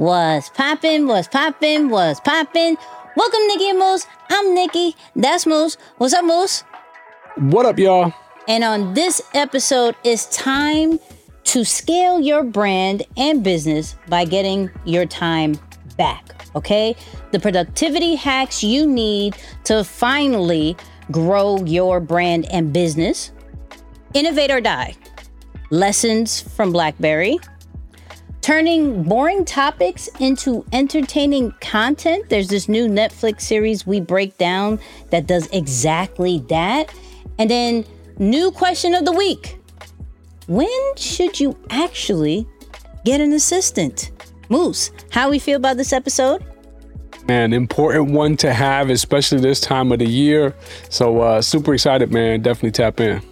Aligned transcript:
Was 0.00 0.48
poppin', 0.48 1.06
was 1.06 1.28
poppin', 1.28 1.90
was 1.90 2.20
poppin'. 2.20 2.78
Welcome, 3.16 3.46
Nicky 3.48 3.68
and 3.68 3.78
Moose. 3.78 4.06
I'm 4.30 4.54
Nicky. 4.54 4.96
That's 5.14 5.44
Moose. 5.44 5.76
What's 5.98 6.14
up, 6.14 6.24
Moose? 6.24 6.64
What 7.36 7.66
up, 7.66 7.78
y'all? 7.78 8.14
And 8.48 8.64
on 8.64 8.94
this 8.94 9.20
episode, 9.34 9.94
it's 10.02 10.24
time 10.34 10.98
to 11.44 11.66
scale 11.66 12.18
your 12.18 12.44
brand 12.44 13.02
and 13.18 13.44
business 13.44 13.94
by 14.08 14.24
getting 14.24 14.70
your 14.86 15.04
time 15.04 15.60
back. 15.98 16.46
Okay? 16.56 16.96
The 17.32 17.38
productivity 17.38 18.14
hacks 18.14 18.64
you 18.64 18.86
need 18.86 19.36
to 19.64 19.84
finally 19.84 20.78
grow 21.10 21.62
your 21.64 22.00
brand 22.00 22.50
and 22.50 22.72
business. 22.72 23.32
Innovate 24.14 24.50
or 24.50 24.62
die. 24.62 24.96
Lessons 25.68 26.40
from 26.40 26.72
Blackberry 26.72 27.38
turning 28.40 29.02
boring 29.02 29.44
topics 29.44 30.08
into 30.18 30.64
entertaining 30.72 31.52
content. 31.60 32.28
There's 32.28 32.48
this 32.48 32.68
new 32.68 32.88
Netflix 32.88 33.42
series 33.42 33.86
we 33.86 34.00
break 34.00 34.36
down 34.38 34.80
that 35.10 35.26
does 35.26 35.46
exactly 35.48 36.38
that. 36.48 36.92
And 37.38 37.50
then, 37.50 37.84
new 38.18 38.50
question 38.50 38.94
of 38.94 39.04
the 39.04 39.12
week 39.12 39.58
When 40.46 40.96
should 40.96 41.40
you 41.40 41.56
actually 41.70 42.46
get 43.04 43.20
an 43.20 43.32
assistant? 43.32 44.10
Moose, 44.48 44.90
how 45.10 45.30
we 45.30 45.38
feel 45.38 45.56
about 45.56 45.76
this 45.76 45.92
episode? 45.92 46.44
Man, 47.28 47.52
important 47.52 48.10
one 48.10 48.36
to 48.38 48.52
have, 48.52 48.90
especially 48.90 49.40
this 49.40 49.60
time 49.60 49.92
of 49.92 50.00
the 50.00 50.08
year. 50.08 50.54
So, 50.88 51.20
uh, 51.20 51.42
super 51.42 51.74
excited, 51.74 52.10
man. 52.12 52.40
Definitely 52.40 52.72
tap 52.72 52.98
in. 52.98 53.22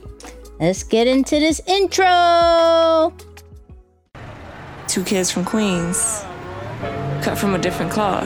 Let's 0.61 0.83
get 0.83 1.07
into 1.07 1.41
this 1.41 1.61
intro. 1.67 3.13
Two 4.89 5.05
kids 5.05 5.31
from 5.31 5.45
Queens, 5.45 6.25
cut 7.23 7.37
from 7.37 7.55
a 7.55 7.59
different 7.59 7.93
cloth. 7.93 8.25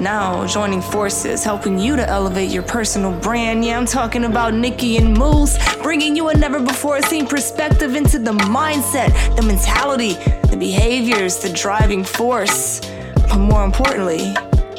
Now 0.00 0.46
joining 0.46 0.80
forces, 0.80 1.44
helping 1.44 1.78
you 1.78 1.94
to 1.94 2.08
elevate 2.08 2.50
your 2.50 2.62
personal 2.62 3.12
brand. 3.12 3.66
Yeah, 3.66 3.76
I'm 3.76 3.84
talking 3.84 4.24
about 4.24 4.54
Nicky 4.54 4.96
and 4.96 5.16
Moose, 5.16 5.58
bringing 5.82 6.16
you 6.16 6.30
a 6.30 6.34
never 6.34 6.58
before 6.58 7.02
seen 7.02 7.26
perspective 7.26 7.96
into 7.96 8.18
the 8.18 8.32
mindset, 8.32 9.36
the 9.36 9.42
mentality, 9.42 10.14
the 10.48 10.56
behaviors, 10.58 11.36
the 11.36 11.52
driving 11.52 12.02
force, 12.02 12.80
but 13.28 13.36
more 13.36 13.64
importantly, 13.64 14.32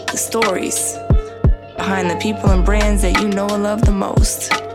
the 0.09 0.17
stories 0.17 0.97
behind 1.77 2.09
the 2.09 2.17
people 2.19 2.49
and 2.49 2.65
brands 2.65 3.03
that 3.03 3.21
you 3.21 3.27
know 3.27 3.47
and 3.49 3.61
love 3.61 3.85
the 3.85 3.91
most. 3.91 4.68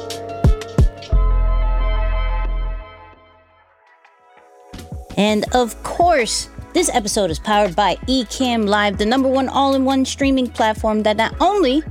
And 5.16 5.44
of 5.54 5.80
course, 5.82 6.48
this 6.72 6.90
episode 6.92 7.30
is 7.30 7.38
powered 7.38 7.76
by 7.76 7.96
Ecamm 8.08 8.68
Live, 8.68 8.98
the 8.98 9.06
number 9.06 9.28
one 9.28 9.48
all 9.48 9.74
in 9.74 9.84
one 9.84 10.04
streaming 10.04 10.48
platform 10.48 11.04
that 11.04 11.16
not 11.16 11.34
only 11.40 11.82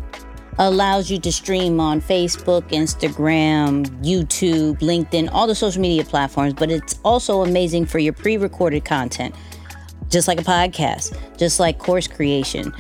allows 0.60 1.10
you 1.10 1.20
to 1.20 1.32
stream 1.32 1.80
on 1.80 2.02
Facebook, 2.02 2.64
Instagram, 2.70 3.86
YouTube, 4.04 4.80
LinkedIn, 4.80 5.30
all 5.32 5.48
the 5.48 5.56
social 5.56 5.82
media 5.82 6.04
platforms, 6.04 6.54
but 6.54 6.70
it's 6.70 7.00
also 7.04 7.42
amazing 7.42 7.86
for 7.86 8.00
your 8.00 8.14
pre 8.14 8.38
recorded 8.38 8.86
content, 8.86 9.34
just 10.10 10.28
like 10.28 10.40
a 10.40 10.44
podcast, 10.44 11.18
just 11.38 11.60
like 11.60 11.80
course 11.80 12.08
creation, 12.08 12.74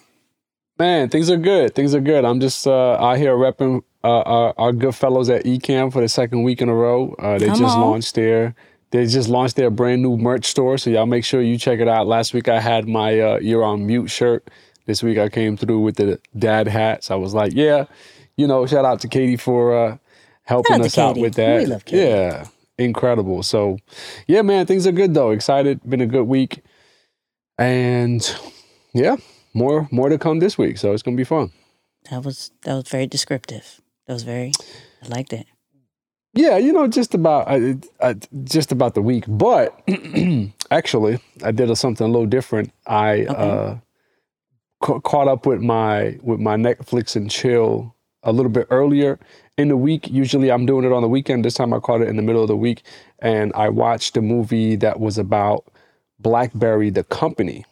Man, 0.78 1.10
things 1.10 1.30
are 1.30 1.38
good. 1.38 1.74
Things 1.74 1.96
are 1.96 2.02
good. 2.02 2.26
I'm 2.26 2.40
just 2.40 2.68
uh, 2.68 2.94
out 2.94 3.18
here 3.18 3.34
repping 3.36 3.84
uh, 4.04 4.22
our, 4.22 4.54
our 4.58 4.72
good 4.74 4.96
fellows 4.96 5.30
at 5.30 5.46
Ecamm 5.46 5.92
for 5.92 6.02
the 6.02 6.10
second 6.10 6.44
week 6.44 6.62
in 6.62 6.70
a 6.70 6.74
row. 6.76 7.16
Uh, 7.20 7.38
they 7.38 7.48
Come 7.48 7.60
just 7.60 7.76
on. 7.76 7.82
launched 7.82 8.16
their 8.16 8.56
they 8.92 9.06
just 9.06 9.30
launched 9.30 9.56
their 9.56 9.70
brand 9.70 10.02
new 10.02 10.18
merch 10.18 10.46
store. 10.46 10.78
So 10.78 10.90
y'all 10.90 11.06
make 11.06 11.24
sure 11.24 11.42
you 11.42 11.58
check 11.58 11.80
it 11.80 11.88
out. 11.88 12.08
Last 12.08 12.34
week 12.34 12.50
I 12.50 12.60
had 12.60 12.88
my 12.88 13.20
uh, 13.20 13.40
"You're 13.40 13.64
on 13.64 13.86
Mute" 13.86 14.10
shirt. 14.10 14.50
This 14.86 15.02
week 15.02 15.18
I 15.18 15.30
came 15.30 15.56
through 15.56 15.80
with 15.80 15.96
the 15.96 16.20
dad 16.38 16.68
hats. 16.68 17.12
I 17.12 17.16
was 17.16 17.34
like, 17.34 17.54
yeah, 17.54 17.86
you 18.36 18.48
know, 18.48 18.66
shout 18.66 18.84
out 18.84 19.00
to 19.02 19.08
Katie 19.08 19.38
for 19.38 19.74
uh, 19.78 19.98
helping 20.44 20.82
us 20.82 20.98
out 20.98 21.18
with 21.18 21.36
that. 21.36 21.60
We 21.62 21.66
love 21.68 21.86
Katie. 21.86 22.04
Yeah, 22.04 22.48
incredible. 22.78 23.44
So, 23.44 23.78
yeah, 24.28 24.42
man, 24.42 24.66
things 24.66 24.86
are 24.88 24.92
good 24.92 25.14
though. 25.14 25.32
Excited. 25.32 25.80
Been 25.90 26.02
a 26.02 26.08
good 26.08 26.28
week, 26.28 26.64
and 27.58 28.36
yeah, 28.94 29.18
more 29.54 29.88
more 29.92 30.10
to 30.10 30.18
come 30.18 30.40
this 30.40 30.58
week. 30.58 30.78
So 30.78 30.94
it's 30.94 31.04
gonna 31.04 31.18
be 31.18 31.24
fun. 31.24 31.52
That 32.10 32.26
was 32.26 32.52
that 32.64 32.74
was 32.74 32.90
very 32.90 33.08
descriptive. 33.08 33.81
That 34.12 34.16
was 34.16 34.24
very, 34.24 34.52
I 35.02 35.08
liked 35.08 35.32
it. 35.32 35.48
Yeah, 36.34 36.58
you 36.58 36.74
know, 36.74 36.86
just 36.86 37.14
about 37.14 37.48
uh, 37.48 37.76
uh, 38.02 38.16
just 38.44 38.74
about 38.74 38.94
the 38.94 39.02
week. 39.02 39.24
But 39.26 39.82
actually, 40.70 41.22
I 41.42 41.52
did 41.52 41.70
a, 41.70 41.78
something 41.78 42.06
a 42.06 42.10
little 42.10 42.26
different. 42.26 42.74
I 42.86 43.24
uh, 43.28 43.78
ca- 44.82 45.00
caught 45.00 45.30
up 45.30 45.46
with 45.46 45.62
my 45.62 46.20
with 46.24 46.42
my 46.42 46.58
Netflix 46.58 47.16
and 47.16 47.32
chill 47.32 47.96
a 48.24 48.34
little 48.34 48.52
bit 48.52 48.68
earlier 48.70 49.18
in 49.58 49.70
the 49.70 49.78
week. 49.78 50.10
Usually, 50.10 50.52
I'm 50.52 50.66
doing 50.66 50.84
it 50.84 50.92
on 50.92 51.04
the 51.04 51.08
weekend. 51.08 51.46
This 51.46 51.54
time, 51.54 51.74
I 51.74 51.80
caught 51.80 52.02
it 52.02 52.10
in 52.10 52.18
the 52.18 52.22
middle 52.22 52.42
of 52.42 52.50
the 52.50 52.58
week, 52.58 52.84
and 53.20 53.54
I 53.54 53.70
watched 53.70 54.18
a 54.18 54.22
movie 54.22 54.76
that 54.76 55.00
was 55.00 55.18
about 55.18 55.72
BlackBerry, 56.20 56.90
the 56.90 57.06
company, 57.06 57.64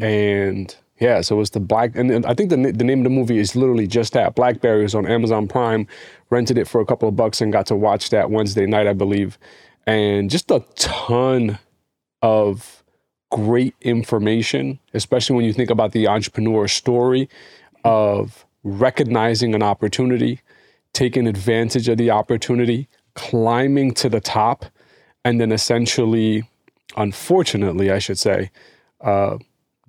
and 0.00 0.74
yeah, 1.00 1.22
so 1.22 1.40
it's 1.40 1.50
the 1.50 1.60
Black, 1.60 1.96
and 1.96 2.10
and 2.10 2.26
I 2.26 2.34
think 2.34 2.50
the 2.50 2.56
the 2.56 2.84
name 2.84 3.00
of 3.00 3.04
the 3.04 3.10
movie 3.10 3.38
is 3.38 3.56
literally 3.56 3.86
just 3.86 4.12
that. 4.12 4.34
BlackBerry 4.34 4.84
is 4.84 4.94
on 4.94 5.06
Amazon 5.06 5.48
Prime. 5.48 5.86
Rented 6.28 6.58
it 6.58 6.68
for 6.68 6.80
a 6.80 6.86
couple 6.86 7.08
of 7.08 7.16
bucks 7.16 7.40
and 7.40 7.52
got 7.52 7.66
to 7.66 7.76
watch 7.76 8.10
that 8.10 8.30
Wednesday 8.30 8.66
night, 8.66 8.86
I 8.86 8.92
believe, 8.92 9.38
and 9.86 10.30
just 10.30 10.50
a 10.50 10.62
ton 10.76 11.58
of 12.20 12.84
great 13.30 13.74
information, 13.80 14.78
especially 14.92 15.36
when 15.36 15.44
you 15.44 15.52
think 15.52 15.70
about 15.70 15.92
the 15.92 16.06
entrepreneur 16.06 16.68
story 16.68 17.28
of 17.84 18.44
recognizing 18.62 19.54
an 19.54 19.62
opportunity, 19.62 20.40
taking 20.92 21.26
advantage 21.26 21.88
of 21.88 21.96
the 21.96 22.10
opportunity, 22.10 22.88
climbing 23.14 23.94
to 23.94 24.08
the 24.08 24.20
top, 24.20 24.66
and 25.24 25.40
then 25.40 25.50
essentially, 25.50 26.42
unfortunately, 26.96 27.90
I 27.90 27.98
should 27.98 28.18
say, 28.18 28.50
uh, 29.00 29.38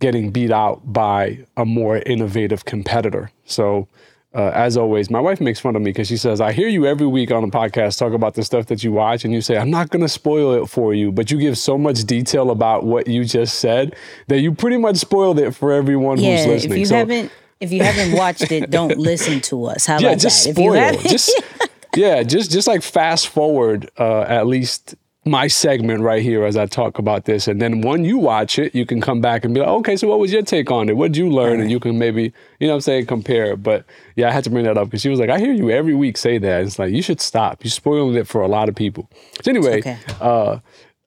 getting 0.02 0.32
beat 0.32 0.52
out 0.52 0.82
by 0.92 1.40
a 1.56 1.64
more 1.66 1.98
innovative 2.00 2.66
competitor. 2.66 3.32
So, 3.46 3.88
uh, 4.34 4.50
as 4.54 4.78
always, 4.78 5.10
my 5.10 5.20
wife 5.20 5.42
makes 5.42 5.60
fun 5.60 5.76
of 5.76 5.82
me 5.82 5.92
because 5.92 6.08
she 6.08 6.16
says, 6.18 6.40
I 6.40 6.54
hear 6.54 6.68
you 6.70 6.86
every 6.86 7.08
week 7.08 7.32
on 7.32 7.44
the 7.44 7.50
podcast 7.50 7.98
talk 7.98 8.14
about 8.14 8.34
the 8.36 8.44
stuff 8.44 8.68
that 8.68 8.82
you 8.84 8.92
watch, 8.94 9.26
and 9.26 9.34
you 9.34 9.42
say, 9.42 9.58
I'm 9.58 9.70
not 9.70 9.90
going 9.90 10.02
to 10.02 10.10
spoil 10.10 10.54
it 10.64 10.68
for 10.68 10.94
you, 10.94 11.12
but 11.12 11.32
you 11.32 11.38
give 11.38 11.58
so 11.58 11.78
much 11.78 12.04
detail 12.06 12.50
about 12.52 12.84
what 12.86 13.08
you 13.08 13.26
just 13.26 13.60
said 13.60 13.96
that 14.28 14.40
you 14.40 14.54
pretty 14.54 14.78
much 14.78 14.96
spoiled 14.98 15.38
it 15.40 15.52
for 15.54 15.74
everyone 15.74 16.18
Yeah, 16.20 16.38
who's 16.38 16.46
listening. 16.48 16.72
if 16.74 16.78
you 16.80 16.86
so, 16.86 16.96
haven't 16.96 17.32
if 17.60 17.72
you 17.72 17.84
haven't 17.84 18.18
watched 18.18 18.52
it, 18.52 18.72
don't 18.72 18.98
listen 19.12 19.40
to 19.42 19.66
us. 19.66 19.86
How 19.86 20.00
yeah, 20.00 20.08
about 20.10 20.20
just 20.20 20.46
that? 20.46 20.54
spoil. 20.56 20.74
If 20.74 20.76
you 20.76 20.80
haven't, 20.82 21.08
just 21.10 21.44
yeah, 21.96 22.24
just 22.24 22.52
just 22.52 22.68
like 22.68 22.82
fast 22.84 23.28
forward 23.28 23.90
uh, 24.00 24.22
at 24.22 24.48
least 24.48 24.96
my 25.32 25.48
segment 25.48 26.04
right 26.04 26.22
here 26.22 26.44
as 26.44 26.58
I 26.58 26.66
talk 26.66 27.00
about 27.00 27.26
this, 27.26 27.48
and 27.48 27.62
then 27.62 27.82
when 27.82 28.04
you 28.04 28.18
watch 28.18 28.60
it, 28.60 28.76
you 28.76 28.86
can 28.86 29.02
come 29.02 29.22
back 29.22 29.44
and 29.46 29.54
be 29.54 29.62
like, 29.62 29.70
okay, 29.70 29.96
so 29.96 30.08
what 30.08 30.20
was 30.20 30.32
your 30.32 30.42
take 30.42 30.70
on 30.70 30.90
it? 30.90 30.98
What 30.98 31.14
did 31.14 31.18
you 31.18 31.30
learn? 31.30 31.62
And 31.62 31.72
you 31.72 31.80
can 31.80 31.98
maybe 31.98 32.34
you 32.60 32.68
know 32.68 32.74
what 32.74 32.76
I'm 32.76 32.82
saying 32.82 33.06
compare. 33.08 33.56
But 33.56 33.86
yeah, 34.16 34.28
I 34.28 34.32
had 34.32 34.44
to 34.44 34.50
bring 34.50 34.66
that 34.66 34.78
up 34.78 34.88
because 34.88 35.02
she 35.02 35.10
was 35.10 35.20
like, 35.20 35.30
I 35.30 35.40
hear 35.40 35.54
you 35.54 35.72
every 35.72 35.96
week 35.96 36.18
say 36.18 36.38
that. 36.38 36.64
It's 36.64 36.78
like 36.78 36.92
you 36.92 37.02
should 37.02 37.22
stop. 37.22 37.64
You're 37.64 37.72
spoiling 37.72 38.16
it 38.16 38.28
for 38.28 38.42
a 38.42 38.48
lot 38.48 38.70
of 38.70 38.76
people. 38.76 39.10
So 39.42 39.50
anyway, 39.50 39.80
okay. 39.80 39.98
uh, 40.20 40.60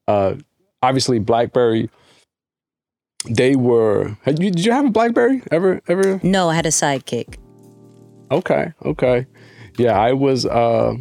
uh, 0.08 0.36
obviously 0.82 1.18
BlackBerry. 1.18 1.90
They 3.28 3.56
were. 3.56 4.16
Had 4.22 4.42
you, 4.42 4.50
did 4.50 4.64
you 4.64 4.72
have 4.72 4.86
a 4.86 4.90
BlackBerry 4.90 5.42
ever? 5.50 5.80
Ever? 5.86 6.20
no, 6.22 6.50
I 6.50 6.54
had 6.54 6.66
a 6.66 6.70
sidekick. 6.70 7.36
Okay, 8.30 8.72
okay. 8.84 9.26
Yeah, 9.78 9.98
I 9.98 10.12
was 10.12 10.46
uh 10.46 10.94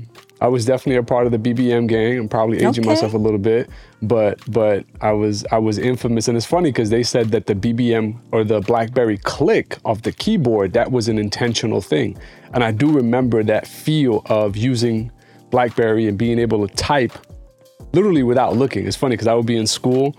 I 0.43 0.47
was 0.47 0.65
definitely 0.65 0.97
a 0.97 1.03
part 1.03 1.25
of 1.25 1.31
the 1.31 1.39
BBM 1.39 1.87
gang. 1.87 2.19
I'm 2.19 2.27
probably 2.27 2.57
aging 2.57 2.83
Okay. 2.83 2.89
myself 2.89 3.13
a 3.13 3.17
little 3.17 3.39
bit, 3.39 3.69
but 4.01 4.39
but 4.51 4.85
I 4.99 5.13
was 5.13 5.45
I 5.51 5.57
was 5.57 5.77
infamous 5.77 6.27
and 6.27 6.35
it's 6.35 6.45
funny 6.45 6.69
because 6.69 6.89
they 6.89 7.01
said 7.01 7.29
that 7.31 7.45
the 7.45 7.55
BBM 7.55 8.19
or 8.33 8.43
the 8.43 8.59
BlackBerry 8.59 9.17
click 9.19 9.77
of 9.85 10.01
the 10.01 10.11
keyboard 10.11 10.73
that 10.73 10.91
was 10.91 11.07
an 11.07 11.17
intentional 11.17 11.79
thing. 11.79 12.17
And 12.53 12.61
I 12.61 12.71
do 12.71 12.91
remember 12.91 13.41
that 13.43 13.65
feel 13.65 14.21
of 14.25 14.57
using 14.57 15.11
BlackBerry 15.49 16.07
and 16.09 16.17
being 16.17 16.39
able 16.39 16.67
to 16.67 16.75
type 16.75 17.13
literally 17.93 18.23
without 18.23 18.57
looking. 18.57 18.85
It's 18.85 18.97
funny 18.97 19.13
because 19.13 19.27
I 19.27 19.33
would 19.35 19.45
be 19.45 19.55
in 19.55 19.65
school 19.65 20.13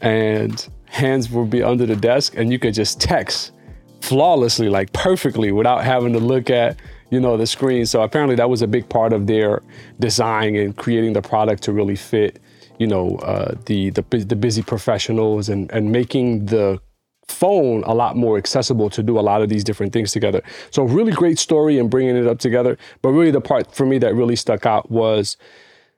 and 0.00 0.66
hands 0.86 1.30
would 1.30 1.50
be 1.50 1.62
under 1.62 1.84
the 1.84 1.96
desk 1.96 2.34
and 2.34 2.50
you 2.50 2.58
could 2.58 2.72
just 2.72 2.98
text 2.98 3.52
flawlessly, 4.00 4.70
like 4.70 4.90
perfectly 4.94 5.52
without 5.52 5.84
having 5.84 6.14
to 6.14 6.18
look 6.18 6.48
at, 6.48 6.78
you 7.10 7.20
know, 7.20 7.36
the 7.36 7.46
screen. 7.46 7.86
So 7.86 8.02
apparently 8.02 8.36
that 8.36 8.48
was 8.48 8.62
a 8.62 8.66
big 8.66 8.88
part 8.88 9.12
of 9.12 9.26
their 9.26 9.62
design 9.98 10.56
and 10.56 10.76
creating 10.76 11.12
the 11.12 11.22
product 11.22 11.62
to 11.64 11.72
really 11.72 11.96
fit, 11.96 12.40
you 12.78 12.86
know, 12.86 13.16
uh, 13.16 13.54
the, 13.66 13.90
the, 13.90 14.02
the 14.02 14.36
busy 14.36 14.62
professionals 14.62 15.48
and, 15.48 15.70
and 15.72 15.92
making 15.92 16.46
the 16.46 16.80
phone 17.26 17.82
a 17.84 17.94
lot 17.94 18.16
more 18.16 18.36
accessible 18.36 18.90
to 18.90 19.02
do 19.02 19.18
a 19.18 19.20
lot 19.20 19.42
of 19.42 19.48
these 19.48 19.64
different 19.64 19.92
things 19.92 20.12
together. 20.12 20.42
So 20.70 20.82
really 20.82 21.12
great 21.12 21.38
story 21.38 21.78
and 21.78 21.90
bringing 21.90 22.16
it 22.16 22.26
up 22.26 22.38
together. 22.38 22.76
But 23.02 23.10
really 23.10 23.30
the 23.30 23.40
part 23.40 23.74
for 23.74 23.86
me 23.86 23.98
that 23.98 24.14
really 24.14 24.36
stuck 24.36 24.66
out 24.66 24.90
was 24.90 25.36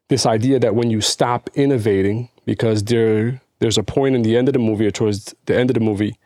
this 0.09 0.27
idea 0.27 0.59
that 0.59 0.75
when 0.75 0.91
you 0.91 1.01
stop 1.01 1.49
innovating, 1.55 2.29
because 2.45 2.85
there 2.85 3.41
there's 3.61 3.79
a 3.79 3.83
point 3.83 4.17
in 4.17 4.23
the 4.23 4.37
end 4.37 4.49
of 4.49 4.55
the 4.55 4.59
movie 4.59 4.87
or 4.87 4.91
towards 4.91 5.35
the 5.47 5.57
end 5.57 5.71
of 5.71 5.75
the 5.75 5.81
movie, 5.81 6.17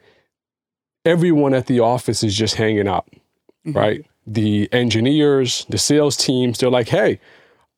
everyone 1.05 1.55
at 1.55 1.67
the 1.67 1.81
office 1.81 2.25
is 2.25 2.35
just 2.35 2.55
hanging 2.55 2.89
out, 2.89 3.07
mm-hmm. 3.67 3.73
right? 3.73 4.07
The 4.27 4.69
engineers, 4.73 5.67
the 5.69 5.79
sales 5.79 6.17
teams, 6.17 6.59
they're 6.59 6.71
like, 6.71 6.89
hey, 6.89 7.21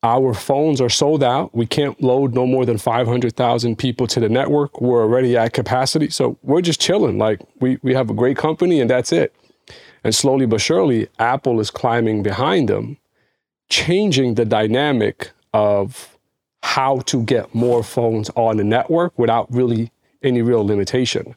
our 0.01 0.33
phones 0.33 0.79
are 0.79 0.89
sold 0.89 1.23
out. 1.23 1.53
We 1.53 1.65
can't 1.65 2.01
load 2.01 2.33
no 2.33 2.47
more 2.47 2.65
than 2.65 2.77
500,000 2.77 3.77
people 3.77 4.07
to 4.07 4.19
the 4.19 4.29
network. 4.29 4.79
We're 4.79 5.01
already 5.01 5.35
at 5.35 5.53
capacity. 5.53 6.09
So 6.09 6.37
we're 6.41 6.61
just 6.61 6.79
chilling. 6.79 7.17
Like 7.17 7.41
we, 7.59 7.77
we 7.81 7.93
have 7.93 8.09
a 8.09 8.13
great 8.13 8.37
company 8.37 8.79
and 8.79 8.89
that's 8.89 9.11
it. 9.11 9.35
And 10.03 10.15
slowly 10.15 10.45
but 10.45 10.61
surely, 10.61 11.09
Apple 11.19 11.59
is 11.59 11.69
climbing 11.69 12.23
behind 12.23 12.69
them, 12.69 12.97
changing 13.67 14.35
the 14.35 14.45
dynamic 14.45 15.31
of 15.53 16.17
how 16.63 16.99
to 17.01 17.23
get 17.23 17.53
more 17.53 17.83
phones 17.83 18.29
on 18.31 18.57
the 18.57 18.63
network 18.63 19.17
without 19.19 19.51
really 19.53 19.91
any 20.23 20.41
real 20.41 20.65
limitation. 20.65 21.35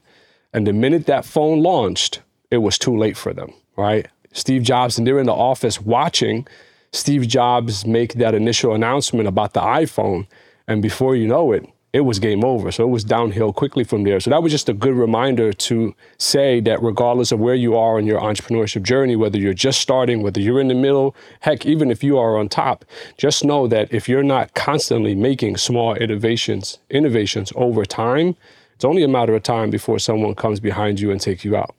And 0.53 0.67
the 0.67 0.73
minute 0.73 1.06
that 1.06 1.25
phone 1.25 1.62
launched, 1.62 2.20
it 2.50 2.58
was 2.58 2.79
too 2.79 2.97
late 2.97 3.17
for 3.17 3.32
them, 3.32 3.53
right? 3.76 4.06
Steve 4.32 4.62
Jobs, 4.62 4.99
and 4.99 5.06
they're 5.06 5.19
in 5.19 5.26
the 5.26 5.32
office 5.32 5.81
watching 5.81 6.46
Steve 6.93 7.26
Jobs 7.26 7.87
make 7.87 8.14
that 8.14 8.34
initial 8.34 8.75
announcement 8.75 9.29
about 9.29 9.55
the 9.55 9.61
iPhone. 9.61 10.26
And 10.69 10.82
before 10.82 11.17
you 11.17 11.26
know 11.26 11.52
it, 11.52 11.67
it 11.93 12.00
was 12.00 12.19
game 12.19 12.44
over. 12.44 12.73
So 12.73 12.84
it 12.84 12.90
was 12.90 13.05
downhill 13.05 13.52
quickly 13.52 13.84
from 13.84 14.05
there. 14.05 14.19
So 14.20 14.31
that 14.31 14.43
was 14.43 14.50
just 14.50 14.69
a 14.69 14.73
good 14.73 14.94
reminder 14.94 15.52
to 15.52 15.94
say 16.17 16.61
that 16.61 16.82
regardless 16.82 17.32
of 17.32 17.38
where 17.38 17.55
you 17.55 17.76
are 17.76 17.99
in 17.99 18.06
your 18.06 18.20
entrepreneurship 18.20 18.82
journey, 18.82 19.14
whether 19.14 19.38
you're 19.38 19.52
just 19.52 19.81
starting, 19.81 20.23
whether 20.23 20.40
you're 20.40 20.61
in 20.61 20.69
the 20.69 20.75
middle, 20.75 21.14
heck, 21.40 21.67
even 21.67 21.90
if 21.90 22.02
you 22.02 22.17
are 22.17 22.38
on 22.38 22.49
top, 22.49 22.84
just 23.19 23.44
know 23.44 23.67
that 23.69 23.93
if 23.93 24.08
you're 24.08 24.23
not 24.23 24.55
constantly 24.55 25.14
making 25.14 25.58
small 25.58 25.94
innovations, 25.94 26.79
innovations 26.88 27.52
over 27.56 27.84
time, 27.84 28.37
it's 28.75 28.84
only 28.84 29.02
a 29.02 29.08
matter 29.08 29.34
of 29.34 29.43
time 29.43 29.69
before 29.69 29.99
someone 29.99 30.34
comes 30.34 30.61
behind 30.61 30.99
you 30.99 31.11
and 31.11 31.20
take 31.20 31.44
you 31.44 31.56
out. 31.56 31.75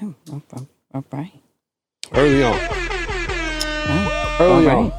Oh, 0.00 0.14
all 0.92 1.04
right. 1.12 1.32
Early 2.12 2.42
on. 2.42 2.58
Oh, 3.92 4.36
Early 4.40 4.68
on. 4.68 4.92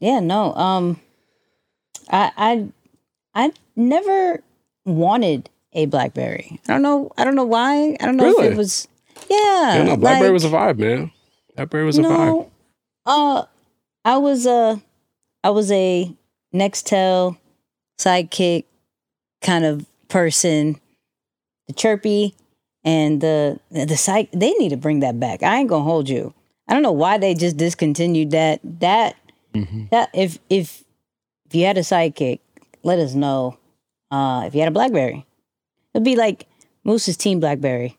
Yeah, 0.00 0.20
no. 0.20 0.54
Um 0.54 1.00
I 2.10 2.32
I 2.36 2.68
I 3.34 3.52
never 3.76 4.42
wanted 4.84 5.50
a 5.72 5.86
BlackBerry. 5.86 6.60
I 6.68 6.72
don't 6.72 6.82
know. 6.82 7.10
I 7.18 7.24
don't 7.24 7.34
know 7.34 7.44
why. 7.44 7.96
I 8.00 8.06
don't 8.06 8.16
know 8.16 8.24
really? 8.24 8.46
if 8.46 8.52
it 8.52 8.56
was. 8.56 8.88
Yeah, 9.30 9.76
yeah 9.76 9.84
no, 9.84 9.96
BlackBerry 9.96 10.28
like, 10.28 10.32
was 10.32 10.44
a 10.44 10.48
vibe, 10.48 10.78
man. 10.78 11.10
BlackBerry 11.56 11.84
was 11.84 11.98
a 11.98 12.02
no, 12.02 12.10
vibe. 12.10 12.50
Uh, 13.06 13.44
I 14.04 14.16
was 14.18 14.46
a, 14.46 14.80
I 15.42 15.50
was 15.50 15.70
a 15.70 16.12
Nextel 16.54 17.36
sidekick 17.98 18.64
kind 19.42 19.64
of 19.64 19.86
person. 20.08 20.80
The 21.68 21.74
chirpy 21.74 22.34
and 22.84 23.20
the 23.20 23.58
the 23.70 23.96
site 23.96 24.30
they 24.32 24.52
need 24.52 24.70
to 24.70 24.76
bring 24.76 25.00
that 25.00 25.18
back. 25.18 25.42
I 25.42 25.58
ain't 25.58 25.68
gonna 25.68 25.84
hold 25.84 26.08
you. 26.08 26.34
I 26.68 26.74
don't 26.74 26.82
know 26.82 26.92
why 26.92 27.18
they 27.18 27.34
just 27.34 27.56
discontinued 27.56 28.30
that. 28.30 28.60
That 28.80 29.16
mm-hmm. 29.54 29.84
that 29.90 30.10
if 30.14 30.38
if 30.50 30.84
if 31.46 31.54
you 31.54 31.64
had 31.64 31.78
a 31.78 31.82
sidekick, 31.82 32.40
let 32.82 32.98
us 32.98 33.14
know 33.14 33.58
uh, 34.10 34.44
if 34.46 34.54
you 34.54 34.60
had 34.60 34.68
a 34.68 34.72
BlackBerry. 34.72 35.26
It'd 35.94 36.04
be 36.04 36.16
like 36.16 36.46
Moose's 36.84 37.16
team 37.16 37.40
BlackBerry. 37.40 37.96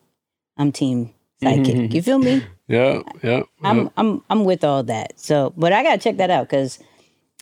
I'm 0.56 0.72
team 0.72 1.12
sidekick. 1.42 1.74
Mm-hmm. 1.74 1.94
You 1.94 2.02
feel 2.02 2.18
me? 2.18 2.44
Yeah, 2.68 3.02
yeah. 3.22 3.42
I'm 3.62 3.90
I'm 3.96 4.24
I'm 4.28 4.44
with 4.44 4.64
all 4.64 4.82
that. 4.82 5.20
So, 5.20 5.52
but 5.56 5.72
I 5.72 5.84
gotta 5.84 5.98
check 5.98 6.16
that 6.16 6.30
out 6.30 6.48
because 6.48 6.80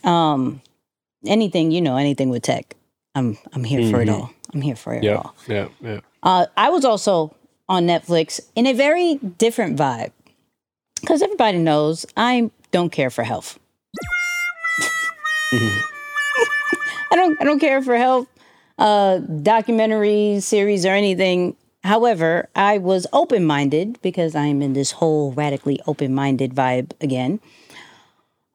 um, 0.03 0.61
anything 1.25 1.71
you 1.71 1.81
know, 1.81 1.97
anything 1.97 2.29
with 2.29 2.43
tech, 2.43 2.75
I'm 3.15 3.35
I'm 3.51 3.63
here 3.63 3.81
mm-hmm. 3.81 3.89
for 3.89 4.01
it 4.03 4.07
mm-hmm. 4.07 4.21
all. 4.21 4.31
I'm 4.53 4.61
here 4.61 4.75
for 4.75 4.93
it 4.93 5.03
yeah, 5.03 5.15
all. 5.15 5.35
Yeah, 5.47 5.69
yeah. 5.81 6.01
Uh, 6.25 6.47
I 6.57 6.69
was 6.69 6.83
also 6.83 7.35
on 7.69 7.85
Netflix 7.85 8.39
in 8.55 8.65
a 8.65 8.73
very 8.73 9.15
different 9.15 9.77
vibe 9.77 10.11
because 10.99 11.21
everybody 11.21 11.59
knows 11.59 12.05
I 12.17 12.49
don't 12.71 12.91
care 12.91 13.11
for 13.11 13.23
health. 13.23 13.59
mm-hmm. 15.53 15.79
I 17.11 17.15
don't 17.15 17.41
I 17.41 17.43
don't 17.43 17.59
care 17.59 17.81
for 17.81 17.95
health 17.95 18.27
uh, 18.79 19.19
documentary 19.19 20.39
series 20.39 20.85
or 20.85 20.89
anything. 20.89 21.55
However, 21.83 22.49
I 22.55 22.79
was 22.79 23.05
open 23.13 23.45
minded 23.45 23.99
because 24.01 24.35
I'm 24.35 24.63
in 24.63 24.73
this 24.73 24.91
whole 24.91 25.31
radically 25.33 25.79
open 25.85 26.15
minded 26.15 26.55
vibe 26.55 26.91
again. 26.99 27.39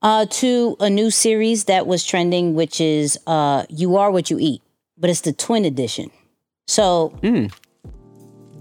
Uh, 0.02 0.26
to 0.26 0.76
a 0.80 0.88
new 0.88 1.10
series 1.10 1.66
that 1.66 1.86
was 1.86 2.04
trending, 2.04 2.54
which 2.54 2.80
is 2.80 3.18
uh, 3.28 3.64
"You 3.68 3.96
Are 3.96 4.10
What 4.10 4.30
You 4.30 4.38
Eat," 4.40 4.62
but 4.98 5.08
it's 5.10 5.20
the 5.20 5.32
twin 5.32 5.64
edition. 5.64 6.10
So 6.70 7.12
mm. 7.24 7.52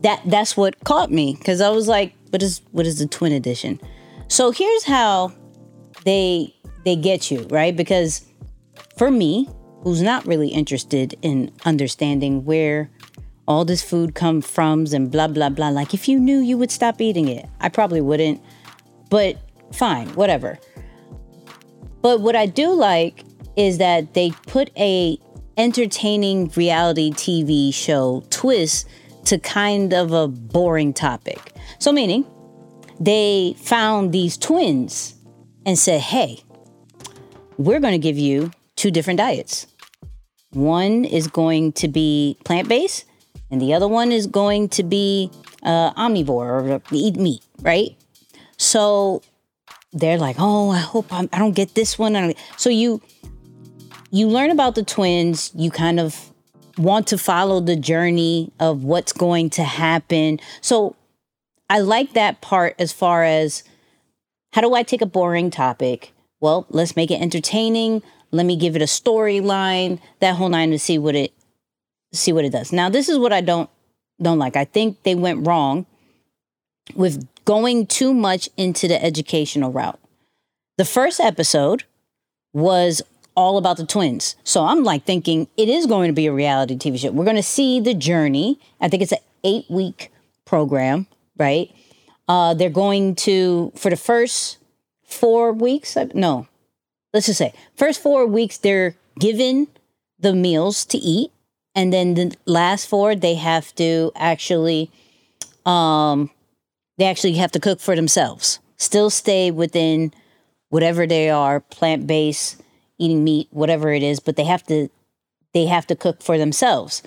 that 0.02 0.20
that's 0.26 0.58
what 0.58 0.84
caught 0.84 1.12
me 1.12 1.36
because 1.38 1.62
I 1.62 1.70
was 1.70 1.88
like, 1.88 2.16
"What 2.32 2.42
is 2.42 2.62
what 2.72 2.88
is 2.88 2.98
the 2.98 3.06
twin 3.06 3.32
edition?" 3.32 3.80
So 4.30 4.50
here's 4.50 4.84
how 4.84 5.32
they 6.06 6.52
they 6.86 6.96
get 6.96 7.30
you 7.30 7.46
right 7.52 7.76
because 7.76 8.26
for 8.98 9.12
me, 9.12 9.48
who's 9.84 10.02
not 10.02 10.26
really 10.26 10.48
interested 10.48 11.14
in 11.22 11.52
understanding 11.66 12.46
where 12.46 12.90
all 13.48 13.64
this 13.64 13.84
food 13.84 14.16
comes 14.16 14.50
from 14.50 14.88
and 14.92 15.12
blah 15.12 15.28
blah 15.28 15.50
blah 15.50 15.70
like 15.70 15.94
if 15.94 16.08
you 16.08 16.20
knew 16.20 16.40
you 16.40 16.56
would 16.56 16.70
stop 16.70 17.02
eating 17.02 17.28
it 17.28 17.48
i 17.62 17.68
probably 17.68 18.00
wouldn't 18.00 18.40
but 19.10 19.38
fine 19.74 20.08
whatever 20.10 20.60
but 22.04 22.22
what 22.22 22.36
i 22.36 22.46
do 22.46 22.72
like 22.72 23.24
is 23.56 23.80
that 23.80 24.14
they 24.14 24.30
put 24.46 24.70
a 24.78 25.18
entertaining 25.60 26.50
reality 26.56 27.12
tv 27.12 27.72
show 27.74 28.24
twist 28.30 28.88
to 29.26 29.38
kind 29.38 29.94
of 29.94 30.12
a 30.12 30.28
boring 30.28 30.94
topic 30.94 31.54
so 31.78 31.92
meaning 31.92 32.26
they 33.00 33.54
found 33.57 34.12
these 34.12 34.38
twins 34.38 35.16
and 35.66 35.78
said 35.78 36.02
hey 36.02 36.40
we're 37.57 37.80
going 37.80 37.94
to 37.94 38.00
give 38.00 38.18
you 38.18 38.52
two 38.76 38.90
different 38.90 39.19
diets 39.19 39.68
one 40.52 41.06
is 41.06 41.28
going 41.28 41.74
to 41.74 41.88
be 41.88 42.38
plant 42.44 42.68
based, 42.68 43.06
and 43.52 43.62
the 43.62 43.74
other 43.74 43.88
one 43.88 44.12
is 44.12 44.26
going 44.26 44.69
to 44.69 44.83
be 44.83 45.30
uh, 45.64 45.94
omnivore 45.94 46.72
or 46.72 46.81
eat 46.92 47.18
meat, 47.18 47.44
right? 47.62 47.95
So 48.57 49.22
they're 49.94 50.18
like, 50.18 50.38
oh, 50.40 50.72
I 50.72 50.80
hope 50.80 51.14
I'm, 51.14 51.30
I 51.31 51.38
do 51.38 51.45
not 51.45 51.54
get 51.54 51.76
this 51.76 52.00
one. 52.00 52.33
So 52.57 52.69
you 52.69 53.02
you 54.11 54.28
learn 54.28 54.51
about 54.51 54.75
the 54.75 54.83
twins. 54.83 55.51
You 55.56 55.71
kind 55.71 55.99
of 55.99 56.31
want 56.78 57.07
to 57.07 57.18
follow 57.18 57.59
the 57.59 57.75
journey 57.75 58.51
of 58.59 58.83
what's 58.83 59.13
going 59.13 59.49
to 59.51 59.63
happen. 59.63 60.39
So 60.61 60.95
I 61.69 61.80
like 61.80 62.13
that 62.13 62.42
part 62.42 62.75
as 62.80 62.92
far 62.92 63.23
as 63.23 63.63
how 64.54 64.61
do 64.61 64.73
I 64.73 64.83
take 64.83 65.01
a 65.01 65.06
boring 65.06 65.51
topic? 65.51 66.13
Well, 66.39 66.66
let's 66.69 66.95
make 66.95 67.11
it 67.11 67.21
entertaining. 67.21 68.01
Let 68.31 68.45
me 68.45 68.56
give 68.56 68.75
it 68.75 68.81
a 68.81 68.85
storyline, 68.85 69.99
that 70.19 70.35
whole 70.35 70.49
nine 70.49 70.71
to 70.71 70.80
see 70.80 70.97
what 70.97 71.16
it 71.16 71.33
see 72.11 72.33
what 72.33 72.45
it 72.45 72.51
does. 72.51 72.71
Now, 72.71 72.89
this 72.89 73.09
is 73.09 73.18
what 73.18 73.33
I 73.33 73.42
don't 73.42 73.69
don't 74.21 74.39
like. 74.39 74.56
I 74.56 74.66
think 74.66 75.04
they 75.04 75.16
went 75.16 75.45
wrong 75.45 75.85
with 76.95 77.28
going 77.45 77.85
too 77.87 78.13
much 78.13 78.49
into 78.57 78.87
the 78.87 79.04
educational 79.04 79.71
route. 79.71 79.99
The 80.78 80.85
first 80.85 81.19
episode 81.19 81.83
was 82.54 83.01
all 83.40 83.58
about 83.58 83.78
the 83.78 83.86
twins. 83.86 84.36
So 84.44 84.66
I'm 84.66 84.84
like 84.84 85.06
thinking 85.06 85.48
it 85.56 85.69
is 85.69 85.86
going 85.86 86.10
to 86.10 86.14
be 86.14 86.28
a 86.28 86.34
reality 86.34 86.76
TV 86.76 87.00
show. 87.00 87.12
We're 87.12 87.24
going 87.24 87.38
to 87.38 87.42
see 87.44 87.80
the 87.80 87.94
journey. 87.94 88.60
I 88.81 88.90
think 88.90 89.02
it's 89.02 89.14
an 89.14 89.19
eight 89.46 89.64
week 89.69 90.12
program, 90.44 91.08
right? 91.38 91.72
Uh, 92.28 92.54
they're 92.54 92.69
going 92.69 93.16
to, 93.16 93.72
for 93.78 93.90
the 93.90 93.96
first 93.96 94.58
four 95.06 95.54
weeks, 95.54 95.96
no, 96.14 96.48
let's 97.14 97.28
just 97.28 97.38
say 97.38 97.54
first 97.76 98.02
four 98.02 98.26
weeks 98.26 98.58
they're 98.58 98.96
given 99.18 99.68
the 100.19 100.34
meals 100.34 100.84
to 100.86 100.98
eat 100.98 101.31
and 101.76 101.94
then 101.94 102.16
the 102.16 102.36
last 102.46 102.88
four 102.88 103.16
they 103.16 103.36
have 103.36 103.74
to 103.76 104.12
actually 104.16 104.92
um 105.66 106.30
they 106.98 107.06
actually 107.06 107.34
have 107.34 107.52
to 107.52 107.60
cook 107.60 107.80
for 107.80 107.96
themselves 107.96 108.60
still 108.78 109.10
stay 109.10 109.50
within 109.50 110.14
whatever 110.69 111.08
they 111.08 111.30
are 111.30 111.60
plant-based 111.60 112.62
eating 113.00 113.24
meat, 113.24 113.48
whatever 113.52 113.92
it 113.92 114.04
is, 114.04 114.20
but 114.20 114.36
they 114.36 114.44
have 114.44 114.64
to 114.68 114.90
they 115.54 115.66
have 115.66 115.88
to 115.88 115.96
cook 115.96 116.22
for 116.22 116.38
themselves. 116.38 117.02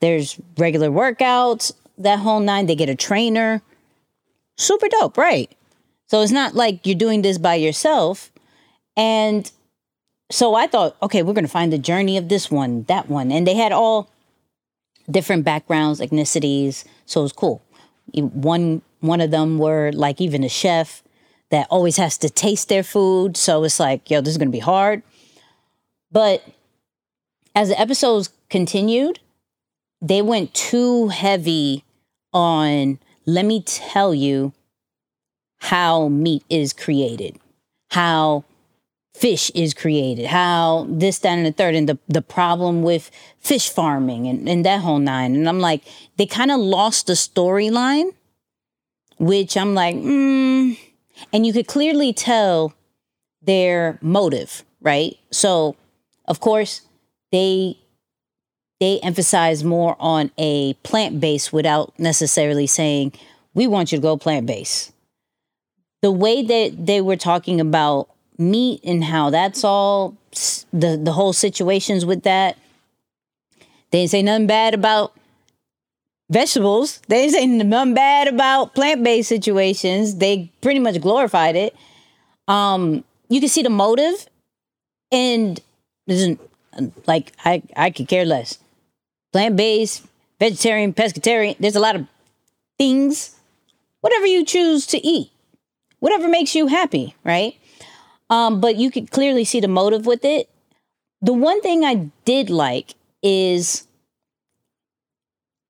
There's 0.00 0.40
regular 0.56 0.88
workouts, 0.88 1.72
that 1.98 2.20
whole 2.20 2.40
nine. 2.40 2.66
They 2.66 2.74
get 2.74 2.88
a 2.88 2.94
trainer. 2.94 3.62
Super 4.56 4.88
dope, 4.88 5.18
right? 5.18 5.50
So 6.06 6.22
it's 6.22 6.32
not 6.32 6.54
like 6.54 6.86
you're 6.86 6.96
doing 6.96 7.22
this 7.22 7.38
by 7.38 7.54
yourself. 7.54 8.30
And 8.96 9.50
so 10.30 10.54
I 10.54 10.66
thought, 10.66 10.96
okay, 11.02 11.22
we're 11.22 11.32
going 11.34 11.44
to 11.44 11.50
find 11.50 11.72
the 11.72 11.78
journey 11.78 12.16
of 12.16 12.28
this 12.28 12.50
one, 12.50 12.84
that 12.84 13.08
one. 13.08 13.30
And 13.30 13.46
they 13.46 13.54
had 13.54 13.72
all 13.72 14.10
different 15.10 15.44
backgrounds, 15.44 16.00
ethnicities. 16.00 16.84
So 17.06 17.20
it 17.20 17.24
was 17.24 17.32
cool. 17.32 17.62
One 18.14 18.82
one 19.00 19.20
of 19.20 19.30
them 19.30 19.58
were 19.58 19.90
like 19.92 20.20
even 20.20 20.44
a 20.44 20.48
chef 20.48 21.02
that 21.50 21.66
always 21.70 21.96
has 21.96 22.16
to 22.18 22.30
taste 22.30 22.68
their 22.68 22.82
food. 22.82 23.36
So 23.36 23.64
it's 23.64 23.80
like, 23.80 24.10
yo, 24.10 24.20
this 24.20 24.32
is 24.32 24.38
gonna 24.38 24.50
be 24.50 24.58
hard. 24.58 25.02
But 26.12 26.44
as 27.54 27.70
the 27.70 27.80
episodes 27.80 28.30
continued, 28.50 29.18
they 30.00 30.22
went 30.22 30.52
too 30.54 31.08
heavy 31.08 31.84
on 32.32 32.98
let 33.24 33.44
me 33.44 33.62
tell 33.62 34.14
you 34.14 34.52
how 35.60 36.08
meat 36.08 36.44
is 36.50 36.72
created, 36.72 37.38
how 37.90 38.44
fish 39.14 39.50
is 39.54 39.74
created, 39.74 40.26
how 40.26 40.86
this, 40.88 41.18
that, 41.20 41.30
and 41.38 41.46
the 41.46 41.52
third, 41.52 41.74
and 41.74 41.88
the, 41.88 41.98
the 42.08 42.22
problem 42.22 42.82
with 42.82 43.10
fish 43.38 43.68
farming 43.68 44.26
and, 44.26 44.48
and 44.48 44.64
that 44.64 44.80
whole 44.80 44.98
nine. 44.98 45.36
And 45.36 45.48
I'm 45.48 45.60
like, 45.60 45.82
they 46.16 46.26
kind 46.26 46.50
of 46.50 46.58
lost 46.58 47.06
the 47.06 47.12
storyline, 47.12 48.12
which 49.18 49.56
I'm 49.56 49.74
like, 49.74 49.94
mm. 49.94 50.76
And 51.32 51.46
you 51.46 51.52
could 51.52 51.68
clearly 51.68 52.12
tell 52.12 52.72
their 53.40 53.98
motive, 54.02 54.64
right? 54.80 55.16
So, 55.30 55.76
of 56.26 56.40
course, 56.40 56.82
they 57.30 57.78
they 58.80 58.98
emphasize 59.00 59.62
more 59.62 59.96
on 60.00 60.30
a 60.38 60.74
plant 60.82 61.20
base 61.20 61.52
without 61.52 61.96
necessarily 62.00 62.66
saying, 62.66 63.12
we 63.54 63.66
want 63.68 63.92
you 63.92 63.98
to 63.98 64.02
go 64.02 64.16
plant 64.16 64.46
based. 64.46 64.92
The 66.02 66.10
way 66.10 66.42
that 66.42 66.86
they 66.86 67.00
were 67.00 67.16
talking 67.16 67.60
about 67.60 68.08
meat 68.38 68.80
and 68.82 69.04
how 69.04 69.30
that's 69.30 69.62
all 69.62 70.16
the 70.72 71.00
the 71.00 71.12
whole 71.12 71.32
situations 71.32 72.04
with 72.04 72.22
that. 72.24 72.58
They 73.90 74.00
didn't 74.00 74.10
say 74.10 74.22
nothing 74.22 74.46
bad 74.46 74.74
about 74.74 75.12
vegetables. 76.30 77.00
They 77.08 77.26
didn't 77.26 77.34
say 77.34 77.46
nothing 77.46 77.94
bad 77.94 78.26
about 78.26 78.74
plant 78.74 79.04
based 79.04 79.28
situations. 79.28 80.16
They 80.16 80.50
pretty 80.60 80.80
much 80.80 81.00
glorified 81.00 81.56
it. 81.56 81.76
Um, 82.48 83.04
you 83.28 83.38
can 83.40 83.48
see 83.48 83.62
the 83.62 83.70
motive, 83.70 84.26
and 85.12 85.60
isn't 86.06 86.40
like 87.06 87.32
I 87.44 87.62
I 87.76 87.90
could 87.90 88.08
care 88.08 88.24
less. 88.24 88.58
Plant 89.32 89.56
based, 89.56 90.04
vegetarian, 90.38 90.92
pescatarian. 90.92 91.56
There's 91.58 91.76
a 91.76 91.80
lot 91.80 91.96
of 91.96 92.06
things. 92.78 93.36
Whatever 94.00 94.26
you 94.26 94.44
choose 94.44 94.86
to 94.88 95.06
eat, 95.06 95.30
whatever 96.00 96.28
makes 96.28 96.54
you 96.54 96.66
happy, 96.66 97.14
right? 97.24 97.54
Um, 98.30 98.60
but 98.60 98.76
you 98.76 98.90
could 98.90 99.10
clearly 99.10 99.44
see 99.44 99.60
the 99.60 99.68
motive 99.68 100.06
with 100.06 100.24
it. 100.24 100.48
The 101.20 101.32
one 101.32 101.60
thing 101.62 101.84
I 101.84 102.10
did 102.24 102.50
like 102.50 102.94
is 103.22 103.86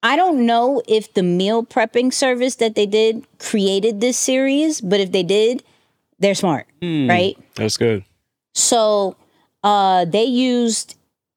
I 0.03 0.17
don't 0.17 0.47
know 0.47 0.83
if 0.89 1.13
the 1.13 1.23
meal 1.23 1.65
prepping 1.65 2.13
service 2.13 2.57
that 2.57 2.75
they 2.75 2.87
did 2.87 3.27
created 3.39 4.01
this 4.01 4.17
series, 4.17 4.81
but 4.81 4.99
if 4.99 5.13
they 5.13 5.23
did, 5.23 5.63
they're 6.19 6.35
smart, 6.35 6.67
mm, 6.81 7.09
right? 7.09 7.37
That's 7.55 7.77
good. 7.77 8.05
So 8.55 9.17
uh, 9.63 10.05
they 10.05 10.25
used 10.25 10.97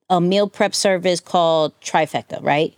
a 0.09 0.21
meal 0.21 0.47
prep 0.47 0.75
service 0.75 1.19
called 1.19 1.79
Trifecta, 1.81 2.41
right? 2.43 2.77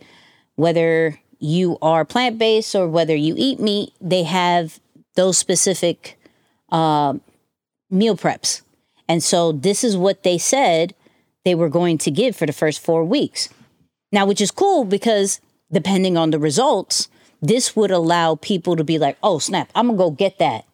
Whether 0.56 1.18
you 1.38 1.78
are 1.82 2.04
plant 2.04 2.38
based 2.38 2.74
or 2.74 2.88
whether 2.88 3.14
you 3.14 3.34
eat 3.36 3.60
meat, 3.60 3.92
they 4.00 4.24
have 4.24 4.80
those 5.14 5.38
specific 5.38 6.18
uh, 6.70 7.14
meal 7.90 8.16
preps. 8.16 8.62
And 9.08 9.22
so 9.22 9.52
this 9.52 9.84
is 9.84 9.96
what 9.96 10.22
they 10.22 10.38
said 10.38 10.94
they 11.44 11.54
were 11.54 11.68
going 11.68 11.98
to 11.98 12.10
give 12.10 12.36
for 12.36 12.46
the 12.46 12.52
first 12.52 12.80
four 12.80 13.04
weeks. 13.04 13.48
Now, 14.12 14.26
which 14.26 14.40
is 14.40 14.50
cool 14.50 14.84
because 14.84 15.40
depending 15.72 16.16
on 16.16 16.30
the 16.30 16.38
results, 16.38 17.08
this 17.40 17.76
would 17.76 17.90
allow 17.90 18.34
people 18.34 18.76
to 18.76 18.84
be 18.84 18.98
like, 18.98 19.16
oh, 19.22 19.38
snap, 19.38 19.70
I'm 19.74 19.86
going 19.86 19.98
to 19.98 20.04
go 20.04 20.10
get 20.10 20.38
that 20.38 20.64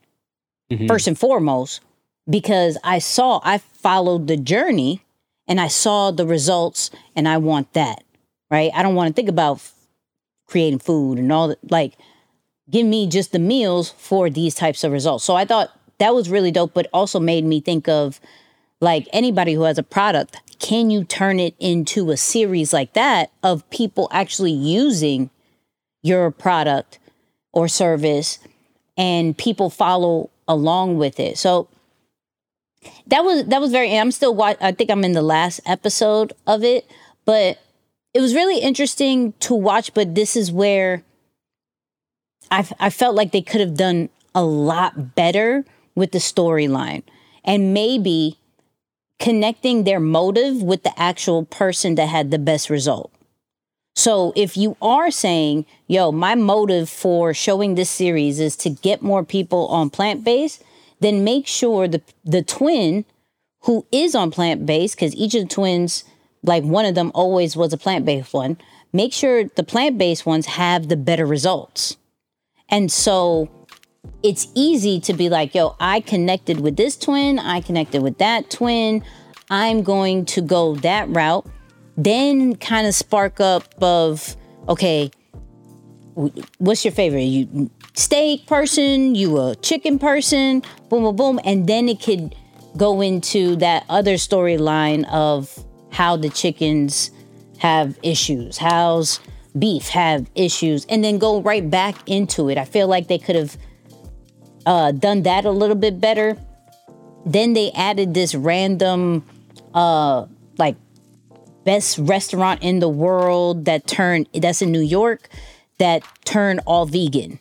mm-hmm. 0.71 0.87
first 0.87 1.07
and 1.07 1.19
foremost 1.19 1.81
because 2.29 2.79
I 2.83 2.99
saw, 2.99 3.41
I 3.45 3.59
followed 3.59 4.27
the 4.27 4.37
journey 4.37 5.03
and 5.47 5.61
I 5.61 5.69
saw 5.69 6.11
the 6.11 6.27
results 6.27 6.91
and 7.15 7.29
I 7.29 7.37
want 7.39 7.73
that, 7.75 8.03
right? 8.51 8.71
I 8.75 8.83
don't 8.83 8.95
want 8.95 9.09
to 9.09 9.15
think 9.15 9.29
about 9.29 9.61
creating 10.47 10.79
food 10.79 11.19
and 11.19 11.33
all 11.33 11.49
that. 11.49 11.71
Like, 11.71 11.95
give 12.71 12.87
me 12.87 13.07
just 13.07 13.33
the 13.33 13.39
meals 13.39 13.91
for 13.91 14.31
these 14.31 14.55
types 14.55 14.85
of 14.85 14.93
results. 14.93 15.25
So 15.25 15.37
I 15.37 15.45
thought 15.45 15.71
that 15.99 16.15
was 16.15 16.31
really 16.31 16.51
dope, 16.51 16.75
but 16.75 16.89
also 16.93 17.21
made 17.21 17.45
me 17.45 17.61
think 17.61 17.89
of 17.89 18.21
like 18.81 19.09
anybody 19.13 19.55
who 19.55 19.63
has 19.63 19.79
a 19.79 19.83
product, 19.83 20.37
can 20.59 20.91
you 20.91 21.05
turn 21.05 21.39
it 21.41 21.55
into 21.59 22.11
a 22.11 22.17
series 22.17 22.73
like 22.73 22.93
that 22.95 23.31
of 23.43 23.69
people 23.71 24.09
actually 24.11 24.53
using 24.53 25.31
your 26.03 26.31
product 26.31 26.99
or 27.53 27.69
service 27.69 28.39
and 28.97 29.37
people 29.37 29.71
follow 29.71 30.31
along 30.49 30.99
with 30.99 31.21
it? 31.21 31.39
So 31.39 31.69
that 33.07 33.25
was 33.25 33.47
that 33.47 33.61
was 33.61 33.71
very 33.71 33.97
I'm 33.97 34.11
still 34.11 34.35
Watch, 34.35 34.57
I 34.61 34.73
think 34.73 34.91
I'm 34.91 35.05
in 35.05 35.13
the 35.13 35.23
last 35.23 35.61
episode 35.67 36.33
of 36.47 36.65
it, 36.65 36.89
but 37.25 37.59
it 38.13 38.21
was 38.21 38.35
really 38.35 38.59
interesting 38.59 39.33
to 39.41 39.55
watch, 39.55 39.93
but 39.95 40.15
this 40.15 40.37
is 40.37 40.53
where 40.53 41.03
I 42.51 42.67
I 42.79 42.91
felt 42.91 43.15
like 43.15 43.33
they 43.33 43.43
could 43.43 43.61
have 43.61 43.77
done 43.77 44.09
a 44.35 44.45
lot 44.45 45.15
better 45.15 45.65
with 45.95 46.13
the 46.13 46.19
storyline 46.19 47.03
and 47.45 47.73
maybe 47.75 48.39
connecting 49.19 49.85
their 49.85 50.01
motive 50.01 50.63
with 50.63 50.83
the 50.83 50.99
actual 51.01 51.45
person 51.45 51.95
that 51.95 52.09
had 52.09 52.31
the 52.31 52.39
best 52.39 52.69
result. 52.69 53.11
So 53.97 54.33
if 54.35 54.57
you 54.57 54.77
are 54.83 55.11
saying, 55.11 55.67
yo, 55.87 56.11
my 56.11 56.35
motive 56.35 56.91
for 56.91 57.33
showing 57.33 57.75
this 57.75 57.91
series 57.91 58.41
is 58.41 58.57
to 58.57 58.71
get 58.71 59.03
more 59.03 59.25
people 59.25 59.69
on 59.69 59.89
plant 59.89 60.25
based, 60.25 60.65
then 61.01 61.25
make 61.25 61.47
sure 61.47 61.89
the 61.89 62.03
the 62.25 62.43
twin 62.43 63.05
who 63.63 63.87
is 63.91 64.15
on 64.15 64.31
plant 64.31 64.67
based, 64.67 64.97
because 64.97 65.15
each 65.15 65.35
of 65.35 65.43
the 65.43 65.49
twins, 65.49 66.05
like 66.43 66.63
one 66.65 66.85
of 66.85 66.95
them 66.95 67.11
always 67.15 67.57
was 67.57 67.73
a 67.73 67.79
plant 67.79 68.05
based 68.05 68.33
one, 68.33 68.59
make 68.93 69.13
sure 69.13 69.45
the 69.45 69.65
plant 69.65 69.97
based 69.99 70.27
ones 70.27 70.47
have 70.47 70.89
the 70.89 70.97
better 70.97 71.25
results. 71.27 71.97
And 72.69 72.93
so 72.93 73.49
it's 74.23 74.49
easy 74.55 75.01
to 75.01 75.15
be 75.15 75.29
like, 75.29 75.55
yo, 75.55 75.77
I 75.81 76.01
connected 76.01 76.61
with 76.61 76.77
this 76.77 76.97
twin, 76.97 77.39
I 77.39 77.61
connected 77.61 78.03
with 78.03 78.19
that 78.19 78.51
twin. 78.51 79.03
I'm 79.51 79.83
going 79.83 80.25
to 80.27 80.41
go 80.41 80.75
that 80.77 81.09
route. 81.11 81.47
Then 81.97 82.57
kind 82.57 82.87
of 82.87 82.95
spark 82.95 83.41
up 83.41 83.83
of, 83.83 84.37
okay, 84.69 85.11
what's 86.59 86.85
your 86.85 86.93
favorite? 86.93 87.23
You 87.23 87.71
steak 87.95 88.47
person, 88.47 89.15
you 89.15 89.39
a 89.39 89.57
chicken 89.57 89.99
person, 89.99 90.63
boom, 90.89 91.05
boom, 91.05 91.17
boom. 91.17 91.41
And 91.45 91.67
then 91.67 91.89
it 91.89 92.01
could 92.01 92.35
go 92.77 93.01
into 93.01 93.57
that 93.57 93.85
other 93.89 94.15
storyline 94.15 95.09
of 95.11 95.65
how 95.91 96.17
the 96.17 96.29
chickens 96.29 97.11
have 97.59 97.99
issues, 98.03 98.59
how's 98.59 99.21
beef 99.57 99.89
have 99.89 100.29
issues, 100.35 100.85
and 100.87 101.05
then 101.05 101.19
go 101.19 101.41
right 101.41 101.69
back 101.71 101.97
into 102.07 102.49
it. 102.49 102.59
I 102.59 102.65
feel 102.65 102.89
like 102.89 103.07
they 103.07 103.19
could 103.19 103.37
have 103.37 103.57
uh, 104.67 104.93
done 104.93 105.23
that 105.23 105.45
a 105.45 105.51
little 105.51 105.77
bit 105.77 106.01
better. 106.01 106.37
Then 107.25 107.53
they 107.53 107.71
added 107.73 108.13
this 108.13 108.35
random, 108.35 109.25
uh, 109.73 110.27
like 110.59 110.77
best 111.65 111.99
restaurant 111.99 112.63
in 112.63 112.81
the 112.81 112.89
world 112.89 113.65
that 113.67 113.87
turned 113.87 114.29
that's 114.35 114.61
in 114.61 114.73
New 114.73 114.81
York 114.81 115.29
that 115.79 116.03
turned 116.25 116.61
all 116.67 116.87
vegan. 116.87 117.39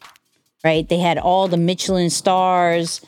Right? 0.64 0.88
They 0.88 1.00
had 1.00 1.18
all 1.18 1.48
the 1.48 1.58
Michelin 1.58 2.10
stars. 2.10 3.02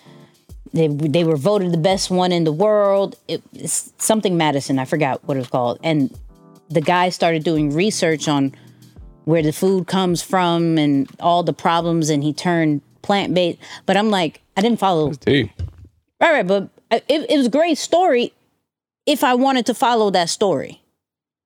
They 0.73 0.87
they 0.87 1.23
were 1.23 1.37
voted 1.37 1.71
the 1.71 1.77
best 1.77 2.09
one 2.09 2.31
in 2.31 2.43
the 2.43 2.51
world. 2.51 3.15
It, 3.27 3.41
it's 3.53 3.93
something 3.97 4.35
Madison. 4.35 4.77
I 4.77 4.85
forgot 4.85 5.23
what 5.23 5.37
it 5.37 5.39
was 5.39 5.47
called. 5.47 5.79
And 5.83 6.13
the 6.69 6.81
guy 6.81 7.09
started 7.09 7.43
doing 7.43 7.73
research 7.73 8.27
on 8.27 8.53
where 9.23 9.41
the 9.41 9.53
food 9.53 9.87
comes 9.87 10.21
from 10.21 10.77
and 10.77 11.09
all 11.19 11.43
the 11.43 11.53
problems, 11.53 12.09
and 12.09 12.23
he 12.23 12.33
turned 12.33 12.81
plant 13.01 13.33
based. 13.33 13.59
But 13.85 13.97
I'm 13.97 14.09
like, 14.09 14.41
I 14.57 14.61
didn't 14.61 14.79
follow. 14.79 15.13
Right, 15.27 15.51
right. 16.19 16.47
But 16.47 16.69
it, 16.91 17.25
it 17.29 17.37
was 17.37 17.47
a 17.47 17.49
great 17.49 17.77
story 17.77 18.33
if 19.05 19.23
I 19.23 19.35
wanted 19.35 19.65
to 19.67 19.73
follow 19.73 20.09
that 20.11 20.29
story. 20.29 20.81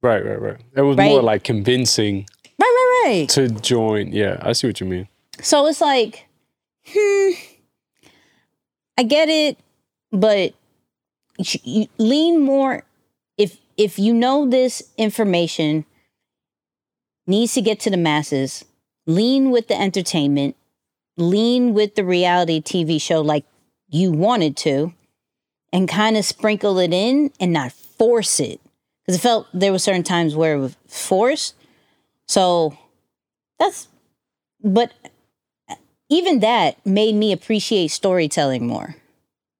Right, 0.01 0.25
right, 0.25 0.41
right. 0.41 0.57
It 0.75 0.81
was 0.81 0.97
right? 0.97 1.09
more 1.09 1.21
like 1.21 1.43
convincing. 1.43 2.25
Right, 2.57 2.59
right, 2.59 3.03
right. 3.05 3.29
To 3.29 3.49
join. 3.49 4.11
Yeah, 4.11 4.37
I 4.41 4.53
see 4.53 4.67
what 4.67 4.79
you 4.79 4.87
mean. 4.87 5.07
So 5.41 5.67
it's 5.67 5.81
like, 5.81 6.27
hmm, 6.85 7.31
I 8.97 9.03
get 9.03 9.29
it, 9.29 9.57
but 10.11 10.53
lean 11.97 12.41
more 12.41 12.83
if 13.37 13.57
if 13.77 13.97
you 13.97 14.13
know 14.13 14.49
this 14.49 14.83
information 14.97 15.85
needs 17.25 17.53
to 17.53 17.61
get 17.61 17.79
to 17.79 17.89
the 17.89 17.97
masses 17.97 18.65
lean 19.05 19.49
with 19.49 19.69
the 19.69 19.79
entertainment 19.79 20.57
lean 21.15 21.73
with 21.73 21.95
the 21.95 22.03
reality 22.03 22.61
tv 22.61 23.01
show 23.01 23.21
like 23.21 23.45
you 23.87 24.11
wanted 24.11 24.57
to 24.57 24.93
and 25.71 25.87
kind 25.87 26.17
of 26.17 26.25
sprinkle 26.25 26.79
it 26.79 26.93
in 26.93 27.31
and 27.39 27.53
not 27.53 27.71
force 27.71 28.39
it. 28.39 28.59
Because 29.05 29.19
it 29.19 29.21
felt 29.21 29.47
there 29.53 29.71
were 29.71 29.79
certain 29.79 30.03
times 30.03 30.35
where 30.35 30.55
it 30.55 30.59
was 30.59 30.77
forced. 30.87 31.55
So 32.27 32.77
that's 33.59 33.87
but 34.63 34.93
even 36.09 36.39
that 36.39 36.83
made 36.85 37.15
me 37.15 37.31
appreciate 37.31 37.89
storytelling 37.89 38.65
more 38.65 38.95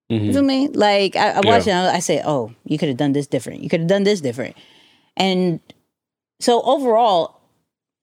you 0.10 0.34
feel 0.34 0.42
mm-hmm. 0.42 0.48
me? 0.48 0.68
Like 0.70 1.16
I, 1.16 1.34
I 1.34 1.42
watch 1.42 1.68
it, 1.68 1.70
and 1.70 1.88
I 1.88 2.00
say, 2.00 2.22
"Oh, 2.26 2.52
you 2.66 2.80
could 2.80 2.88
have 2.90 2.98
done 2.98 3.14
this 3.14 3.28
different. 3.28 3.62
You 3.62 3.70
could 3.70 3.82
have 3.82 3.90
done 3.90 4.04
this 4.04 4.22
different." 4.22 4.58
And 5.16 5.60
so 6.40 6.64
overall, 6.64 7.40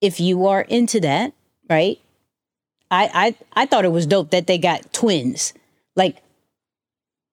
if 0.00 0.20
you 0.20 0.46
are 0.46 0.62
into 0.62 1.00
that, 1.00 1.32
right? 1.68 1.98
I 2.92 3.34
I 3.54 3.62
I 3.62 3.66
thought 3.66 3.84
it 3.84 3.90
was 3.90 4.06
dope 4.06 4.30
that 4.30 4.46
they 4.46 4.56
got 4.56 4.92
twins. 4.92 5.52
Like 5.96 6.18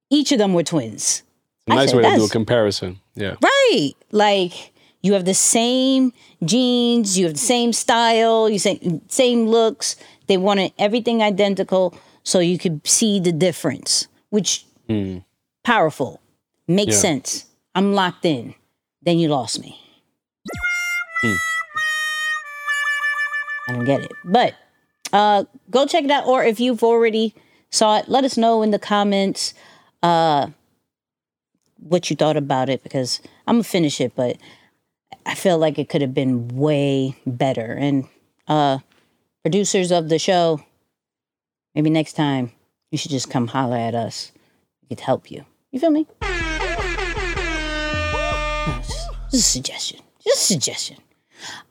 each 0.09 0.31
of 0.31 0.39
them 0.39 0.55
were 0.55 0.63
twins. 0.63 1.21
I 1.69 1.75
nice 1.75 1.91
said, 1.91 1.97
way 1.97 2.09
to 2.09 2.17
do 2.17 2.25
a 2.25 2.29
comparison. 2.29 2.99
Yeah. 3.13 3.35
Right. 3.43 3.91
Like 4.11 4.71
you 5.03 5.13
have 5.13 5.25
the 5.25 5.35
same 5.35 6.13
genes, 6.43 7.15
you 7.15 7.25
have 7.25 7.35
the 7.35 7.39
same 7.39 7.73
style, 7.73 8.49
you 8.49 8.57
same 8.57 9.01
same 9.07 9.45
looks. 9.45 9.97
They 10.33 10.37
wanted 10.37 10.73
everything 10.79 11.21
identical 11.21 11.93
so 12.23 12.39
you 12.39 12.57
could 12.57 12.87
see 12.87 13.19
the 13.19 13.31
difference, 13.31 14.07
which 14.31 14.65
powerful. 15.63 16.21
Makes 16.67 16.95
Yeah. 16.95 17.01
sense. 17.01 17.45
I'm 17.75 17.93
locked 17.93 18.25
in. 18.25 18.55
Then 19.03 19.19
you 19.19 19.27
lost 19.27 19.61
me. 19.61 19.77
I 23.69 23.73
don't 23.73 23.85
get 23.85 24.01
it. 24.01 24.11
But 24.25 24.55
uh 25.13 25.43
go 25.69 25.85
check 25.85 26.03
it 26.03 26.09
out 26.09 26.25
or 26.25 26.43
if 26.43 26.59
you've 26.59 26.81
already 26.83 27.35
saw 27.69 27.97
it, 27.99 28.09
let 28.09 28.23
us 28.23 28.35
know 28.35 28.63
in 28.63 28.71
the 28.71 28.79
comments 28.79 29.53
uh 30.01 30.47
what 31.77 32.09
you 32.09 32.15
thought 32.15 32.37
about 32.37 32.69
it 32.69 32.81
because 32.81 33.21
I'm 33.45 33.57
gonna 33.57 33.63
finish 33.65 34.01
it, 34.01 34.13
but 34.15 34.37
I 35.27 35.35
feel 35.35 35.59
like 35.59 35.77
it 35.77 35.89
could 35.89 36.01
have 36.01 36.15
been 36.15 36.47
way 36.47 37.17
better. 37.27 37.73
And 37.73 38.07
uh 38.47 38.79
producers 39.43 39.91
of 39.91 40.09
the 40.09 40.17
show, 40.17 40.61
maybe 41.75 41.89
next 41.89 42.13
time 42.13 42.51
you 42.91 42.97
should 42.97 43.11
just 43.11 43.29
come 43.29 43.47
holler 43.47 43.77
at 43.77 43.93
us. 43.93 44.31
We 44.81 44.87
could 44.87 45.01
help 45.01 45.29
you. 45.29 45.45
You 45.71 45.79
feel 45.79 45.91
me? 45.91 46.07
No, 46.21 46.27
just, 48.81 49.09
just 49.31 49.33
a 49.33 49.37
suggestion. 49.37 49.99
Just 50.23 50.43
a 50.43 50.53
suggestion. 50.53 50.97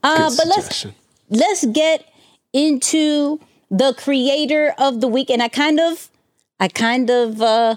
Uh, 0.02 0.29
Good 0.29 0.37
but 0.37 0.47
let's 0.49 0.87
let's 1.31 1.64
get 1.67 2.07
into 2.52 3.41
the 3.71 3.95
creator 3.95 4.75
of 4.76 5.00
the 5.00 5.09
week 5.09 5.31
and 5.31 5.43
i 5.43 5.49
kind 5.49 5.81
of 5.81 6.11
i 6.61 6.69
kind 6.69 7.09
of 7.09 7.41
uh 7.41 7.75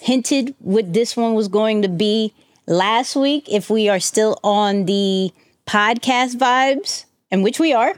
hinted 0.00 0.52
what 0.58 0.92
this 0.92 1.16
one 1.16 1.34
was 1.34 1.46
going 1.46 1.80
to 1.82 1.88
be 1.88 2.34
last 2.66 3.14
week 3.14 3.46
if 3.48 3.70
we 3.70 3.88
are 3.88 4.00
still 4.00 4.36
on 4.42 4.86
the 4.86 5.30
podcast 5.64 6.34
vibes 6.34 7.04
and 7.30 7.44
which 7.44 7.60
we 7.60 7.72
are 7.72 7.94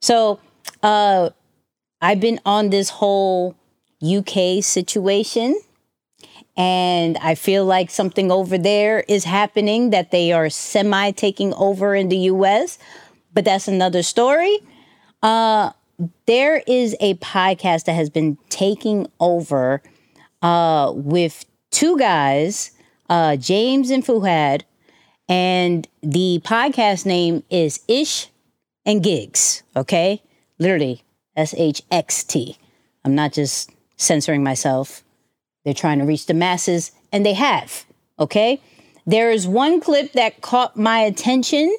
so 0.00 0.40
uh 0.82 1.30
i've 2.00 2.20
been 2.20 2.40
on 2.44 2.70
this 2.70 2.90
whole 2.90 3.54
uk 4.02 4.62
situation 4.62 5.54
and 6.56 7.16
I 7.18 7.34
feel 7.36 7.64
like 7.64 7.90
something 7.90 8.30
over 8.30 8.58
there 8.58 9.00
is 9.08 9.24
happening 9.24 9.90
that 9.90 10.10
they 10.10 10.32
are 10.32 10.50
semi 10.50 11.10
taking 11.12 11.54
over 11.54 11.94
in 11.94 12.08
the 12.08 12.18
US, 12.34 12.78
but 13.32 13.44
that's 13.44 13.68
another 13.68 14.02
story. 14.02 14.58
Uh, 15.22 15.70
there 16.26 16.62
is 16.66 16.96
a 17.00 17.14
podcast 17.14 17.84
that 17.84 17.94
has 17.94 18.10
been 18.10 18.36
taking 18.48 19.06
over 19.20 19.82
uh, 20.42 20.92
with 20.94 21.44
two 21.70 21.98
guys, 21.98 22.72
uh, 23.08 23.36
James 23.36 23.90
and 23.90 24.04
Fuhad, 24.04 24.62
and 25.28 25.86
the 26.02 26.40
podcast 26.44 27.06
name 27.06 27.42
is 27.50 27.80
Ish 27.88 28.28
and 28.84 29.02
Gigs, 29.02 29.62
okay? 29.76 30.22
Literally, 30.58 31.02
S 31.36 31.54
H 31.56 31.82
X 31.90 32.24
T. 32.24 32.58
I'm 33.04 33.14
not 33.14 33.32
just 33.32 33.70
censoring 33.96 34.42
myself. 34.42 35.02
They're 35.64 35.74
trying 35.74 35.98
to 35.98 36.04
reach 36.04 36.26
the 36.26 36.34
masses, 36.34 36.92
and 37.12 37.24
they 37.24 37.34
have. 37.34 37.84
Okay. 38.18 38.60
There 39.06 39.30
is 39.30 39.46
one 39.46 39.80
clip 39.80 40.12
that 40.12 40.40
caught 40.40 40.76
my 40.76 41.00
attention, 41.00 41.74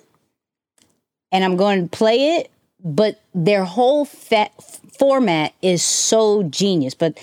and 1.31 1.43
I'm 1.43 1.55
going 1.55 1.87
to 1.87 1.97
play 1.97 2.37
it, 2.37 2.51
but 2.83 3.21
their 3.33 3.63
whole 3.63 4.05
fa- 4.05 4.49
format 4.97 5.53
is 5.61 5.83
so 5.83 6.43
genius. 6.43 6.93
But 6.93 7.19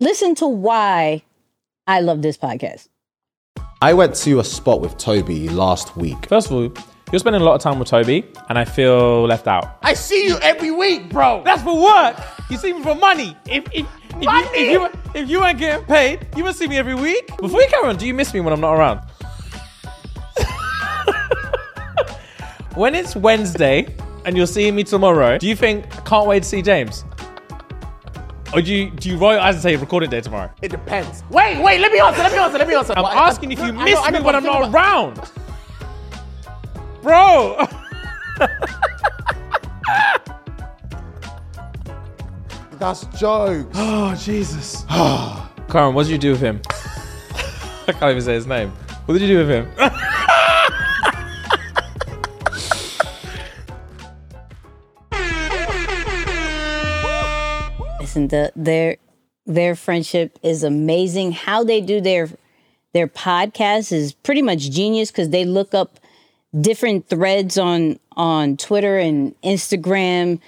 listen 0.00 0.34
to 0.36 0.46
why 0.46 1.22
I 1.86 2.00
love 2.00 2.22
this 2.22 2.36
podcast. 2.36 2.88
I 3.82 3.94
went 3.94 4.14
to 4.16 4.40
a 4.40 4.44
spot 4.44 4.80
with 4.80 4.98
Toby 4.98 5.48
last 5.48 5.96
week. 5.96 6.26
First 6.26 6.50
of 6.50 6.52
all, 6.52 6.68
you're 7.12 7.18
spending 7.18 7.42
a 7.42 7.44
lot 7.44 7.54
of 7.54 7.60
time 7.60 7.78
with 7.78 7.88
Toby, 7.88 8.24
and 8.48 8.58
I 8.58 8.64
feel 8.64 9.24
left 9.24 9.46
out. 9.48 9.78
I 9.82 9.94
see 9.94 10.26
you 10.26 10.36
every 10.38 10.70
week, 10.70 11.10
bro. 11.10 11.42
That's 11.44 11.62
for 11.62 11.80
work. 11.82 12.16
You 12.50 12.56
see 12.56 12.72
me 12.72 12.82
for 12.82 12.94
money. 12.94 13.36
If 13.46 13.64
if 13.72 13.86
if 14.10 14.24
Money? 14.24 14.72
you, 14.72 14.84
if 14.86 14.94
you 14.94 15.00
if 15.22 15.30
you 15.30 15.40
weren't 15.40 15.58
getting 15.58 15.84
paid, 15.86 16.26
you 16.36 16.44
would 16.44 16.54
see 16.54 16.68
me 16.68 16.78
every 16.78 16.94
week. 16.94 17.26
Before 17.38 17.60
you 17.62 17.68
carry 17.68 17.88
on, 17.88 17.96
do 17.96 18.06
you 18.06 18.14
miss 18.14 18.32
me 18.34 18.40
when 18.40 18.52
I'm 18.52 18.60
not 18.60 18.74
around? 18.74 19.00
when 22.74 22.94
it's 22.94 23.16
Wednesday 23.16 23.94
and 24.24 24.36
you're 24.36 24.46
seeing 24.46 24.74
me 24.74 24.84
tomorrow, 24.84 25.38
do 25.38 25.48
you 25.48 25.56
think 25.56 25.84
I 25.96 26.00
can't 26.02 26.26
wait 26.26 26.42
to 26.42 26.48
see 26.48 26.62
James? 26.62 27.04
Or 28.52 28.60
do 28.60 28.74
you 28.74 28.90
do 28.90 29.08
you 29.10 29.16
roll 29.16 29.32
your 29.32 29.40
eyes 29.40 29.54
and 29.54 29.62
say 29.62 29.76
recording 29.76 30.10
day 30.10 30.20
tomorrow? 30.20 30.50
It 30.60 30.70
depends. 30.70 31.22
Wait, 31.30 31.62
wait. 31.62 31.80
Let 31.80 31.92
me 31.92 32.00
answer. 32.00 32.22
Let 32.22 32.32
me 32.32 32.38
answer. 32.38 32.58
Let 32.58 32.68
me 32.68 32.74
answer. 32.74 32.94
I'm 32.96 33.04
Well, 33.04 33.12
I- 33.12 33.28
asking 33.28 33.52
if 33.52 33.58
you 33.60 33.66
I 33.66 33.70
miss 33.84 33.98
I 33.98 34.10
know 34.10 34.18
me 34.18 34.24
what 34.24 34.34
when 34.34 34.36
I'm 34.36 34.44
not 34.44 34.68
about- 34.68 34.74
around. 34.74 35.30
Bro. 37.02 37.66
That's 42.78 43.04
jokes. 43.18 43.66
Oh 43.74 44.14
Jesus. 44.16 44.84
Karen, 45.70 45.94
what 45.94 46.06
did 46.06 46.12
you 46.12 46.18
do 46.18 46.30
with 46.32 46.40
him? 46.40 46.60
I 47.86 47.92
can't 47.92 48.10
even 48.10 48.22
say 48.22 48.34
his 48.34 48.46
name. 48.46 48.70
What 49.06 49.18
did 49.18 49.22
you 49.22 49.28
do 49.28 49.38
with 49.38 49.48
him? 49.50 49.70
Listen, 58.00 58.28
the, 58.28 58.52
their 58.56 58.96
their 59.46 59.76
friendship 59.76 60.38
is 60.42 60.64
amazing. 60.64 61.32
How 61.32 61.62
they 61.62 61.80
do 61.80 62.00
their 62.00 62.28
their 62.92 63.06
podcast 63.06 63.92
is 63.92 64.12
pretty 64.12 64.42
much 64.42 64.70
genius 64.70 65.12
because 65.12 65.30
they 65.30 65.44
look 65.44 65.74
up 65.74 65.99
different 66.58 67.08
threads 67.08 67.58
on 67.58 67.98
on 68.16 68.56
Twitter 68.56 68.98
and 68.98 69.34
Instagram, 69.42 70.40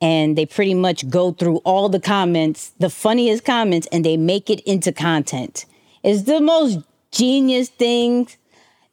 and 0.00 0.36
they 0.38 0.46
pretty 0.46 0.74
much 0.74 1.08
go 1.08 1.32
through 1.32 1.56
all 1.58 1.88
the 1.88 2.00
comments, 2.00 2.72
the 2.78 2.90
funniest 2.90 3.44
comments, 3.44 3.86
and 3.92 4.04
they 4.04 4.16
make 4.16 4.48
it 4.50 4.60
into 4.60 4.92
content. 4.92 5.66
It's 6.02 6.22
the 6.22 6.40
most 6.40 6.78
genius 7.10 7.68
thing. 7.68 8.28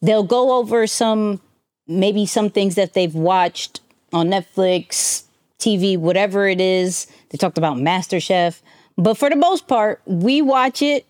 They'll 0.02 0.24
go 0.24 0.58
over 0.58 0.88
some 0.88 1.42
maybe 1.88 2.26
some 2.26 2.50
things 2.50 2.76
that 2.76 2.94
they've 2.94 3.14
watched 3.14 3.82
on 4.12 4.30
Netflix, 4.30 5.24
TV, 5.60 5.98
whatever 5.98 6.48
it 6.48 6.60
is. 6.60 7.08
They 7.30 7.38
talked 7.38 7.58
about 7.58 7.78
MasterChef. 7.78 8.62
But 8.98 9.18
for 9.18 9.30
the 9.30 9.36
most 9.36 9.68
part, 9.68 10.02
we 10.06 10.42
watch 10.42 10.82
it 10.82 11.06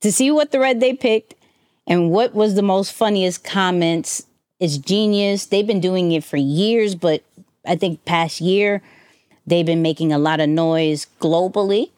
to 0.00 0.10
see 0.10 0.30
what 0.30 0.50
thread 0.50 0.80
they 0.80 0.94
picked 0.94 1.34
and 1.86 2.10
what 2.10 2.34
was 2.34 2.54
the 2.54 2.62
most 2.62 2.92
funniest 2.92 3.44
comments. 3.44 4.24
It's 4.58 4.78
genius. 4.78 5.46
They've 5.46 5.66
been 5.66 5.80
doing 5.80 6.12
it 6.12 6.24
for 6.24 6.36
years, 6.36 6.94
but 6.94 7.22
I 7.66 7.76
think 7.76 8.04
past 8.04 8.40
year 8.40 8.82
they've 9.46 9.66
been 9.66 9.82
making 9.82 10.12
a 10.12 10.18
lot 10.18 10.40
of 10.40 10.48
noise 10.48 11.06
globally. 11.20 11.90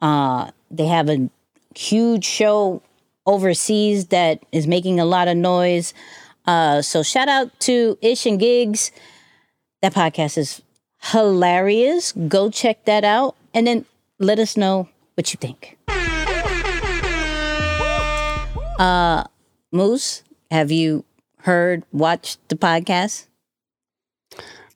Uh, 0.00 0.50
they 0.70 0.86
have 0.86 1.08
a 1.08 1.30
huge 1.76 2.24
show 2.24 2.82
overseas 3.26 4.06
that 4.06 4.42
is 4.50 4.66
making 4.66 4.98
a 4.98 5.04
lot 5.04 5.28
of 5.28 5.36
noise. 5.36 5.94
Uh, 6.46 6.82
so 6.82 7.02
shout 7.02 7.28
out 7.28 7.58
to 7.60 7.96
Ish 8.00 8.26
and 8.26 8.40
Gigs. 8.40 8.90
That 9.82 9.94
podcast 9.94 10.36
is 10.36 10.62
hilarious. 11.02 12.12
Go 12.12 12.50
check 12.50 12.84
that 12.86 13.04
out 13.04 13.36
and 13.54 13.66
then 13.66 13.84
let 14.18 14.38
us 14.38 14.56
know 14.56 14.88
what 15.14 15.32
you 15.32 15.38
think. 15.38 15.78
Uh, 18.78 19.24
Moose, 19.70 20.22
have 20.50 20.72
you 20.72 21.04
heard, 21.42 21.84
watched 21.92 22.38
the 22.48 22.56
podcast? 22.56 23.26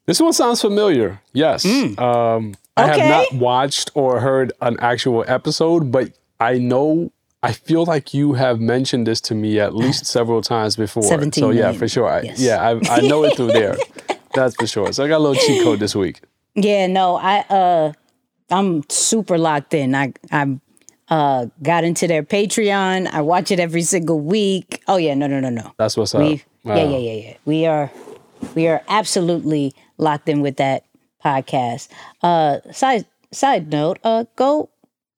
This 0.07 0.21
one 0.21 0.33
sounds 0.33 0.61
familiar. 0.61 1.21
Yes. 1.33 1.65
Um, 1.65 2.55
I 2.77 2.85
Okay. 2.91 3.01
have 3.01 3.09
not 3.09 3.41
watched 3.41 3.91
or 3.95 4.21
heard 4.21 4.53
an 4.61 4.77
actual 4.81 5.25
episode, 5.27 5.91
but 5.91 6.11
I 6.41 6.59
know 6.59 7.11
I 7.43 7.53
feel 7.53 7.85
like 7.85 8.13
you 8.15 8.35
have 8.35 8.59
mentioned 8.61 9.07
this 9.07 9.21
to 9.23 9.35
me 9.35 9.61
at 9.61 9.75
least 9.83 10.07
several 10.07 10.43
times 10.43 10.77
before. 10.77 11.03
17 11.05 11.41
So 11.43 11.51
yeah, 11.51 11.63
million. 11.63 11.79
for 11.79 11.89
sure. 11.89 12.09
I, 12.09 12.21
Yes. 12.23 12.39
Yeah, 12.41 12.61
I, 12.89 12.99
I 12.99 13.01
know 13.01 13.23
it 13.25 13.35
through 13.37 13.53
there. 13.53 13.77
That's 14.35 14.57
for 14.57 14.67
sure. 14.67 14.93
So 14.93 15.05
I 15.05 15.09
got 15.09 15.19
a 15.19 15.25
little 15.25 15.37
cheat 15.37 15.63
code 15.63 15.79
this 15.79 15.95
week. 15.95 16.21
Yeah, 16.55 16.87
no, 16.87 17.17
I 17.17 17.41
uh 17.49 17.93
I'm 18.51 18.83
super 18.89 19.39
locked 19.39 19.75
in. 19.75 19.95
I 19.95 20.13
I'm 20.33 20.61
uh 21.09 21.47
got 21.63 21.85
into 21.85 22.07
their 22.09 22.23
Patreon. 22.23 23.07
I 23.09 23.21
watch 23.21 23.51
it 23.51 23.61
every 23.61 23.83
single 23.83 24.19
week. 24.21 24.83
Oh 24.89 24.97
yeah, 24.97 25.15
no 25.15 25.27
no 25.29 25.39
no 25.41 25.51
no. 25.51 25.73
That's 25.79 25.97
what's 25.97 26.15
up. 26.15 26.21
We 26.23 26.43
Wow. 26.65 26.77
yeah, 26.77 26.85
yeah, 26.85 26.99
yeah, 26.99 27.13
yeah. 27.29 27.37
We 27.45 27.67
are 27.67 27.91
we 28.55 28.67
are 28.69 28.83
absolutely 28.89 29.75
locked 29.99 30.29
in 30.29 30.41
with 30.41 30.57
that 30.57 30.85
podcast. 31.25 31.89
Uh 32.23 32.61
side 32.73 33.07
side 33.33 33.71
note, 33.71 33.99
uh 34.05 34.25
go 34.37 34.71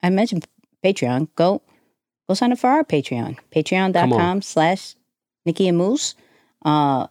I 0.03 0.11
mentioned 0.11 0.47
Patreon. 0.85 1.29
Go 1.37 1.63
go 2.29 2.35
sign 2.35 2.53
up 2.53 2.59
for 2.59 2.71
our 2.71 2.85
Patreon. 2.85 3.39
Patreon.com 3.55 4.43
slash 4.43 4.95
Nicky 5.45 5.69
and 5.69 5.79
Moose. 5.79 6.15
Uh 6.65 7.07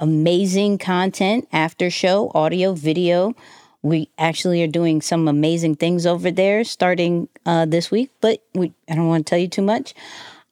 amazing 0.00 0.78
content 0.78 1.46
after 1.52 1.90
show, 1.90 2.30
audio, 2.34 2.72
video. 2.72 3.34
We 3.82 4.10
actually 4.18 4.62
are 4.62 4.66
doing 4.68 5.00
some 5.00 5.28
amazing 5.28 5.76
things 5.76 6.06
over 6.06 6.30
there 6.30 6.64
starting 6.64 7.28
uh 7.46 7.66
this 7.66 7.90
week, 7.90 8.10
but 8.20 8.42
we 8.54 8.72
I 8.88 8.94
don't 8.96 9.06
want 9.08 9.26
to 9.26 9.30
tell 9.30 9.38
you 9.38 9.48
too 9.48 9.62
much. 9.62 9.94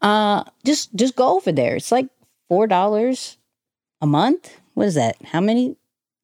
Uh 0.00 0.44
just 0.64 0.94
just 0.94 1.16
go 1.16 1.36
over 1.36 1.50
there. 1.50 1.74
It's 1.76 1.90
like 1.90 2.06
four 2.48 2.66
dollars 2.66 3.36
a 4.00 4.06
month. 4.06 4.56
What 4.74 4.86
is 4.86 4.94
that? 4.94 5.16
How 5.24 5.40
many 5.40 5.76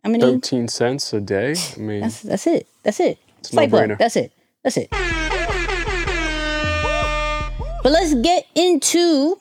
how 0.05 0.11
many 0.11 0.23
13 0.23 0.69
cents 0.69 1.13
a 1.15 1.21
day. 1.21 1.55
I 1.77 1.79
mean, 1.79 2.01
that's 2.03 2.21
that's 2.21 2.47
it. 2.47 2.67
That's 2.83 3.01
it. 3.01 3.19
It's, 3.39 3.53
a 3.53 3.57
like 3.57 3.73
what? 3.73 3.99
That's 3.99 4.17
it. 4.17 4.33
That's 4.63 4.77
it. 4.77 4.89
But 7.83 7.93
let's 7.93 8.15
get 8.15 8.47
into 8.55 9.39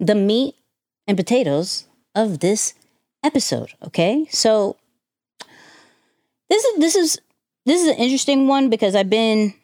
the 0.00 0.14
meat 0.14 0.54
and 1.06 1.16
potatoes 1.16 1.86
of 2.14 2.40
this 2.40 2.74
episode, 3.24 3.72
okay? 3.84 4.26
So 4.30 4.76
this 6.50 6.64
is 6.64 6.78
this 6.80 6.96
is 6.96 7.20
this 7.66 7.82
is 7.82 7.88
an 7.88 7.96
interesting 7.96 8.48
one 8.48 8.70
because 8.70 8.94
I've 8.94 9.10
been 9.10 9.54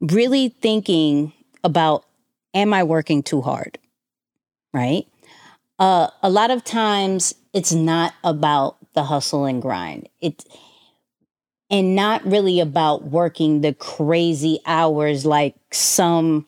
really 0.00 0.48
thinking 0.48 1.32
about 1.62 2.04
am 2.54 2.72
I 2.72 2.82
working 2.82 3.22
too 3.22 3.42
hard? 3.42 3.78
Right? 4.72 5.06
Uh 5.80 6.08
a 6.22 6.30
lot 6.30 6.52
of 6.52 6.62
times 6.62 7.34
it's 7.54 7.72
not 7.72 8.14
about 8.22 8.76
the 8.94 9.04
hustle 9.04 9.46
and 9.46 9.62
grind. 9.62 10.08
It 10.20 10.44
and 11.70 11.94
not 11.94 12.24
really 12.26 12.60
about 12.60 13.04
working 13.04 13.62
the 13.62 13.72
crazy 13.72 14.60
hours 14.66 15.24
like 15.24 15.54
some 15.72 16.46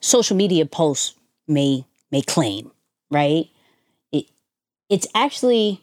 social 0.00 0.36
media 0.36 0.66
posts 0.66 1.14
may 1.48 1.84
may 2.10 2.22
claim, 2.22 2.70
right? 3.10 3.48
It 4.12 4.26
it's 4.88 5.06
actually 5.14 5.82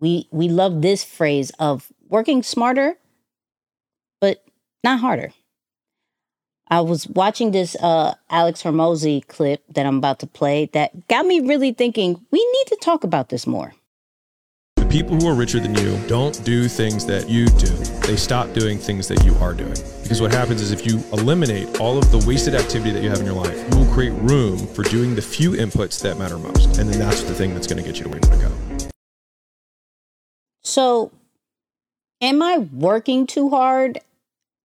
we 0.00 0.28
we 0.32 0.48
love 0.48 0.82
this 0.82 1.04
phrase 1.04 1.52
of 1.58 1.92
working 2.08 2.42
smarter 2.42 2.98
but 4.20 4.44
not 4.84 5.00
harder. 5.00 5.32
I 6.70 6.80
was 6.80 7.08
watching 7.08 7.50
this 7.50 7.76
uh 7.76 8.14
Alex 8.30 8.62
Hormozi 8.62 9.26
clip 9.26 9.62
that 9.70 9.86
I'm 9.86 9.98
about 9.98 10.18
to 10.20 10.26
play 10.26 10.66
that 10.72 11.08
got 11.08 11.26
me 11.26 11.40
really 11.40 11.72
thinking 11.72 12.24
we 12.30 12.38
need 12.38 12.66
to 12.68 12.76
talk 12.80 13.04
about 13.04 13.30
this 13.30 13.46
more. 13.46 13.74
The 14.76 14.86
people 14.86 15.16
who 15.16 15.28
are 15.28 15.34
richer 15.34 15.60
than 15.60 15.74
you 15.74 15.98
don't 16.06 16.42
do 16.44 16.68
things 16.68 17.06
that 17.06 17.28
you 17.28 17.46
do. 17.46 17.74
They 18.06 18.16
stop 18.16 18.52
doing 18.52 18.78
things 18.78 19.08
that 19.08 19.24
you 19.24 19.34
are 19.36 19.54
doing. 19.54 19.76
Because 20.02 20.20
what 20.20 20.32
happens 20.32 20.62
is 20.62 20.70
if 20.70 20.86
you 20.86 21.02
eliminate 21.12 21.80
all 21.80 21.98
of 21.98 22.10
the 22.10 22.24
wasted 22.26 22.54
activity 22.54 22.90
that 22.92 23.02
you 23.02 23.10
have 23.10 23.18
in 23.18 23.26
your 23.26 23.34
life, 23.34 23.56
you 23.70 23.78
will 23.78 23.92
create 23.92 24.12
room 24.22 24.58
for 24.68 24.82
doing 24.84 25.14
the 25.14 25.22
few 25.22 25.52
inputs 25.52 26.00
that 26.02 26.18
matter 26.18 26.38
most. 26.38 26.78
And 26.78 26.88
then 26.88 26.98
that's 26.98 27.22
the 27.22 27.34
thing 27.34 27.54
that's 27.54 27.66
going 27.66 27.82
to 27.82 27.86
get 27.86 27.98
you 27.98 28.04
to 28.04 28.08
where 28.08 28.20
you 28.22 28.30
want 28.30 28.40
to 28.40 28.48
go. 28.48 28.88
So, 30.62 31.12
am 32.20 32.40
I 32.42 32.58
working 32.58 33.26
too 33.26 33.50
hard 33.50 34.00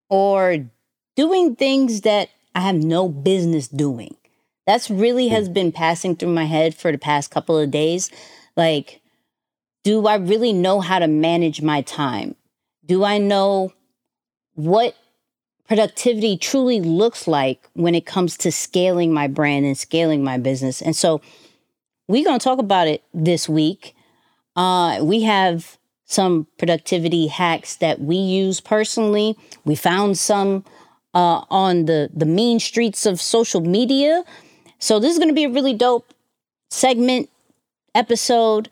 or 0.09 0.69
doing 1.15 1.55
things 1.55 2.01
that 2.01 2.29
I 2.55 2.61
have 2.61 2.75
no 2.75 3.07
business 3.09 3.67
doing? 3.67 4.15
That's 4.65 4.89
really 4.89 5.27
has 5.27 5.49
been 5.49 5.71
passing 5.71 6.15
through 6.15 6.33
my 6.33 6.45
head 6.45 6.73
for 6.73 6.91
the 6.91 6.97
past 6.97 7.31
couple 7.31 7.57
of 7.57 7.71
days. 7.71 8.09
Like, 8.55 9.01
do 9.83 10.07
I 10.07 10.15
really 10.15 10.53
know 10.53 10.79
how 10.79 10.99
to 10.99 11.07
manage 11.07 11.61
my 11.61 11.81
time? 11.81 12.35
Do 12.85 13.03
I 13.03 13.17
know 13.17 13.73
what 14.53 14.95
productivity 15.67 16.37
truly 16.37 16.79
looks 16.79 17.27
like 17.27 17.67
when 17.73 17.95
it 17.95 18.05
comes 18.05 18.37
to 18.37 18.51
scaling 18.51 19.13
my 19.13 19.27
brand 19.27 19.65
and 19.65 19.77
scaling 19.77 20.23
my 20.23 20.37
business? 20.37 20.81
And 20.81 20.95
so, 20.95 21.21
we're 22.07 22.25
going 22.25 22.39
to 22.39 22.43
talk 22.43 22.59
about 22.59 22.87
it 22.87 23.03
this 23.13 23.47
week. 23.47 23.95
Uh, 24.55 24.99
we 25.01 25.23
have 25.23 25.77
some 26.05 26.47
productivity 26.57 27.27
hacks 27.27 27.77
that 27.77 27.99
we 27.99 28.15
use 28.15 28.59
personally. 28.59 29.37
We 29.65 29.75
found 29.75 30.17
some 30.17 30.65
uh, 31.13 31.45
on 31.49 31.85
the 31.85 32.09
the 32.13 32.25
mean 32.25 32.59
streets 32.59 33.05
of 33.05 33.21
social 33.21 33.61
media. 33.61 34.23
So 34.79 34.99
this 34.99 35.11
is 35.11 35.17
going 35.17 35.29
to 35.29 35.35
be 35.35 35.45
a 35.45 35.49
really 35.49 35.73
dope 35.73 36.13
segment 36.69 37.29
episode, 37.95 38.69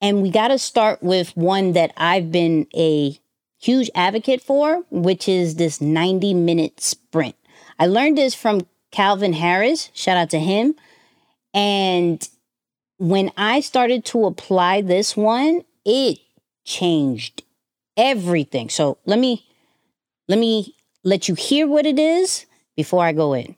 and 0.00 0.22
we 0.22 0.30
got 0.30 0.48
to 0.48 0.58
start 0.58 1.02
with 1.02 1.36
one 1.36 1.72
that 1.72 1.92
I've 1.96 2.32
been 2.32 2.66
a 2.74 3.18
huge 3.58 3.90
advocate 3.94 4.40
for, 4.40 4.84
which 4.90 5.28
is 5.28 5.56
this 5.56 5.80
90 5.80 6.34
minute 6.34 6.80
sprint. 6.80 7.36
I 7.78 7.86
learned 7.86 8.18
this 8.18 8.34
from 8.34 8.66
Calvin 8.90 9.34
Harris. 9.34 9.90
Shout 9.94 10.16
out 10.16 10.30
to 10.30 10.38
him. 10.38 10.74
And 11.52 12.26
when 12.98 13.32
I 13.36 13.60
started 13.60 14.04
to 14.06 14.26
apply 14.26 14.82
this 14.82 15.16
one, 15.16 15.64
it 15.84 16.18
changed 16.64 17.42
everything. 17.96 18.68
So 18.68 18.98
let 19.06 19.18
me 19.18 19.46
let 20.28 20.38
me 20.38 20.74
let 21.04 21.28
you 21.28 21.34
hear 21.34 21.66
what 21.66 21.86
it 21.86 21.98
is 21.98 22.46
before 22.76 23.04
I 23.04 23.12
go 23.12 23.34
in. 23.34 23.56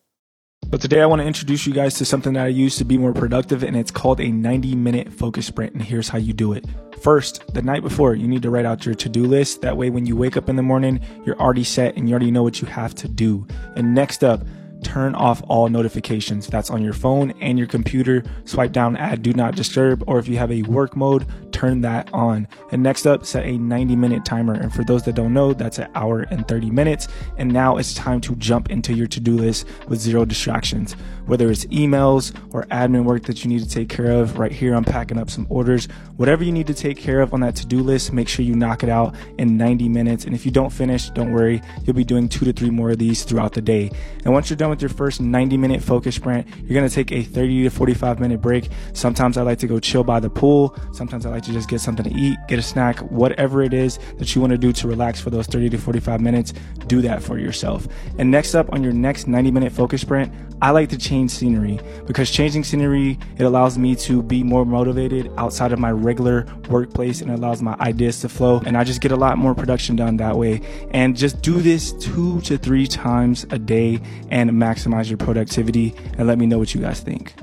But 0.68 0.80
today 0.80 1.02
I 1.02 1.06
want 1.06 1.20
to 1.20 1.26
introduce 1.26 1.66
you 1.66 1.72
guys 1.74 1.94
to 1.94 2.04
something 2.04 2.32
that 2.34 2.44
I 2.44 2.48
use 2.48 2.76
to 2.76 2.84
be 2.84 2.96
more 2.96 3.12
productive, 3.12 3.62
and 3.62 3.76
it's 3.76 3.90
called 3.90 4.20
a 4.20 4.30
90 4.30 4.74
minute 4.74 5.12
focus 5.12 5.46
sprint. 5.46 5.74
And 5.74 5.82
here's 5.82 6.08
how 6.08 6.18
you 6.18 6.32
do 6.32 6.52
it. 6.52 6.64
First, 7.02 7.52
the 7.52 7.62
night 7.62 7.82
before, 7.82 8.14
you 8.14 8.28
need 8.28 8.42
to 8.42 8.50
write 8.50 8.64
out 8.64 8.86
your 8.86 8.94
to 8.94 9.08
do 9.08 9.26
list. 9.26 9.60
That 9.60 9.76
way, 9.76 9.90
when 9.90 10.06
you 10.06 10.16
wake 10.16 10.36
up 10.36 10.48
in 10.48 10.56
the 10.56 10.62
morning, 10.62 11.00
you're 11.26 11.38
already 11.38 11.64
set 11.64 11.96
and 11.96 12.08
you 12.08 12.14
already 12.14 12.30
know 12.30 12.44
what 12.44 12.62
you 12.62 12.68
have 12.68 12.94
to 12.94 13.08
do. 13.08 13.46
And 13.74 13.94
next 13.94 14.22
up, 14.22 14.46
turn 14.82 15.14
off 15.14 15.42
all 15.48 15.68
notifications. 15.68 16.46
That's 16.46 16.70
on 16.70 16.82
your 16.82 16.92
phone 16.92 17.32
and 17.40 17.58
your 17.58 17.66
computer. 17.66 18.22
Swipe 18.44 18.72
down, 18.72 18.96
add 18.96 19.22
do 19.22 19.32
not 19.32 19.54
disturb, 19.54 20.04
or 20.06 20.18
if 20.18 20.28
you 20.28 20.36
have 20.38 20.52
a 20.52 20.62
work 20.62 20.96
mode, 20.96 21.26
turn 21.52 21.80
that 21.82 22.12
on. 22.12 22.48
And 22.70 22.82
next 22.82 23.06
up, 23.06 23.24
set 23.24 23.44
a 23.44 23.58
90 23.58 23.96
minute 23.96 24.24
timer. 24.24 24.54
And 24.54 24.72
for 24.72 24.84
those 24.84 25.04
that 25.04 25.14
don't 25.14 25.32
know, 25.32 25.52
that's 25.52 25.78
an 25.78 25.90
hour 25.94 26.22
and 26.30 26.46
30 26.48 26.70
minutes. 26.70 27.08
And 27.38 27.52
now 27.52 27.76
it's 27.76 27.94
time 27.94 28.20
to 28.22 28.34
jump 28.36 28.70
into 28.70 28.92
your 28.94 29.06
to 29.08 29.20
do 29.20 29.36
list 29.36 29.66
with 29.88 30.00
zero 30.00 30.24
distractions. 30.24 30.96
Whether 31.26 31.50
it's 31.50 31.64
emails 31.66 32.34
or 32.52 32.64
admin 32.64 33.04
work 33.04 33.24
that 33.24 33.44
you 33.44 33.50
need 33.50 33.62
to 33.62 33.68
take 33.68 33.88
care 33.88 34.10
of, 34.10 34.38
right 34.38 34.52
here, 34.52 34.74
I'm 34.74 34.84
packing 34.84 35.18
up 35.18 35.30
some 35.30 35.46
orders. 35.48 35.86
Whatever 36.16 36.44
you 36.44 36.52
need 36.52 36.66
to 36.66 36.74
take 36.74 36.98
care 36.98 37.20
of 37.20 37.32
on 37.32 37.40
that 37.40 37.56
to 37.56 37.66
do 37.66 37.80
list, 37.80 38.12
make 38.12 38.28
sure 38.28 38.44
you 38.44 38.54
knock 38.54 38.82
it 38.82 38.88
out 38.88 39.14
in 39.38 39.56
90 39.56 39.88
minutes. 39.88 40.24
And 40.24 40.34
if 40.34 40.44
you 40.44 40.52
don't 40.52 40.70
finish, 40.70 41.10
don't 41.10 41.32
worry, 41.32 41.62
you'll 41.84 41.96
be 41.96 42.04
doing 42.04 42.28
two 42.28 42.44
to 42.44 42.52
three 42.52 42.70
more 42.70 42.90
of 42.90 42.98
these 42.98 43.24
throughout 43.24 43.52
the 43.52 43.62
day. 43.62 43.90
And 44.24 44.32
once 44.32 44.50
you're 44.50 44.56
done 44.56 44.70
with 44.70 44.82
your 44.82 44.88
first 44.88 45.20
90 45.20 45.56
minute 45.56 45.82
focus 45.82 46.16
sprint, 46.16 46.46
you're 46.64 46.74
gonna 46.74 46.88
take 46.88 47.12
a 47.12 47.22
30 47.22 47.64
to 47.64 47.70
45 47.70 48.20
minute 48.20 48.40
break. 48.40 48.68
Sometimes 48.92 49.36
I 49.36 49.42
like 49.42 49.58
to 49.60 49.66
go 49.66 49.78
chill 49.78 50.04
by 50.04 50.20
the 50.20 50.30
pool. 50.30 50.76
Sometimes 50.92 51.26
I 51.26 51.30
like 51.30 51.42
to 51.44 51.52
just 51.52 51.68
get 51.68 51.80
something 51.80 52.04
to 52.04 52.18
eat, 52.18 52.38
get 52.48 52.58
a 52.58 52.62
snack, 52.62 52.98
whatever 53.00 53.62
it 53.62 53.74
is 53.74 53.98
that 54.18 54.34
you 54.34 54.40
wanna 54.40 54.58
do 54.58 54.72
to 54.72 54.88
relax 54.88 55.20
for 55.20 55.30
those 55.30 55.46
30 55.46 55.70
to 55.70 55.78
45 55.78 56.20
minutes, 56.20 56.52
do 56.86 57.00
that 57.02 57.22
for 57.22 57.38
yourself. 57.38 57.86
And 58.18 58.30
next 58.30 58.54
up 58.54 58.72
on 58.72 58.82
your 58.82 58.92
next 58.92 59.28
90 59.28 59.50
minute 59.50 59.72
focus 59.72 60.00
sprint, 60.00 60.32
I 60.62 60.70
like 60.70 60.90
to 60.90 60.96
change 60.96 61.32
scenery 61.32 61.80
because 62.06 62.30
changing 62.30 62.62
scenery, 62.62 63.18
it 63.36 63.42
allows 63.42 63.76
me 63.76 63.96
to 63.96 64.22
be 64.22 64.44
more 64.44 64.64
motivated 64.64 65.28
outside 65.36 65.72
of 65.72 65.80
my 65.80 65.90
regular 65.90 66.46
workplace 66.70 67.20
and 67.20 67.32
allows 67.32 67.60
my 67.60 67.74
ideas 67.80 68.20
to 68.20 68.28
flow. 68.28 68.62
And 68.64 68.76
I 68.76 68.84
just 68.84 69.00
get 69.00 69.10
a 69.10 69.16
lot 69.16 69.38
more 69.38 69.56
production 69.56 69.96
done 69.96 70.18
that 70.18 70.38
way. 70.38 70.60
And 70.92 71.16
just 71.16 71.42
do 71.42 71.60
this 71.60 71.90
two 71.94 72.40
to 72.42 72.56
three 72.56 72.86
times 72.86 73.44
a 73.50 73.58
day 73.58 73.98
and 74.30 74.52
maximize 74.52 75.08
your 75.08 75.18
productivity. 75.18 75.96
And 76.16 76.28
let 76.28 76.38
me 76.38 76.46
know 76.46 76.58
what 76.58 76.72
you 76.76 76.80
guys 76.80 77.00
think. 77.00 77.34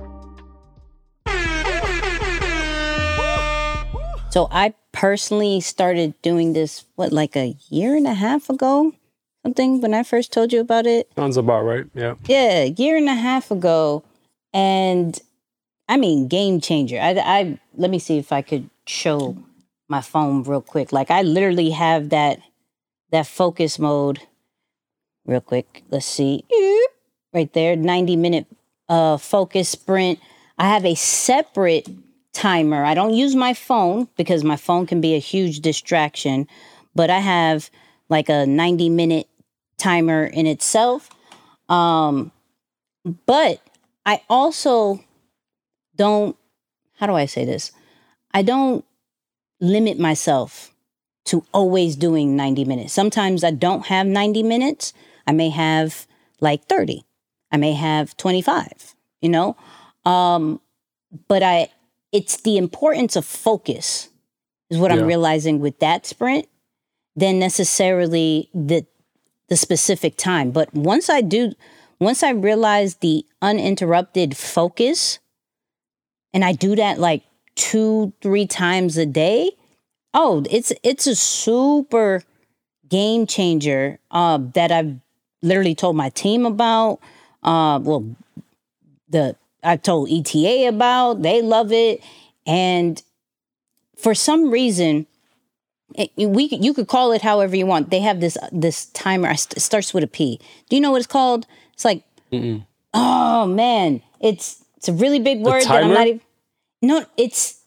So 4.30 4.48
I 4.50 4.76
personally 4.94 5.60
started 5.60 6.14
doing 6.22 6.54
this 6.54 6.86
what 6.96 7.12
like 7.12 7.36
a 7.36 7.58
year 7.68 7.98
and 7.98 8.08
a 8.08 8.14
half 8.14 8.50
ago, 8.50 8.94
something 9.44 9.82
when 9.82 9.94
I 9.94 10.04
first 10.04 10.32
told 10.32 10.54
you 10.54 10.60
about 10.60 10.86
it. 10.86 11.10
Sounds 11.16 11.38
about 11.38 11.64
right. 11.64 11.86
Yeah. 11.94 12.16
Yeah, 12.26 12.64
a 12.64 12.70
year 12.70 12.98
and 12.98 13.10
a 13.10 13.16
half 13.16 13.52
ago, 13.52 14.04
and 14.54 15.20
I 15.88 15.98
mean 15.98 16.28
game 16.28 16.62
changer. 16.62 17.00
I, 17.00 17.12
I 17.12 17.60
let 17.76 17.90
me 17.90 18.00
see 18.00 18.18
if 18.18 18.32
I 18.32 18.42
could 18.42 18.70
show 18.86 19.38
my 19.88 20.02
phone 20.02 20.44
real 20.44 20.62
quick. 20.62 20.92
Like 20.92 21.12
I 21.12 21.22
literally 21.22 21.72
have 21.72 22.10
that 22.10 22.40
that 23.12 23.28
focus 23.28 23.80
mode. 23.80 24.20
Real 25.26 25.42
quick, 25.42 25.84
let's 25.92 26.08
see. 26.08 26.44
right 27.34 27.52
there, 27.54 27.76
90 27.76 28.16
minute 28.16 28.48
uh, 28.88 29.18
focus 29.18 29.70
sprint. 29.70 30.20
I 30.58 30.68
have 30.68 30.86
a 30.86 30.96
separate 30.96 31.88
timer. 32.34 32.84
I 32.84 32.94
don't 32.94 33.14
use 33.14 33.36
my 33.36 33.54
phone 33.54 34.08
because 34.18 34.44
my 34.44 34.56
phone 34.56 34.88
can 34.88 35.02
be 35.02 35.16
a 35.16 35.20
huge 35.20 35.60
distraction, 35.60 36.48
but 36.96 37.10
I 37.10 37.20
have 37.20 37.70
like 38.10 38.30
a 38.30 38.46
90 38.46 38.90
minute 38.90 39.28
timer 39.78 40.26
in 40.26 40.46
itself. 40.46 41.10
Um, 41.70 42.32
but 43.26 43.62
I 44.06 44.22
also 44.30 45.04
don't, 45.96 46.36
how 46.98 47.06
do 47.06 47.14
I 47.14 47.26
say 47.26 47.46
this? 47.46 47.72
I 48.34 48.42
don't 48.42 48.84
limit 49.62 50.00
myself 50.00 50.74
to 51.26 51.46
always 51.54 51.96
doing 51.96 52.36
90 52.36 52.66
minutes. 52.66 52.94
Sometimes 52.94 53.44
I 53.44 53.52
don't 53.52 53.86
have 53.86 54.08
90 54.08 54.44
minutes. 54.44 54.94
I 55.28 55.32
may 55.32 55.50
have 55.50 56.08
like 56.42 56.66
30. 56.66 57.04
I 57.52 57.58
may 57.58 57.74
have 57.74 58.18
25, 58.18 58.96
you 59.22 59.30
know? 59.30 59.56
Um, 60.06 60.60
but 61.28 61.44
I 61.44 61.70
it's 62.12 62.38
the 62.38 62.58
importance 62.58 63.16
of 63.16 63.26
focus 63.26 64.10
is 64.70 64.78
what 64.78 64.92
Yeah. 64.92 64.98
I'm 64.98 65.06
realizing 65.06 65.60
with 65.60 65.80
that 65.80 66.06
sprint 66.06 66.48
than 67.20 67.40
necessarily 67.40 68.50
the 68.54 68.86
the 69.50 69.58
specific 69.58 70.16
time. 70.16 70.52
But 70.52 70.74
once 70.74 71.10
I 71.10 71.22
do 71.22 71.54
once 72.00 72.24
I 72.24 72.32
realize 72.32 72.96
the 72.96 73.26
uninterrupted 73.42 74.38
focus 74.38 75.20
and 76.34 76.46
I 76.46 76.54
do 76.54 76.76
that 76.76 77.00
like 77.00 77.24
two, 77.56 78.14
three 78.22 78.48
times 78.48 78.98
a 78.98 79.06
day, 79.06 79.52
oh, 80.14 80.46
it's 80.50 80.72
it's 80.84 81.08
a 81.08 81.16
super 81.16 82.24
game 82.88 83.28
changer 83.28 84.00
uh, 84.12 84.40
that 84.54 84.72
I've 84.72 84.96
literally 85.42 85.76
told 85.76 85.96
my 85.96 86.10
team 86.10 86.46
about. 86.46 87.00
Uh, 87.44 87.80
well, 87.82 88.16
the 89.10 89.36
I 89.64 89.76
told 89.76 90.10
ETA 90.10 90.68
about. 90.70 91.22
They 91.22 91.42
love 91.42 91.72
it, 91.74 92.02
and 92.48 93.02
for 93.98 94.16
some 94.16 94.52
reason, 94.52 95.06
it, 95.96 96.12
we 96.18 96.46
you 96.46 96.74
could 96.74 96.88
call 96.88 97.12
it 97.12 97.22
however 97.22 97.56
you 97.56 97.66
want. 97.66 97.90
They 97.90 98.00
have 98.00 98.20
this 98.22 98.38
this 98.52 98.86
timer. 98.88 99.30
It 99.32 99.40
starts 99.62 99.94
with 99.94 100.04
a 100.04 100.08
P. 100.08 100.40
Do 100.70 100.76
you 100.76 100.82
know 100.82 100.92
what 100.92 100.98
it's 100.98 101.08
called? 101.08 101.46
It's 101.74 101.86
like, 101.86 102.04
oh 102.94 103.46
man, 103.48 104.02
it's 104.20 104.64
it's 104.78 104.88
a 104.90 104.94
really 104.94 105.20
big 105.20 105.40
word 105.42 105.64
that 105.64 105.84
I'm 105.84 105.94
not 105.94 106.08
even. 106.08 106.22
No, 106.82 107.06
it's 107.18 107.60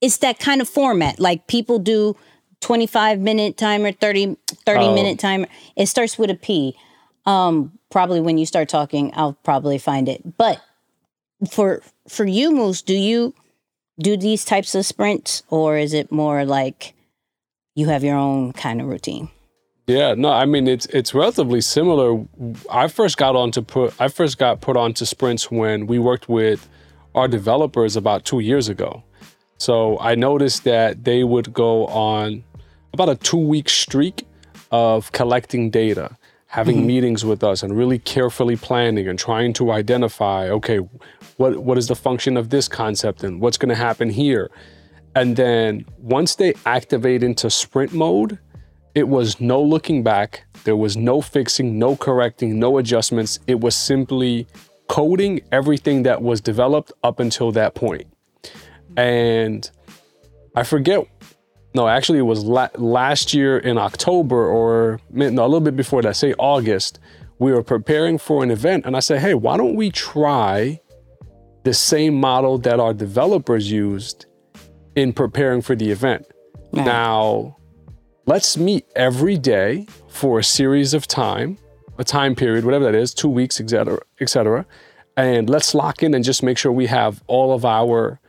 it's 0.00 0.18
that 0.18 0.38
kind 0.38 0.60
of 0.60 0.68
format. 0.68 1.18
Like 1.20 1.46
people 1.46 1.78
do 1.78 2.16
25 2.60 3.20
minute 3.20 3.56
timer, 3.56 3.92
30, 3.92 4.36
30 4.64 4.84
Oh. 4.84 4.94
minute 4.94 5.18
timer. 5.18 5.46
It 5.76 5.86
starts 5.86 6.18
with 6.18 6.30
a 6.30 6.34
P. 6.34 6.76
Um, 7.26 7.78
probably 7.90 8.20
when 8.20 8.38
you 8.38 8.46
start 8.46 8.68
talking, 8.68 9.12
I'll 9.14 9.34
probably 9.44 9.78
find 9.78 10.08
it. 10.08 10.36
But 10.36 10.60
for 11.50 11.82
for 12.08 12.24
you, 12.24 12.50
Moose, 12.50 12.82
do 12.82 12.94
you 12.94 13.34
do 13.98 14.16
these 14.16 14.44
types 14.44 14.74
of 14.74 14.84
sprints 14.86 15.42
or 15.48 15.78
is 15.78 15.92
it 15.94 16.12
more 16.12 16.44
like 16.44 16.94
you 17.76 17.86
have 17.88 18.02
your 18.02 18.16
own 18.16 18.52
kind 18.52 18.80
of 18.80 18.88
routine? 18.88 19.28
Yeah, 19.86 20.14
no, 20.14 20.30
I 20.30 20.46
mean 20.46 20.66
it's 20.66 20.86
it's 20.86 21.14
relatively 21.14 21.60
similar. 21.60 22.24
I 22.68 22.88
first 22.88 23.16
got 23.16 23.36
on 23.36 23.52
to 23.52 23.62
put 23.62 23.94
I 24.00 24.08
first 24.08 24.36
got 24.36 24.60
put 24.60 24.76
onto 24.76 25.04
sprints 25.04 25.48
when 25.48 25.86
we 25.86 26.00
worked 26.00 26.28
with 26.28 26.68
our 27.14 27.28
developers 27.28 27.94
about 27.94 28.24
two 28.24 28.40
years 28.40 28.68
ago. 28.68 29.04
So 29.58 29.98
I 30.00 30.16
noticed 30.16 30.64
that 30.64 31.04
they 31.04 31.22
would 31.22 31.52
go 31.52 31.86
on 31.86 32.42
about 32.92 33.08
a 33.08 33.14
two 33.14 33.36
week 33.38 33.68
streak 33.68 34.26
of 34.72 35.12
collecting 35.12 35.70
data, 35.70 36.16
having 36.48 36.78
mm-hmm. 36.78 36.86
meetings 36.86 37.24
with 37.24 37.44
us, 37.44 37.62
and 37.62 37.76
really 37.76 38.00
carefully 38.00 38.56
planning 38.56 39.06
and 39.06 39.18
trying 39.18 39.52
to 39.52 39.70
identify 39.70 40.50
okay, 40.50 40.78
what 41.36 41.58
what 41.58 41.78
is 41.78 41.86
the 41.86 41.94
function 41.94 42.36
of 42.36 42.50
this 42.50 42.66
concept 42.66 43.22
and 43.22 43.40
what's 43.40 43.56
going 43.56 43.68
to 43.68 43.76
happen 43.76 44.10
here. 44.10 44.50
And 45.16 45.34
then 45.34 45.86
once 45.96 46.34
they 46.34 46.52
activate 46.66 47.22
into 47.22 47.48
sprint 47.48 47.94
mode, 47.94 48.38
it 48.94 49.08
was 49.08 49.40
no 49.40 49.62
looking 49.62 50.02
back. 50.02 50.44
There 50.64 50.76
was 50.76 50.94
no 50.94 51.22
fixing, 51.22 51.78
no 51.78 51.96
correcting, 51.96 52.58
no 52.58 52.76
adjustments. 52.76 53.38
It 53.46 53.60
was 53.60 53.74
simply 53.74 54.46
coding 54.88 55.40
everything 55.52 56.02
that 56.02 56.20
was 56.20 56.42
developed 56.42 56.92
up 57.02 57.18
until 57.18 57.50
that 57.52 57.74
point. 57.74 58.06
And 58.98 59.68
I 60.54 60.64
forget, 60.64 61.08
no, 61.74 61.88
actually, 61.88 62.18
it 62.18 62.28
was 62.34 62.44
la- 62.44 62.68
last 62.76 63.32
year 63.32 63.58
in 63.58 63.78
October 63.78 64.46
or 64.46 65.00
no, 65.10 65.44
a 65.44 65.48
little 65.48 65.60
bit 65.60 65.76
before 65.76 66.02
that, 66.02 66.16
say 66.16 66.34
August. 66.38 66.98
We 67.38 67.52
were 67.52 67.62
preparing 67.62 68.18
for 68.18 68.42
an 68.42 68.50
event, 68.50 68.84
and 68.84 68.94
I 68.94 69.00
said, 69.00 69.20
hey, 69.20 69.32
why 69.32 69.56
don't 69.56 69.76
we 69.76 69.90
try 69.90 70.80
the 71.64 71.74
same 71.74 72.14
model 72.14 72.58
that 72.58 72.80
our 72.80 72.92
developers 72.94 73.70
used 73.70 74.26
in 74.96 75.12
preparing 75.12 75.62
for 75.62 75.76
the 75.76 75.92
event? 75.92 76.26
Now, 76.72 77.56
let's 78.26 78.56
meet 78.56 78.86
every 78.96 79.38
day 79.38 79.86
for 80.08 80.40
a 80.40 80.44
series 80.44 80.92
of 80.92 81.06
time, 81.06 81.58
a 81.96 82.04
time 82.04 82.34
period, 82.34 82.64
whatever 82.64 82.84
that 82.84 82.94
is, 82.94 83.14
two 83.14 83.28
weeks, 83.28 83.60
et 83.60 83.70
cetera, 83.70 84.00
et 84.20 84.28
cetera. 84.28 84.66
And 85.16 85.48
let's 85.48 85.74
lock 85.74 86.02
in 86.02 86.12
and 86.12 86.24
just 86.24 86.42
make 86.42 86.58
sure 86.58 86.72
we 86.72 86.86
have 86.86 87.22
all 87.26 87.54
of 87.54 87.64
our, 87.64 88.20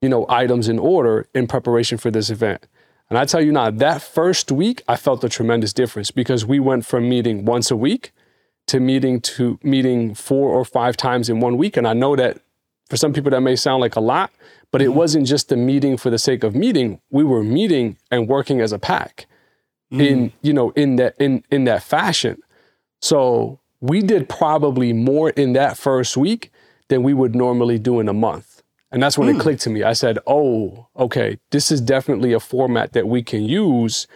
you 0.00 0.08
know, 0.08 0.24
items 0.28 0.68
in 0.68 0.78
order 0.78 1.26
in 1.34 1.46
preparation 1.46 1.98
for 1.98 2.10
this 2.10 2.30
event. 2.30 2.66
And 3.10 3.18
I 3.18 3.26
tell 3.26 3.42
you 3.42 3.52
now, 3.52 3.70
that 3.70 4.00
first 4.00 4.50
week, 4.50 4.82
I 4.88 4.96
felt 4.96 5.22
a 5.24 5.28
tremendous 5.28 5.74
difference 5.74 6.10
because 6.10 6.46
we 6.46 6.58
went 6.58 6.86
from 6.86 7.10
meeting 7.10 7.44
once 7.44 7.70
a 7.70 7.76
week 7.76 8.12
to 8.68 8.80
meeting 8.80 9.20
to 9.20 9.58
meeting 9.62 10.14
four 10.14 10.48
or 10.48 10.64
five 10.64 10.96
times 10.96 11.28
in 11.28 11.40
one 11.40 11.58
week. 11.58 11.76
And 11.76 11.86
I 11.86 11.92
know 11.92 12.16
that 12.16 12.38
for 12.88 12.96
some 12.96 13.12
people 13.12 13.30
that 13.32 13.42
may 13.42 13.56
sound 13.56 13.82
like 13.82 13.96
a 13.96 14.00
lot, 14.00 14.30
but 14.72 14.82
it 14.82 14.88
mm-hmm. 14.88 14.98
wasn't 14.98 15.26
just 15.26 15.52
a 15.52 15.56
meeting 15.56 15.96
for 15.96 16.10
the 16.10 16.18
sake 16.18 16.42
of 16.42 16.56
meeting. 16.56 17.00
We 17.10 17.22
were 17.22 17.44
meeting 17.44 17.98
and 18.10 18.26
working 18.26 18.60
as 18.60 18.72
a 18.72 18.78
pack 18.78 19.26
in 19.92 20.30
mm. 20.30 20.32
you 20.40 20.52
know 20.52 20.70
in 20.70 20.96
that 20.96 21.14
in 21.18 21.44
in 21.50 21.64
that 21.64 21.82
fashion. 21.82 22.42
So 23.00 23.60
we 23.80 24.00
did 24.00 24.28
probably 24.28 24.92
more 24.92 25.30
in 25.30 25.52
that 25.52 25.76
first 25.76 26.16
week 26.16 26.50
than 26.88 27.02
we 27.02 27.14
would 27.14 27.34
normally 27.34 27.78
do 27.78 28.00
in 28.00 28.08
a 28.08 28.12
month. 28.12 28.62
And 28.90 29.02
that's 29.02 29.16
when 29.16 29.28
it 29.28 29.36
mm. 29.36 29.40
clicked 29.40 29.62
to 29.62 29.70
me. 29.70 29.82
I 29.82 29.92
said, 29.92 30.18
"Oh, 30.26 30.88
okay, 30.96 31.38
this 31.50 31.70
is 31.70 31.80
definitely 31.80 32.32
a 32.32 32.40
format 32.40 32.92
that 32.92 33.06
we 33.06 33.22
can 33.22 33.44
use 33.44 34.06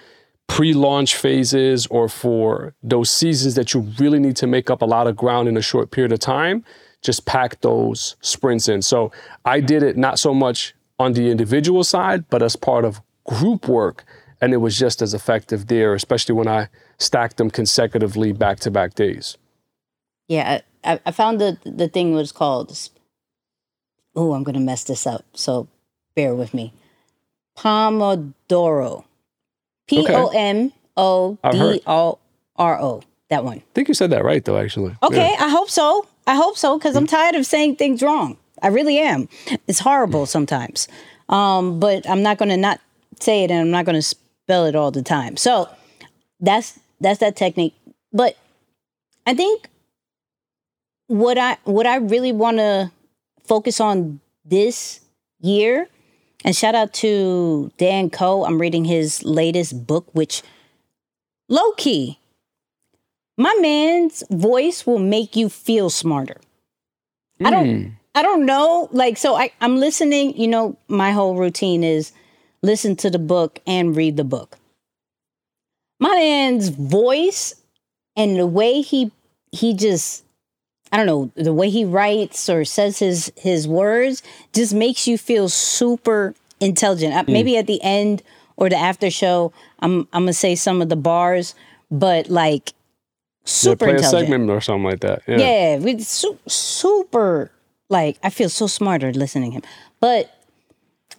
pre-launch 0.49 1.17
phases 1.17 1.87
or 1.89 2.09
for 2.09 2.75
those 2.83 3.11
seasons 3.11 3.57
that 3.57 3.75
you 3.75 3.81
really 3.99 4.21
need 4.21 4.37
to 4.37 4.47
make 4.47 4.71
up 4.71 4.81
a 4.81 4.85
lot 4.85 5.07
of 5.07 5.17
ground 5.17 5.49
in 5.49 5.57
a 5.57 5.63
short 5.63 5.91
period 5.91 6.13
of 6.13 6.21
time, 6.21 6.65
just 7.03 7.27
pack 7.27 7.61
those 7.61 8.17
sprints 8.21 8.69
in. 8.69 8.83
So 8.83 9.13
I 9.45 9.61
did 9.61 9.83
it 9.83 9.97
not 9.97 10.19
so 10.19 10.35
much 10.35 10.75
on 10.99 11.13
the 11.13 11.31
individual 11.31 11.85
side, 11.85 12.25
but 12.31 12.43
as 12.43 12.57
part 12.57 12.85
of 12.85 13.01
group 13.25 13.69
work. 13.69 14.05
And 14.41 14.53
it 14.53 14.59
was 14.59 14.79
just 14.79 15.01
as 15.03 15.15
effective 15.15 15.67
there, 15.69 15.95
especially 15.95 16.35
when 16.35 16.49
I 16.49 16.69
stacked 16.99 17.37
them 17.39 17.51
consecutively 17.51 18.33
back 18.33 18.61
to 18.61 18.71
back 18.71 18.95
days. 18.95 19.37
Yeah, 20.29 20.61
I, 20.85 21.01
I- 21.05 21.11
found 21.13 21.41
that 21.41 21.59
the 21.65 21.89
thing 21.89 22.13
was 22.13 22.33
called. 22.33 22.77
Oh, 24.15 24.33
I'm 24.33 24.43
gonna 24.43 24.61
mess 24.61 24.85
this 24.85 25.07
up. 25.07 25.25
So 25.35 25.69
bear 26.15 26.35
with 26.35 26.53
me. 26.55 26.73
Pomodoro. 27.57 29.05
P 29.87 30.07
O 30.09 30.29
M 30.35 30.73
O 30.97 31.39
D. 31.51 31.81
O 31.87 32.19
R 32.57 32.81
O. 32.81 33.03
That 33.31 33.45
one. 33.45 33.59
I 33.59 33.63
think 33.75 33.89
you 33.89 33.95
said 33.95 34.11
that 34.11 34.25
right, 34.25 34.45
though, 34.45 34.57
actually. 34.59 34.95
Okay, 35.03 35.31
Yeah. 35.33 35.45
I 35.45 35.49
hope 35.49 35.69
so. 35.71 36.07
I 36.27 36.35
hope 36.35 36.57
so 36.57 36.79
because 36.79 36.97
I'm 36.97 37.07
tired 37.07 37.35
of 37.35 37.47
saying 37.47 37.77
things 37.77 38.03
wrong. 38.03 38.37
I 38.63 38.69
really 38.69 38.99
am. 38.99 39.29
It's 39.67 39.81
horrible 39.81 40.27
sometimes. 40.27 40.89
Um, 41.29 41.79
but 41.79 42.09
I'm 42.09 42.23
not 42.23 42.39
going 42.39 42.49
to 42.49 42.57
not 42.57 42.81
say 43.21 43.45
it 43.45 43.51
and 43.51 43.61
I'm 43.61 43.71
not 43.71 43.85
going 43.85 43.97
to 43.97 44.03
spell 44.03 44.67
it 44.67 44.75
all 44.75 44.91
the 44.91 45.03
time. 45.03 45.37
So 45.37 45.69
that's 46.41 46.79
that's 47.01 47.21
that 47.21 47.37
technique. 47.37 47.75
But 48.13 48.37
I 49.27 49.35
think 49.35 49.69
what 51.07 51.39
I 51.39 51.59
what 51.65 51.87
I 51.87 51.97
really 51.97 52.33
want 52.33 52.59
to 52.59 52.91
focus 53.45 53.81
on 53.81 54.21
this 54.45 55.01
year 55.41 55.89
and 56.45 56.55
shout 56.55 56.75
out 56.75 56.93
to 56.95 57.73
Dan 57.79 58.11
Koe. 58.11 58.45
I'm 58.45 58.61
reading 58.61 58.85
his 58.85 59.25
latest 59.25 59.87
book 59.87 60.09
which 60.13 60.43
low 61.49 61.73
key 61.73 62.19
my 63.37 63.55
man's 63.61 64.23
voice 64.31 64.87
will 64.87 64.99
make 64.99 65.37
you 65.37 65.49
feel 65.49 65.91
smarter. 65.91 66.41
I 67.45 67.51
don't 67.51 67.97
I 68.15 68.23
don't 68.23 68.47
know. 68.47 68.89
Like 68.93 69.19
so 69.19 69.35
I, 69.37 69.53
I'm 69.61 69.77
listening, 69.77 70.37
you 70.39 70.49
know, 70.49 70.77
my 70.89 71.13
whole 71.13 71.37
routine 71.37 71.85
is 71.85 72.13
listen 72.63 72.97
to 72.97 73.11
the 73.11 73.19
book 73.19 73.61
and 73.67 73.95
read 73.95 74.17
the 74.17 74.25
book. 74.25 74.57
My 76.01 76.11
man's 76.11 76.69
voice 76.71 77.55
and 78.17 78.37
the 78.39 78.47
way 78.47 78.81
he 78.81 79.13
he 79.53 79.75
just 79.75 80.25
I 80.93 80.97
don't 80.97 81.07
know, 81.07 81.31
the 81.43 81.53
way 81.53 81.69
he 81.69 81.85
writes 81.85 82.49
or 82.49 82.65
says 82.65 82.99
his 82.99 83.33
his 83.37 83.69
words 83.69 84.23
just 84.55 84.73
makes 84.73 85.07
you 85.07 85.19
feel 85.19 85.49
super 85.51 86.35
intelligent. 86.61 87.13
Uh, 87.13 87.25
Maybe 87.29 87.59
at 87.59 87.67
the 87.67 87.83
end 87.83 88.23
or 88.57 88.71
the 88.71 88.77
after 88.77 89.11
show, 89.11 89.53
I'm 89.81 90.09
I'm 90.13 90.23
gonna 90.23 90.33
say 90.33 90.55
some 90.55 90.81
of 90.81 90.89
the 90.89 90.97
bars, 90.97 91.55
but 91.91 92.31
like 92.31 92.73
super 93.47 93.87
play 93.87 93.95
a 93.95 93.97
intelligent. 93.97 94.29
segment 94.31 94.51
or 94.51 94.61
something 94.61 94.85
like 94.85 95.01
that. 95.01 95.23
Yeah. 95.27 95.37
Yeah, 95.39 95.79
we 95.79 95.99
su- 96.01 96.39
super 96.47 97.51
like 97.89 98.19
I 98.23 98.31
feel 98.31 98.49
so 98.49 98.67
smarter 98.67 99.13
listening 99.13 99.51
to 99.53 99.55
him. 99.57 99.63
But 100.01 100.31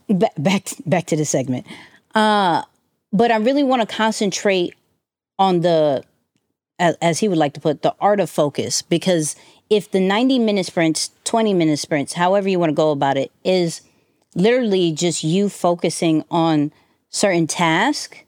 ba- 0.07 0.31
back 0.37 0.67
back 0.85 1.05
to 1.07 1.15
the 1.15 1.25
segment. 1.25 1.65
Uh 2.13 2.63
but 3.13 3.31
I 3.31 3.37
really 3.37 3.63
want 3.63 3.87
to 3.87 3.95
concentrate 3.95 4.75
on 5.39 5.61
the 5.61 6.03
as, 6.79 6.95
as 7.01 7.19
he 7.19 7.27
would 7.27 7.37
like 7.37 7.53
to 7.53 7.59
put 7.59 7.81
the 7.81 7.95
art 7.99 8.19
of 8.19 8.29
focus 8.29 8.81
because 8.81 9.35
if 9.69 9.91
the 9.91 9.99
90 9.99 10.39
minute 10.39 10.65
sprints, 10.65 11.11
20 11.23 11.53
minute 11.53 11.79
sprints, 11.79 12.13
however 12.13 12.47
you 12.49 12.59
want 12.59 12.69
to 12.69 12.75
go 12.75 12.91
about 12.91 13.17
it 13.17 13.31
is 13.43 13.81
literally 14.35 14.91
just 14.91 15.23
you 15.23 15.49
focusing 15.49 16.23
on 16.29 16.71
certain 17.09 17.47
task, 17.47 18.23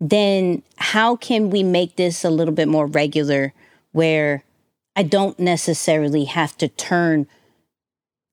then 0.00 0.62
how 0.76 1.16
can 1.16 1.50
we 1.50 1.62
make 1.62 1.96
this 1.96 2.24
a 2.24 2.30
little 2.30 2.54
bit 2.54 2.68
more 2.68 2.86
regular 2.86 3.52
where 3.92 4.44
I 4.94 5.02
don't 5.02 5.38
necessarily 5.38 6.24
have 6.24 6.56
to 6.58 6.68
turn 6.68 7.26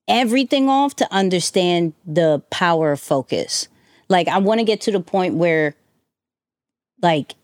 everything 0.08 0.70
off 0.70 0.96
to 0.98 1.14
understand 1.14 1.94
the 2.06 2.42
power 2.50 2.92
of 2.94 3.00
focus. 3.00 3.68
Like 4.10 4.28
I 4.28 4.38
want 4.38 4.60
to 4.60 4.66
get 4.66 4.82
to 4.82 4.92
the 4.92 5.00
point 5.00 5.36
where 5.36 5.76
like 7.02 7.36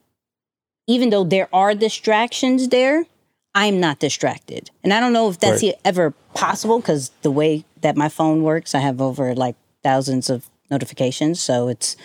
even 0.88 1.10
though 1.10 1.23
there 1.23 1.47
are 1.53 1.75
distractions 1.75 2.69
there, 2.69 3.05
I'm 3.53 3.79
not 3.79 3.99
distracted. 3.99 4.69
And 4.84 4.93
I 4.93 4.99
don't 4.99 5.13
know 5.13 5.29
if 5.29 5.39
that's 5.39 5.63
Right. 5.63 5.75
ever 5.86 6.12
possible 6.34 6.82
cuz 6.82 7.12
the 7.21 7.32
way 7.32 7.65
that 7.82 7.95
my 7.95 8.10
phone 8.10 8.43
works, 8.43 8.75
I 8.75 8.79
have 8.79 9.01
over 9.01 9.34
like 9.36 9.55
thousands 9.84 10.29
of 10.29 10.49
notifications, 10.69 11.41
so 11.41 11.67
it's 11.67 11.95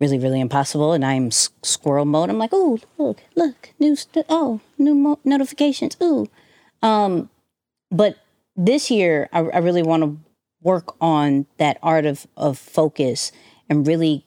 really 0.00 0.18
really 0.18 0.40
impossible 0.40 0.92
and 0.92 1.04
i'm 1.04 1.30
squirrel 1.30 2.04
mode. 2.04 2.30
I'm 2.30 2.38
like 2.38 2.50
oh 2.52 2.78
look 2.98 3.22
look 3.34 3.70
new 3.78 3.96
st- 3.96 4.26
oh 4.28 4.60
new 4.78 4.94
mo- 4.94 5.20
notifications 5.24 5.96
ooh. 6.02 6.28
Um 6.82 7.30
but 7.90 8.16
this 8.56 8.90
year 8.90 9.28
i, 9.32 9.40
I 9.40 9.58
really 9.58 9.82
want 9.82 10.02
to 10.02 10.18
work 10.62 10.94
on 11.00 11.46
that 11.58 11.78
art 11.82 12.06
of 12.06 12.26
of 12.36 12.58
focus 12.58 13.32
and 13.68 13.86
really 13.86 14.24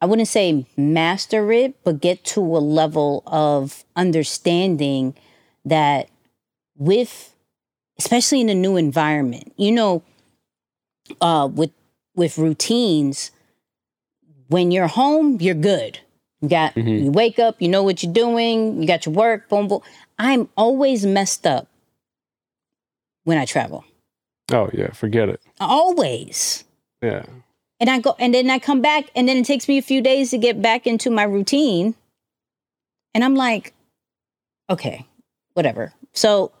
i 0.00 0.06
wouldn't 0.06 0.28
say 0.28 0.66
master 0.76 1.50
it 1.52 1.74
but 1.84 2.00
get 2.00 2.24
to 2.24 2.40
a 2.40 2.58
level 2.58 3.22
of 3.26 3.84
understanding 3.96 5.14
that 5.64 6.08
with 6.76 7.34
especially 7.98 8.40
in 8.40 8.48
a 8.48 8.54
new 8.54 8.76
environment 8.76 9.52
you 9.56 9.72
know 9.72 10.02
uh 11.20 11.48
with 11.50 11.70
with 12.14 12.38
routines 12.38 13.30
when 14.48 14.70
you're 14.70 14.86
home, 14.88 15.38
you're 15.40 15.54
good. 15.54 16.00
You 16.40 16.48
got 16.48 16.74
mm-hmm. 16.74 16.88
you 16.88 17.10
wake 17.10 17.38
up, 17.38 17.60
you 17.60 17.68
know 17.68 17.82
what 17.82 18.02
you're 18.02 18.12
doing, 18.12 18.80
you 18.80 18.86
got 18.86 19.06
your 19.06 19.14
work, 19.14 19.48
boom, 19.48 19.68
boom. 19.68 19.80
I'm 20.18 20.48
always 20.56 21.06
messed 21.06 21.46
up 21.46 21.68
when 23.24 23.38
I 23.38 23.44
travel. 23.44 23.84
Oh 24.52 24.70
yeah, 24.72 24.92
forget 24.92 25.28
it. 25.28 25.40
Always. 25.60 26.64
Yeah. 27.02 27.24
And 27.80 27.90
I 27.90 28.00
go 28.00 28.16
and 28.18 28.34
then 28.34 28.50
I 28.50 28.58
come 28.58 28.80
back 28.80 29.10
and 29.14 29.28
then 29.28 29.36
it 29.36 29.46
takes 29.46 29.68
me 29.68 29.78
a 29.78 29.82
few 29.82 30.00
days 30.00 30.30
to 30.30 30.38
get 30.38 30.60
back 30.62 30.86
into 30.86 31.10
my 31.10 31.24
routine. 31.24 31.94
And 33.14 33.24
I'm 33.24 33.34
like, 33.34 33.74
okay, 34.70 35.06
whatever. 35.54 35.92
So 36.12 36.52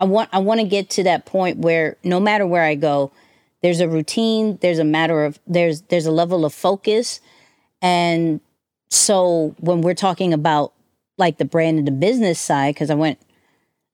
I 0.00 0.04
want 0.04 0.30
I 0.32 0.38
want 0.38 0.60
to 0.60 0.66
get 0.66 0.90
to 0.90 1.04
that 1.04 1.26
point 1.26 1.58
where 1.58 1.96
no 2.02 2.20
matter 2.20 2.46
where 2.46 2.62
I 2.62 2.74
go, 2.74 3.12
there's 3.62 3.80
a 3.80 3.88
routine, 3.88 4.58
there's 4.60 4.78
a 4.78 4.84
matter 4.84 5.24
of 5.24 5.38
there's 5.46 5.82
there's 5.82 6.06
a 6.06 6.12
level 6.12 6.44
of 6.44 6.54
focus. 6.54 7.20
And 7.82 8.40
so 8.90 9.54
when 9.60 9.82
we're 9.82 9.94
talking 9.94 10.32
about 10.32 10.72
like 11.16 11.38
the 11.38 11.44
brand 11.44 11.78
and 11.78 11.86
the 11.86 11.92
business 11.92 12.38
side, 12.38 12.74
because 12.74 12.90
I 12.90 12.94
went 12.94 13.18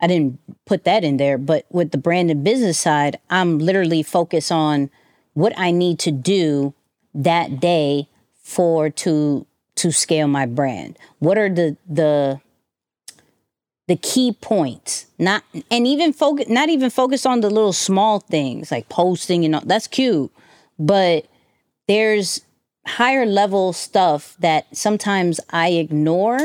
I 0.01 0.07
didn't 0.07 0.39
put 0.67 0.85
that 0.85 1.05
in 1.05 1.17
there, 1.17 1.39
but 1.39 1.67
with 1.71 1.91
the 1.91 1.99
brand 1.99 2.31
and 2.31 2.45
business 2.45 2.79
side, 2.79 3.19
I'm 3.31 3.59
literally 3.59 4.03
focused 4.03 4.53
on 4.53 4.91
what 5.33 5.53
I 5.57 5.71
need 5.71 5.99
to 6.01 6.11
do 6.11 6.75
that 7.15 7.61
day 7.61 8.09
for 8.43 8.91
to 8.91 9.47
to 9.77 9.91
scale 9.91 10.29
my 10.29 10.47
brand. 10.47 10.99
What 11.19 11.39
are 11.39 11.49
the 11.49 11.77
the 11.89 12.41
the 13.87 13.97
key 13.97 14.33
points? 14.33 15.07
Not 15.19 15.45
and 15.71 15.87
even 15.87 16.13
focus 16.13 16.49
not 16.49 16.69
even 16.69 16.91
focus 16.91 17.27
on 17.27 17.41
the 17.41 17.51
little 17.51 17.73
small 17.73 18.21
things 18.21 18.71
like 18.71 18.89
posting 18.89 19.45
and 19.45 19.55
all 19.55 19.63
that's 19.65 19.87
cute, 19.87 20.31
but 20.79 21.27
there's 21.89 22.43
higher 22.87 23.27
level 23.27 23.73
stuff 23.73 24.37
that 24.41 24.67
sometimes 24.77 25.41
I 25.51 25.71
ignore 25.71 26.39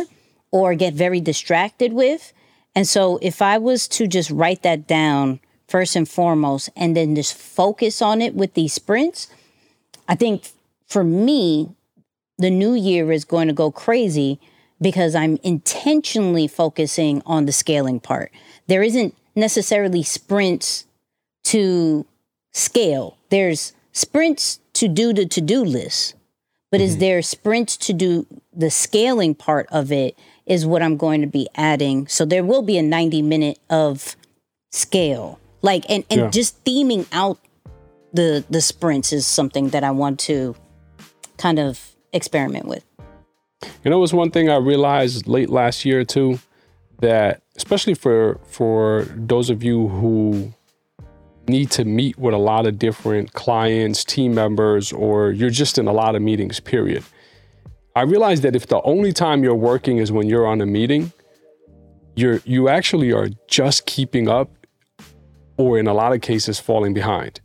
or 0.51 0.75
get 0.75 0.93
very 0.93 1.21
distracted 1.21 1.93
with. 1.93 2.33
And 2.75 2.87
so 2.87 3.19
if 3.21 3.41
I 3.41 3.57
was 3.57 3.87
to 3.89 4.07
just 4.07 4.31
write 4.31 4.63
that 4.63 4.87
down 4.87 5.39
first 5.67 5.95
and 5.95 6.07
foremost 6.07 6.69
and 6.75 6.95
then 6.95 7.15
just 7.15 7.35
focus 7.35 8.01
on 8.01 8.21
it 8.21 8.35
with 8.35 8.53
these 8.53 8.73
sprints, 8.73 9.27
I 10.07 10.15
think 10.15 10.49
for 10.87 11.03
me, 11.03 11.69
the 12.37 12.49
new 12.49 12.73
year 12.73 13.11
is 13.11 13.25
going 13.25 13.47
to 13.47 13.53
go 13.53 13.69
crazy 13.69 14.39
because 14.81 15.15
I'm 15.15 15.37
intentionally 15.43 16.47
focusing 16.47 17.21
on 17.25 17.45
the 17.45 17.51
scaling 17.51 17.99
part. 17.99 18.31
There 18.67 18.83
isn't 18.83 19.15
necessarily 19.35 20.03
sprints 20.03 20.85
to 21.45 22.05
scale. 22.53 23.17
There's 23.29 23.73
sprints 23.91 24.59
to 24.73 24.87
do 24.87 25.13
the 25.13 25.25
to-do 25.25 25.63
list. 25.63 26.15
But 26.71 26.81
is 26.81 26.91
mm-hmm. 26.91 26.99
there 26.99 27.21
sprints 27.21 27.77
to 27.77 27.93
do 27.93 28.27
the 28.53 28.69
scaling 28.69 29.33
part 29.33 29.67
of 29.71 29.91
it 29.91 30.17
is 30.45 30.65
what 30.65 30.83
I'm 30.83 30.97
going 30.97 31.21
to 31.21 31.27
be 31.27 31.47
adding. 31.55 32.07
So 32.07 32.25
there 32.25 32.43
will 32.43 32.61
be 32.61 32.77
a 32.77 32.83
90 32.83 33.21
minute 33.21 33.59
of 33.69 34.15
scale. 34.71 35.39
Like 35.61 35.85
and, 35.89 36.05
and 36.09 36.21
Yeah. 36.21 36.29
just 36.29 36.63
theming 36.63 37.07
out 37.11 37.39
the 38.13 38.43
the 38.49 38.61
sprints 38.61 39.11
is 39.11 39.25
something 39.27 39.69
that 39.69 39.83
I 39.83 39.91
want 39.91 40.19
to 40.21 40.55
kind 41.37 41.59
of 41.59 41.95
experiment 42.13 42.67
with. 42.67 42.83
You 43.83 43.91
know, 43.91 43.97
it 43.97 44.01
was 44.01 44.13
one 44.13 44.31
thing 44.31 44.49
I 44.49 44.57
realized 44.57 45.27
late 45.27 45.49
last 45.49 45.85
year 45.85 46.03
too, 46.03 46.39
that 46.99 47.41
especially 47.55 47.93
for 47.93 48.39
for 48.45 49.05
those 49.15 49.49
of 49.49 49.63
you 49.63 49.87
who 49.87 50.53
need 51.47 51.71
to 51.71 51.83
meet 51.83 52.17
with 52.17 52.33
a 52.33 52.37
lot 52.37 52.67
of 52.67 52.77
different 52.77 53.33
clients, 53.33 54.03
team 54.03 54.33
members, 54.33 54.93
or 54.93 55.31
you're 55.31 55.49
just 55.49 55.77
in 55.77 55.87
a 55.87 55.91
lot 55.91 56.15
of 56.15 56.21
meetings, 56.21 56.59
period. 56.59 57.03
I 57.95 58.03
realized 58.03 58.43
that 58.43 58.55
if 58.55 58.67
the 58.67 58.81
only 58.83 59.11
time 59.11 59.43
you're 59.43 59.55
working 59.55 59.97
is 59.97 60.11
when 60.11 60.27
you're 60.27 60.47
on 60.47 60.61
a 60.61 60.65
meeting, 60.65 61.11
you're 62.15 62.41
you 62.45 62.69
actually 62.69 63.11
are 63.11 63.29
just 63.47 63.85
keeping 63.85 64.29
up 64.29 64.51
or 65.57 65.77
in 65.77 65.87
a 65.87 65.93
lot 65.93 66.13
of 66.13 66.21
cases 66.21 66.59
falling 66.59 66.93
behind. 66.93 67.41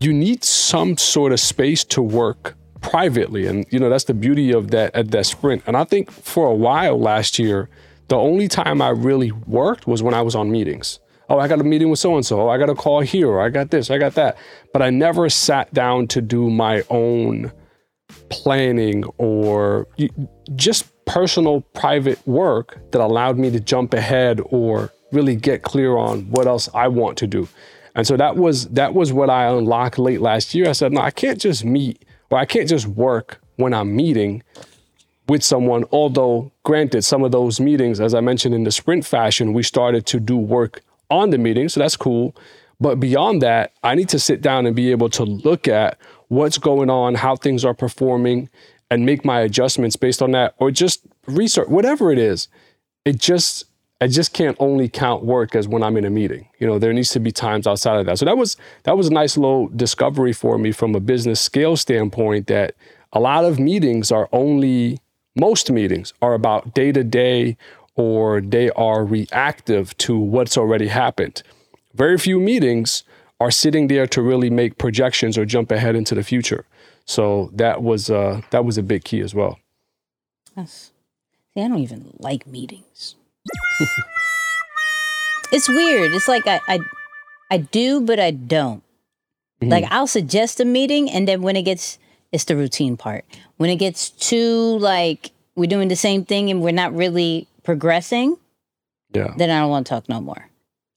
You 0.00 0.12
need 0.12 0.44
some 0.44 0.96
sort 0.96 1.32
of 1.32 1.40
space 1.40 1.84
to 1.84 2.02
work 2.02 2.56
privately 2.80 3.46
and 3.46 3.64
you 3.70 3.78
know 3.78 3.88
that's 3.88 4.04
the 4.04 4.14
beauty 4.14 4.52
of 4.52 4.70
that 4.70 4.94
at 4.94 5.10
that 5.10 5.26
sprint. 5.26 5.62
And 5.66 5.76
I 5.76 5.84
think 5.84 6.10
for 6.10 6.46
a 6.46 6.54
while 6.54 7.00
last 7.00 7.38
year, 7.38 7.68
the 8.08 8.16
only 8.16 8.48
time 8.48 8.80
I 8.80 8.90
really 8.90 9.32
worked 9.32 9.86
was 9.86 10.02
when 10.02 10.14
I 10.14 10.22
was 10.22 10.34
on 10.34 10.50
meetings. 10.50 11.00
Oh, 11.28 11.38
I 11.38 11.48
got 11.48 11.60
a 11.60 11.64
meeting 11.64 11.90
with 11.90 11.98
so 11.98 12.14
and 12.14 12.24
so. 12.24 12.42
Oh, 12.42 12.48
I 12.48 12.58
got 12.58 12.70
a 12.70 12.74
call 12.74 13.00
here. 13.00 13.40
Oh, 13.40 13.44
I 13.44 13.48
got 13.48 13.70
this. 13.70 13.90
I 13.90 13.98
got 13.98 14.14
that. 14.14 14.38
But 14.72 14.82
I 14.82 14.90
never 14.90 15.28
sat 15.28 15.72
down 15.74 16.06
to 16.08 16.20
do 16.20 16.48
my 16.50 16.84
own 16.88 17.50
planning 18.28 19.04
or 19.18 19.88
just 20.54 20.86
personal 21.04 21.62
private 21.74 22.24
work 22.28 22.78
that 22.92 23.00
allowed 23.00 23.38
me 23.38 23.50
to 23.50 23.58
jump 23.58 23.92
ahead 23.92 24.40
or 24.46 24.92
really 25.10 25.34
get 25.34 25.62
clear 25.62 25.96
on 25.96 26.30
what 26.30 26.46
else 26.46 26.68
I 26.74 26.88
want 26.88 27.18
to 27.18 27.26
do. 27.26 27.48
And 27.96 28.06
so 28.06 28.16
that 28.16 28.36
was 28.36 28.68
that 28.68 28.94
was 28.94 29.12
what 29.12 29.30
I 29.30 29.46
unlocked 29.46 29.98
late 29.98 30.20
last 30.20 30.54
year. 30.54 30.68
I 30.68 30.72
said, 30.72 30.92
no, 30.92 31.00
I 31.00 31.10
can't 31.10 31.40
just 31.40 31.64
meet 31.64 32.04
or 32.30 32.38
I 32.38 32.44
can't 32.44 32.68
just 32.68 32.86
work 32.86 33.40
when 33.56 33.74
I'm 33.74 33.94
meeting 33.94 34.42
with 35.28 35.42
someone. 35.42 35.84
Although, 35.92 36.52
granted, 36.64 37.02
some 37.02 37.24
of 37.24 37.32
those 37.32 37.60
meetings, 37.60 38.00
as 38.00 38.14
I 38.14 38.20
mentioned 38.20 38.54
in 38.54 38.64
the 38.64 38.70
sprint 38.70 39.04
fashion, 39.04 39.52
we 39.52 39.62
started 39.62 40.06
to 40.06 40.20
do 40.20 40.36
work 40.36 40.82
on 41.10 41.30
the 41.30 41.38
meeting. 41.38 41.68
So 41.68 41.80
that's 41.80 41.96
cool. 41.96 42.34
But 42.80 43.00
beyond 43.00 43.42
that, 43.42 43.72
I 43.82 43.94
need 43.94 44.08
to 44.10 44.18
sit 44.18 44.42
down 44.42 44.66
and 44.66 44.76
be 44.76 44.90
able 44.90 45.08
to 45.10 45.24
look 45.24 45.66
at 45.66 45.98
what's 46.28 46.58
going 46.58 46.90
on, 46.90 47.14
how 47.14 47.36
things 47.36 47.64
are 47.64 47.74
performing, 47.74 48.50
and 48.90 49.06
make 49.06 49.24
my 49.24 49.40
adjustments 49.40 49.96
based 49.96 50.22
on 50.22 50.32
that, 50.32 50.54
or 50.58 50.70
just 50.70 51.00
research, 51.26 51.68
whatever 51.68 52.12
it 52.12 52.18
is. 52.18 52.48
It 53.04 53.18
just, 53.18 53.65
I 54.00 54.08
just 54.08 54.34
can't 54.34 54.56
only 54.60 54.88
count 54.88 55.24
work 55.24 55.56
as 55.56 55.66
when 55.66 55.82
I'm 55.82 55.96
in 55.96 56.04
a 56.04 56.10
meeting. 56.10 56.48
You 56.58 56.66
know, 56.66 56.78
there 56.78 56.92
needs 56.92 57.10
to 57.12 57.20
be 57.20 57.32
times 57.32 57.66
outside 57.66 57.98
of 57.98 58.06
that. 58.06 58.18
So 58.18 58.26
that 58.26 58.36
was 58.36 58.56
that 58.82 58.96
was 58.96 59.08
a 59.08 59.12
nice 59.12 59.36
little 59.36 59.68
discovery 59.68 60.32
for 60.32 60.58
me 60.58 60.72
from 60.72 60.94
a 60.94 61.00
business 61.00 61.40
scale 61.40 61.76
standpoint 61.76 62.46
that 62.48 62.74
a 63.12 63.20
lot 63.20 63.44
of 63.44 63.58
meetings 63.58 64.12
are 64.12 64.28
only 64.32 65.00
most 65.34 65.70
meetings 65.70 66.12
are 66.20 66.34
about 66.34 66.74
day 66.74 66.92
to 66.92 67.02
day 67.02 67.56
or 67.94 68.42
they 68.42 68.70
are 68.70 69.04
reactive 69.04 69.96
to 69.98 70.18
what's 70.18 70.58
already 70.58 70.88
happened. 70.88 71.42
Very 71.94 72.18
few 72.18 72.38
meetings 72.38 73.04
are 73.40 73.50
sitting 73.50 73.88
there 73.88 74.06
to 74.06 74.20
really 74.22 74.50
make 74.50 74.78
projections 74.78 75.36
or 75.38 75.44
jump 75.44 75.70
ahead 75.70 75.96
into 75.96 76.14
the 76.14 76.22
future. 76.22 76.66
So 77.06 77.50
that 77.54 77.82
was 77.82 78.10
uh, 78.10 78.42
that 78.50 78.64
was 78.64 78.76
a 78.76 78.82
big 78.82 79.04
key 79.04 79.20
as 79.20 79.34
well. 79.34 79.58
That's, 80.54 80.92
see, 81.54 81.62
I 81.62 81.68
don't 81.68 81.78
even 81.78 82.12
like 82.18 82.46
meetings. 82.46 83.15
it's 85.52 85.68
weird. 85.68 86.12
It's 86.12 86.28
like 86.28 86.46
I, 86.46 86.60
I, 86.68 86.80
I 87.50 87.58
do, 87.58 88.00
but 88.00 88.18
I 88.20 88.30
don't. 88.30 88.82
Mm-hmm. 89.60 89.70
Like 89.70 89.84
I'll 89.90 90.06
suggest 90.06 90.60
a 90.60 90.64
meeting, 90.64 91.10
and 91.10 91.26
then 91.26 91.42
when 91.42 91.56
it 91.56 91.62
gets, 91.62 91.98
it's 92.32 92.44
the 92.44 92.56
routine 92.56 92.96
part. 92.96 93.24
When 93.56 93.70
it 93.70 93.76
gets 93.76 94.10
too 94.10 94.78
like 94.78 95.30
we're 95.54 95.66
doing 95.70 95.88
the 95.88 95.96
same 95.96 96.24
thing 96.24 96.50
and 96.50 96.60
we're 96.60 96.72
not 96.72 96.94
really 96.94 97.48
progressing, 97.62 98.36
Yeah. 99.14 99.32
then 99.38 99.50
I 99.50 99.60
don't 99.60 99.70
want 99.70 99.86
to 99.86 99.90
talk 99.90 100.08
no 100.08 100.20
more. 100.20 100.48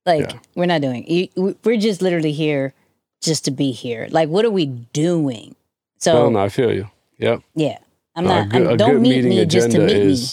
Like 0.05 0.31
Yeah. 0.31 0.39
we're 0.55 0.65
not 0.65 0.81
doing. 0.81 1.05
we- 1.37 1.55
We're 1.63 1.77
just 1.77 2.01
literally 2.01 2.33
here, 2.33 2.73
just 3.21 3.45
to 3.45 3.51
be 3.51 3.71
here. 3.71 4.07
Like 4.11 4.27
what 4.27 4.43
are 4.43 4.49
we 4.51 4.65
doing? 4.65 5.55
So 5.99 6.13
No, 6.13 6.29
no, 6.29 6.39
I 6.39 6.49
feel 6.49 6.73
you. 6.73 6.89
Yep. 7.19 7.41
yeah, 7.55 7.77
I'm 8.15 8.25
No, 8.25 8.29
not. 8.29 8.45
a 8.47 8.49
good, 8.49 8.61
I'm, 8.67 8.73
a 8.73 8.77
don't 8.77 8.91
good 8.93 9.01
meet 9.01 9.09
meeting 9.23 9.29
me 9.29 9.45
just 9.45 9.71
to 9.71 9.77
agenda 9.77 9.93
meet 9.93 10.05
me. 10.07 10.27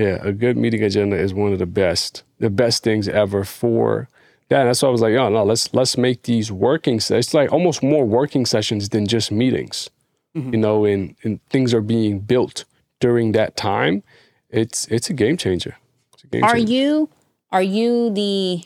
Is 0.00 0.06
yeah 0.06 0.28
a 0.28 0.32
good 0.32 0.56
meeting 0.56 0.82
agenda 0.82 1.16
is 1.16 1.32
one 1.34 1.52
of 1.52 1.58
the 1.58 1.66
best 1.66 2.22
the 2.38 2.50
best 2.50 2.82
things 2.82 3.08
ever 3.08 3.44
for 3.44 4.08
that. 4.48 4.64
That's 4.64 4.82
why 4.82 4.88
i 4.88 4.92
was 4.92 5.00
like 5.00 5.14
oh 5.14 5.28
no 5.28 5.44
let's 5.44 5.72
let's 5.74 5.96
make 5.96 6.22
these 6.22 6.50
working 6.50 7.00
se- 7.00 7.18
it's 7.18 7.34
like 7.34 7.52
almost 7.52 7.82
more 7.82 8.04
working 8.04 8.46
sessions 8.46 8.88
than 8.88 9.06
just 9.06 9.30
meetings. 9.30 9.90
Mm-hmm. 10.36 10.52
you 10.54 10.60
know 10.60 10.84
and, 10.84 11.16
and 11.24 11.40
things 11.48 11.74
are 11.74 11.80
being 11.80 12.20
built 12.20 12.64
during 13.00 13.32
that 13.32 13.56
time. 13.56 14.02
It's 14.48 14.86
it's 14.88 15.10
a 15.10 15.12
game 15.12 15.36
changer. 15.36 15.76
It's 16.14 16.24
a 16.24 16.26
game 16.28 16.44
Are 16.44 16.54
changer. 16.56 16.72
you 16.72 17.08
are 17.50 17.62
you 17.62 18.10
the 18.10 18.62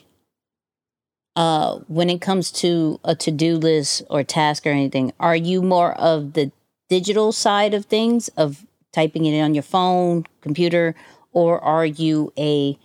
uh 1.35 1.79
when 1.87 2.09
it 2.09 2.21
comes 2.21 2.51
to 2.51 2.99
a 3.03 3.15
to-do 3.15 3.57
list 3.57 4.03
or 4.09 4.23
task 4.23 4.65
or 4.67 4.69
anything, 4.69 5.11
are 5.19 5.35
you 5.35 5.61
more 5.61 5.93
of 5.95 6.33
the 6.33 6.51
digital 6.89 7.31
side 7.31 7.73
of 7.73 7.85
things 7.85 8.27
of 8.37 8.65
typing 8.93 9.25
it 9.25 9.33
in 9.33 9.43
on 9.43 9.53
your 9.53 9.63
phone, 9.63 10.25
computer, 10.41 10.95
or 11.35 11.59
are 11.63 11.85
you 11.85 12.33
a 12.39 12.79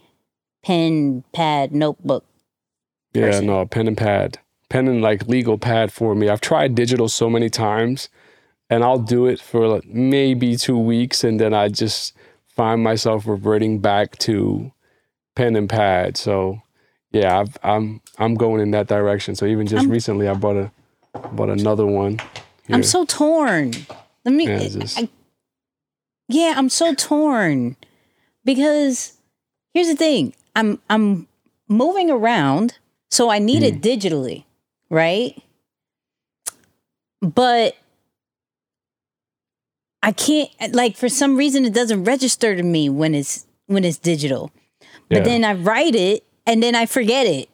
pen, 0.63 1.25
pad, 1.33 1.73
notebook? 1.73 2.27
Yeah, 3.15 3.41
no, 3.41 3.65
pen 3.65 3.89
and 3.89 3.97
pad. 3.97 4.39
Pen 4.69 4.87
and 4.89 5.01
like 5.01 5.27
legal 5.27 5.57
pad 5.57 5.93
for 5.93 6.15
me. 6.15 6.29
I've 6.29 6.41
tried 6.43 6.75
digital 6.75 7.09
so 7.09 7.31
many 7.31 7.49
times 7.49 8.09
and 8.69 8.85
I'll 8.85 8.99
do 8.99 9.27
it 9.27 9.41
for 9.41 9.67
like 9.67 9.87
maybe 9.87 10.57
two 10.57 10.79
weeks 10.79 11.25
and 11.25 11.41
then 11.41 11.55
I 11.55 11.69
just 11.69 12.13
find 12.49 12.83
myself 12.83 13.27
reverting 13.27 13.79
back 13.79 14.19
to 14.19 14.71
pen 15.35 15.57
and 15.57 15.69
pad. 15.69 16.17
So 16.17 16.61
yeah, 17.13 17.41
I've, 17.41 17.57
I'm 17.65 18.01
I'm 18.19 18.35
going 18.35 18.61
in 18.61 18.71
that 18.73 18.87
direction. 18.87 19.35
So 19.35 19.47
even 19.47 19.67
just 19.67 19.87
recently 19.89 20.29
I 20.29 20.35
bought 20.35 20.57
a 20.57 20.71
bought 21.33 21.51
another 21.51 21.87
one. 21.87 22.21
I'm 22.69 22.85
so 22.85 23.05
torn. 23.05 23.73
Let 24.25 24.35
me 24.35 24.47
Yeah, 24.47 24.59
just- 24.69 24.99
I- 24.99 25.09
yeah, 26.29 26.55
I'm 26.57 26.69
so 26.69 26.95
torn 26.95 27.77
because 28.55 29.13
here's 29.75 29.87
the 29.89 29.95
thing. 29.97 30.35
I'm 30.57 30.81
I'm 30.91 31.29
moving 31.69 32.11
around, 32.11 32.79
so 33.11 33.31
I 33.31 33.39
need 33.39 33.63
Mm. 33.63 33.67
it 33.69 33.81
digitally, 33.81 34.45
right? 34.91 35.41
But 37.23 37.77
I 40.03 40.13
can't 40.13 40.51
like 40.73 40.97
for 40.97 41.09
some 41.09 41.37
reason 41.37 41.65
it 41.65 41.75
doesn't 41.75 42.05
register 42.05 42.57
to 42.57 42.63
me 42.63 42.89
when 42.89 43.15
it's 43.15 43.47
when 43.67 43.85
it's 43.85 43.99
digital. 43.99 44.51
But 45.09 45.19
Yeah. 45.19 45.25
then 45.25 45.45
I 45.45 45.53
write 45.55 45.95
it 45.95 46.25
and 46.47 46.63
then 46.63 46.75
I 46.75 46.87
forget 46.87 47.27
it 47.27 47.49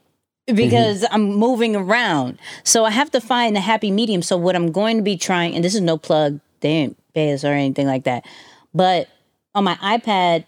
because 0.47 1.05
I'm 1.11 1.35
moving 1.35 1.75
around. 1.77 2.39
So 2.65 2.85
I 2.85 2.91
have 2.91 3.11
to 3.11 3.21
find 3.21 3.57
a 3.57 3.61
happy 3.61 3.91
medium. 3.91 4.23
So 4.23 4.37
what 4.37 4.55
I'm 4.57 4.71
going 4.73 4.97
to 4.97 5.03
be 5.03 5.17
trying, 5.17 5.55
and 5.55 5.65
this 5.65 5.75
is 5.75 5.81
no 5.81 5.99
plug, 5.99 6.41
they 6.61 6.69
didn't 6.83 6.97
pay 7.15 7.33
us 7.33 7.45
or 7.45 7.53
anything 7.53 7.87
like 7.87 8.05
that. 8.05 8.25
But 8.73 9.09
on 9.55 9.65
my 9.65 9.75
iPad, 9.77 10.45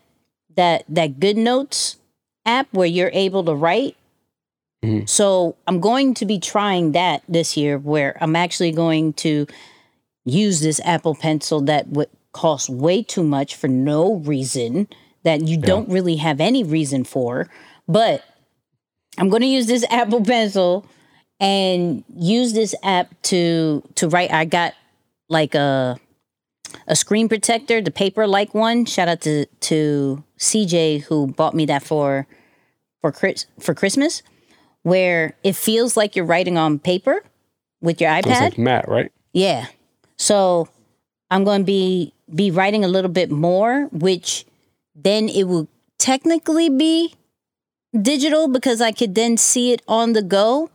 that 0.59 0.85
that 0.89 1.21
GoodNotes 1.21 1.97
app 2.45 2.67
where 2.73 2.87
you're 2.87 3.13
able 3.15 3.45
to 3.45 3.55
write. 3.55 3.97
Mhm. 4.85 5.09
So 5.09 5.55
I'm 5.69 5.79
going 5.81 6.15
to 6.15 6.27
be 6.27 6.39
trying 6.39 6.93
that 6.93 7.23
this 7.29 7.57
year 7.57 7.79
where 7.79 8.19
I'm 8.21 8.35
actually 8.35 8.73
going 8.73 9.13
to 9.25 9.47
use 10.25 10.61
this 10.61 10.81
Apple 10.85 11.15
Pencil 11.15 11.61
that 11.63 11.89
would 11.89 12.11
cost 12.33 12.69
way 12.69 13.03
too 13.03 13.23
much 13.23 13.55
for 13.55 13.69
no 13.69 14.15
reason 14.17 14.89
that 15.23 15.47
you 15.47 15.57
don't 15.57 15.89
really 15.89 16.17
have 16.17 16.41
any 16.41 16.63
reason 16.65 17.05
for. 17.05 17.49
But 17.87 18.25
I'm 19.17 19.29
going 19.29 19.43
to 19.43 19.49
use 19.49 19.67
this 19.67 19.85
Apple 19.91 20.25
Pencil 20.25 20.85
and 21.39 22.03
use 22.17 22.53
this 22.53 22.75
app 22.83 23.15
to 23.31 23.83
to 23.95 24.09
write. 24.09 24.33
I 24.33 24.45
got 24.45 24.75
like 25.29 25.55
a 25.55 25.99
a 26.87 26.97
screen 26.97 27.29
protector, 27.29 27.81
the 27.81 27.91
paper 27.91 28.27
like 28.27 28.55
one. 28.55 28.85
Shout 28.85 29.09
out 29.09 29.21
to 29.23 29.47
to 29.47 30.23
CJ 30.39 31.03
who 31.05 31.29
bought 31.29 31.55
me 31.55 31.67
that 31.67 31.83
for 31.83 32.27
for 33.01 33.13
Chris 33.13 33.47
for 33.61 33.75
Christmas, 33.75 34.23
where 34.83 35.35
it 35.43 35.57
feels 35.57 35.97
like 35.97 36.17
you're 36.17 36.25
writing 36.25 36.57
on 36.57 36.79
paper 36.79 37.23
with 37.81 38.01
your 38.01 38.11
iPad. 38.11 38.41
like 38.41 38.59
Matt, 38.59 38.89
right? 38.89 39.13
Yeah. 39.33 39.67
So 40.17 40.69
I'm 41.31 41.45
going 41.45 41.63
to 41.63 41.65
be 41.65 42.13
be 42.35 42.51
writing 42.51 42.85
a 42.85 42.89
little 42.89 43.11
bit 43.11 43.31
more, 43.31 43.85
which 43.93 44.45
then 44.95 45.29
it 45.29 45.45
will 45.45 45.69
technically 45.99 46.69
be 46.69 47.15
digital 48.01 48.49
because 48.49 48.81
I 48.81 48.93
could 48.93 49.15
then 49.15 49.37
see 49.37 49.73
it 49.73 49.83
on 49.89 50.13
the 50.13 50.23
go. 50.23 50.71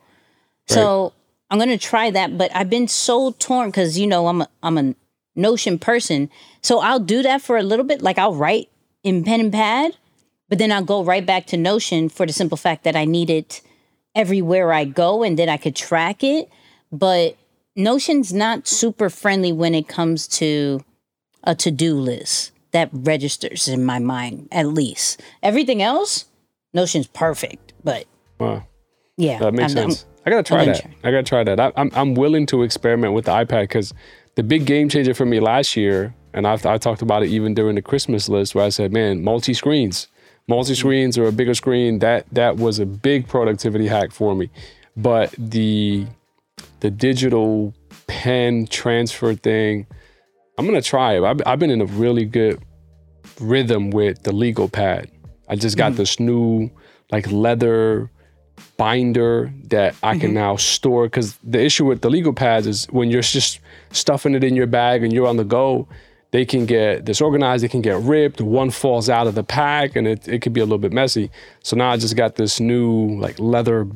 So 0.66 1.14
I'm 1.52 1.60
going 1.60 1.70
to 1.70 1.78
try 1.78 2.10
that, 2.10 2.38
but 2.38 2.56
I've 2.56 2.70
been 2.70 2.88
so 2.88 3.32
torn 3.32 3.72
cuz 3.72 4.00
you 4.00 4.08
know 4.08 4.28
I'm 4.28 4.42
a, 4.42 4.50
I'm 4.64 4.78
a 4.78 4.96
Notion 5.36 5.80
person. 5.80 6.30
So 6.62 6.80
I'll 6.80 7.00
do 7.00 7.24
that 7.24 7.42
for 7.42 7.58
a 7.58 7.64
little 7.64 7.86
bit 7.86 8.02
like 8.02 8.18
I'll 8.18 8.36
write 8.36 8.70
in 9.04 9.24
pen 9.24 9.40
and 9.40 9.52
pad, 9.52 9.98
but 10.50 10.58
then 10.60 10.72
I'll 10.72 10.84
go 10.84 11.04
right 11.04 11.26
back 11.26 11.46
to 11.48 11.58
Notion 11.58 12.10
for 12.10 12.26
the 12.26 12.34
simple 12.34 12.58
fact 12.58 12.84
that 12.84 12.96
I 12.96 13.06
need 13.06 13.30
it 13.30 13.62
everywhere 14.16 14.72
I 14.72 14.86
go 14.86 15.24
and 15.24 15.38
then 15.40 15.50
I 15.50 15.58
could 15.58 15.76
track 15.76 16.24
it. 16.24 16.50
But 16.92 17.36
Notion's 17.76 18.32
not 18.34 18.68
super 18.68 19.10
friendly 19.10 19.52
when 19.52 19.74
it 19.74 19.88
comes 19.88 20.28
to 20.40 20.84
a 21.44 21.56
to 21.56 21.72
do 21.72 21.96
list 21.96 22.52
that 22.72 22.90
registers 22.94 23.68
in 23.68 23.84
my 23.84 24.00
mind, 24.00 24.48
at 24.52 24.68
least. 24.68 25.22
Everything 25.42 25.82
else, 25.82 26.26
Notion's 26.74 27.08
perfect. 27.08 27.74
But 27.84 28.06
Wow. 28.40 28.64
yeah, 29.18 29.40
That 29.40 29.54
makes 29.54 29.74
I'm- 29.76 29.82
I'm- 29.86 29.92
sense. 29.92 30.06
I 30.26 30.30
gotta 30.30 30.44
try 30.44 30.64
that. 30.66 30.86
I 31.04 31.12
gotta 31.12 31.24
try 31.24 31.44
that. 31.44 31.60
I, 31.60 31.72
I'm 31.76 31.92
I'm 31.94 32.14
willing 32.14 32.46
to 32.46 32.64
experiment 32.64 33.14
with 33.14 33.26
the 33.26 33.32
iPad 33.32 33.64
because 33.64 33.94
the 34.36 34.44
big 34.44 34.66
game 34.66 34.90
changer 34.90 35.14
for 35.14 35.26
me 35.26 35.40
last 35.40 35.76
year, 35.76 36.16
and 36.34 36.48
I 36.48 36.54
I 36.66 36.78
talked 36.78 37.02
about 37.02 37.24
it 37.24 37.30
even 37.30 37.54
during 37.54 37.76
the 37.76 37.82
Christmas 37.82 38.30
list 38.30 38.56
where 38.56 38.66
I 38.66 38.70
said, 38.70 38.92
man, 38.92 39.24
multi 39.24 39.54
screens, 39.54 40.08
multi 40.48 40.76
screens 40.76 41.18
or 41.18 41.28
a 41.28 41.32
bigger 41.32 41.54
screen. 41.54 42.00
That 42.00 42.26
that 42.32 42.58
was 42.58 42.80
a 42.80 42.86
big 42.86 43.28
productivity 43.28 43.88
hack 43.88 44.12
for 44.12 44.36
me. 44.36 44.50
But 44.96 45.34
the 45.38 46.06
the 46.80 46.92
digital 46.92 47.74
pen 48.08 48.68
transfer 48.68 49.34
thing, 49.36 49.88
I'm 50.58 50.66
gonna 50.66 50.82
try 50.82 51.18
it. 51.18 51.24
I've, 51.24 51.42
I've 51.46 51.60
been 51.60 51.72
in 51.72 51.82
a 51.82 51.86
really 51.86 52.26
good 52.26 52.62
rhythm 53.40 53.90
with 53.90 54.24
the 54.24 54.32
legal 54.32 54.68
pad. 54.68 55.10
I 55.48 55.56
just 55.56 55.78
got 55.78 55.94
mm. 55.94 55.98
this 55.98 56.20
new 56.20 56.70
like 57.12 57.32
leather 57.32 58.10
binder 58.78 59.54
that 59.66 59.96
I 60.04 60.18
can 60.18 60.30
mm-hmm. 60.30 60.36
now 60.36 60.56
store 60.56 61.06
because 61.06 61.38
the 61.44 61.62
issue 61.62 61.86
with 61.86 62.02
the 62.02 62.10
legal 62.10 62.34
pads 62.34 62.68
is 62.68 62.86
when 62.86 63.10
you're 63.10 63.22
just 63.22 63.60
stuffing 63.92 64.36
it 64.36 64.44
in 64.44 64.56
your 64.56 64.68
bag 64.68 65.04
and 65.04 65.14
you're 65.14 65.28
on 65.28 65.38
the 65.38 65.44
go, 65.44 65.88
they 66.32 66.46
can 66.46 66.66
get 66.66 67.06
disorganized, 67.06 67.64
they 67.64 67.68
can 67.68 67.82
get 67.82 68.00
ripped, 68.02 68.42
one 68.42 68.72
falls 68.72 69.10
out 69.10 69.28
of 69.28 69.36
the 69.36 69.44
pack 69.44 69.96
and 69.96 70.08
it, 70.08 70.28
it 70.28 70.42
could 70.42 70.54
be 70.54 70.62
a 70.62 70.64
little 70.64 70.80
bit 70.80 70.92
messy. 70.92 71.30
So 71.64 71.76
now 71.76 71.92
I 71.92 71.98
just 71.98 72.16
got 72.16 72.36
this 72.36 72.60
new 72.60 73.20
like 73.20 73.40
leather, 73.40 73.88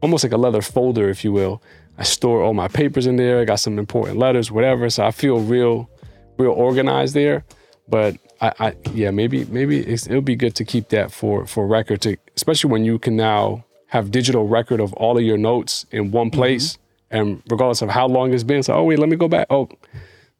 almost 0.00 0.24
like 0.24 0.32
a 0.32 0.36
leather 0.36 0.62
folder, 0.62 1.08
if 1.08 1.24
you 1.24 1.32
will. 1.32 1.62
I 1.96 2.04
store 2.04 2.42
all 2.42 2.54
my 2.54 2.68
papers 2.68 3.06
in 3.06 3.16
there, 3.16 3.40
I 3.40 3.44
got 3.44 3.60
some 3.60 3.78
important 3.78 4.18
letters, 4.18 4.50
whatever. 4.50 4.88
So 4.90 5.04
I 5.04 5.10
feel 5.10 5.40
real, 5.40 5.90
real 6.36 6.52
organized 6.52 7.14
there. 7.14 7.44
But 7.88 8.16
I, 8.40 8.52
I 8.60 8.76
yeah, 8.92 9.10
maybe 9.10 9.44
maybe 9.46 9.80
it's, 9.80 10.06
it'll 10.06 10.20
be 10.20 10.36
good 10.36 10.54
to 10.56 10.64
keep 10.64 10.90
that 10.90 11.10
for 11.10 11.46
for 11.46 11.66
record, 11.66 12.02
to 12.02 12.16
especially 12.36 12.70
when 12.70 12.84
you 12.84 12.98
can 12.98 13.16
now 13.16 13.64
have 13.88 14.10
digital 14.10 14.46
record 14.46 14.80
of 14.80 14.92
all 14.94 15.18
of 15.18 15.24
your 15.24 15.38
notes 15.38 15.86
in 15.90 16.10
one 16.10 16.28
mm-hmm. 16.30 16.38
place, 16.38 16.78
and 17.10 17.42
regardless 17.50 17.82
of 17.82 17.88
how 17.90 18.06
long 18.06 18.32
it's 18.32 18.44
been. 18.44 18.62
So 18.62 18.74
oh 18.74 18.84
wait, 18.84 18.98
let 18.98 19.08
me 19.08 19.16
go 19.16 19.28
back. 19.28 19.46
Oh, 19.50 19.68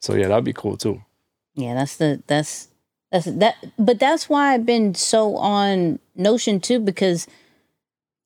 so 0.01 0.15
yeah, 0.15 0.29
that'd 0.29 0.45
be 0.45 0.53
cool 0.53 0.77
too. 0.77 1.03
Yeah, 1.55 1.75
that's 1.75 1.97
the 1.97 2.23
that's 2.27 2.69
that's 3.11 3.27
that 3.27 3.57
but 3.79 3.99
that's 3.99 4.29
why 4.29 4.55
I've 4.55 4.67
been 4.67 4.95
so 4.95 5.37
on 5.37 5.99
Notion 6.15 6.61
too 6.61 6.79
because 6.79 7.27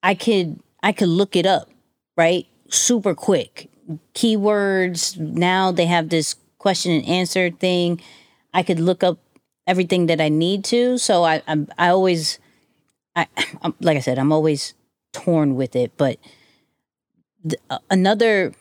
I 0.03 0.15
could 0.15 0.61
I 0.83 0.93
could 0.93 1.09
look 1.09 1.37
it 1.37 1.47
up, 1.47 1.71
right? 2.17 2.47
Super 2.69 3.15
quick. 3.15 3.71
Keywords, 4.15 5.19
now 5.19 5.73
they 5.73 5.87
have 5.87 6.09
this 6.09 6.37
question 6.59 6.93
and 6.93 7.07
answer 7.07 7.51
thing. 7.51 8.01
I 8.55 8.63
could 8.63 8.81
look 8.81 9.03
up 9.03 9.19
everything 9.67 10.07
that 10.07 10.21
I 10.21 10.29
need 10.29 10.65
to. 10.67 10.99
So 10.99 11.25
I 11.25 11.43
I'm, 11.47 11.69
I 11.79 11.89
always 11.89 12.39
I 13.15 13.27
I'm, 13.63 13.75
like 13.81 13.97
I 13.97 14.01
said, 14.01 14.19
I'm 14.19 14.33
always 14.33 14.75
torn 15.13 15.55
with 15.55 15.77
it, 15.77 15.93
but 15.97 16.19
th- 17.49 17.61
uh, 17.71 17.79
another 17.91 18.53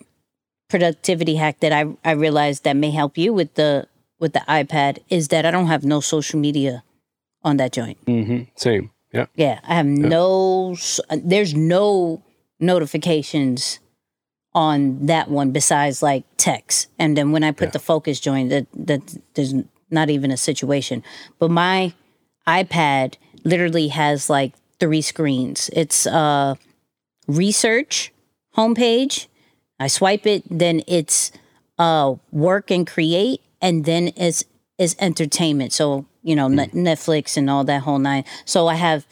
productivity 0.70 1.36
hack 1.36 1.60
that 1.60 1.72
I 1.74 1.86
I 2.04 2.12
realized 2.12 2.64
that 2.64 2.76
may 2.76 2.92
help 2.92 3.18
you 3.18 3.34
with 3.34 3.54
the 3.56 3.88
with 4.20 4.34
the 4.34 4.44
iPad 4.48 5.00
is 5.10 5.30
that 5.30 5.46
I 5.46 5.52
don't 5.52 5.68
have 5.68 5.84
no 5.84 6.00
social 6.00 6.40
media 6.40 6.84
on 7.44 7.58
that 7.58 7.72
joint. 7.72 7.98
hmm 8.06 8.44
Same, 8.56 8.92
Yeah. 9.12 9.26
Yeah, 9.36 9.60
I 9.68 9.76
have 9.76 9.86
no. 9.86 10.76
There's 11.10 11.56
no 11.56 12.22
notifications 12.60 13.80
on 14.54 15.06
that 15.08 15.30
one 15.30 15.52
besides 15.52 16.04
like 16.04 16.24
text, 16.38 16.88
and 17.00 17.18
then 17.18 17.32
when 17.32 17.44
I 17.44 17.52
put 17.52 17.74
the 17.74 17.80
focus 17.80 18.20
joint, 18.20 18.50
that 18.50 18.68
that 18.76 19.02
there's 19.34 19.54
not 19.90 20.10
even 20.10 20.32
a 20.32 20.38
situation. 20.38 21.04
But 21.40 21.52
my 21.52 21.94
iPad 22.48 23.16
literally 23.44 23.90
has 23.90 24.30
like 24.30 24.54
three 24.82 25.02
screens. 25.02 25.70
It's 25.72 26.06
uh 26.08 26.56
research 27.28 28.12
homepage. 28.58 29.28
I 29.80 29.88
swipe 29.88 30.26
it, 30.28 30.44
then 30.50 30.82
it's 30.88 31.32
uh 31.78 32.16
work 32.32 32.72
and 32.72 32.86
create, 32.86 33.42
and 33.62 33.86
then 33.86 34.12
it's 34.18 34.44
is 34.78 34.96
entertainment. 35.00 35.72
So 35.72 36.06
you 36.24 36.36
know 36.36 36.50
Net- 36.50 36.72
Netflix 36.72 37.38
and 37.38 37.50
all 37.50 37.64
that 37.66 37.84
whole 37.84 38.00
nine. 38.00 38.26
So 38.44 38.68
I 38.68 38.76
have 38.76 39.06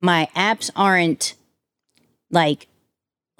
my 0.00 0.28
apps 0.36 0.70
aren't 0.76 1.34
like 2.30 2.68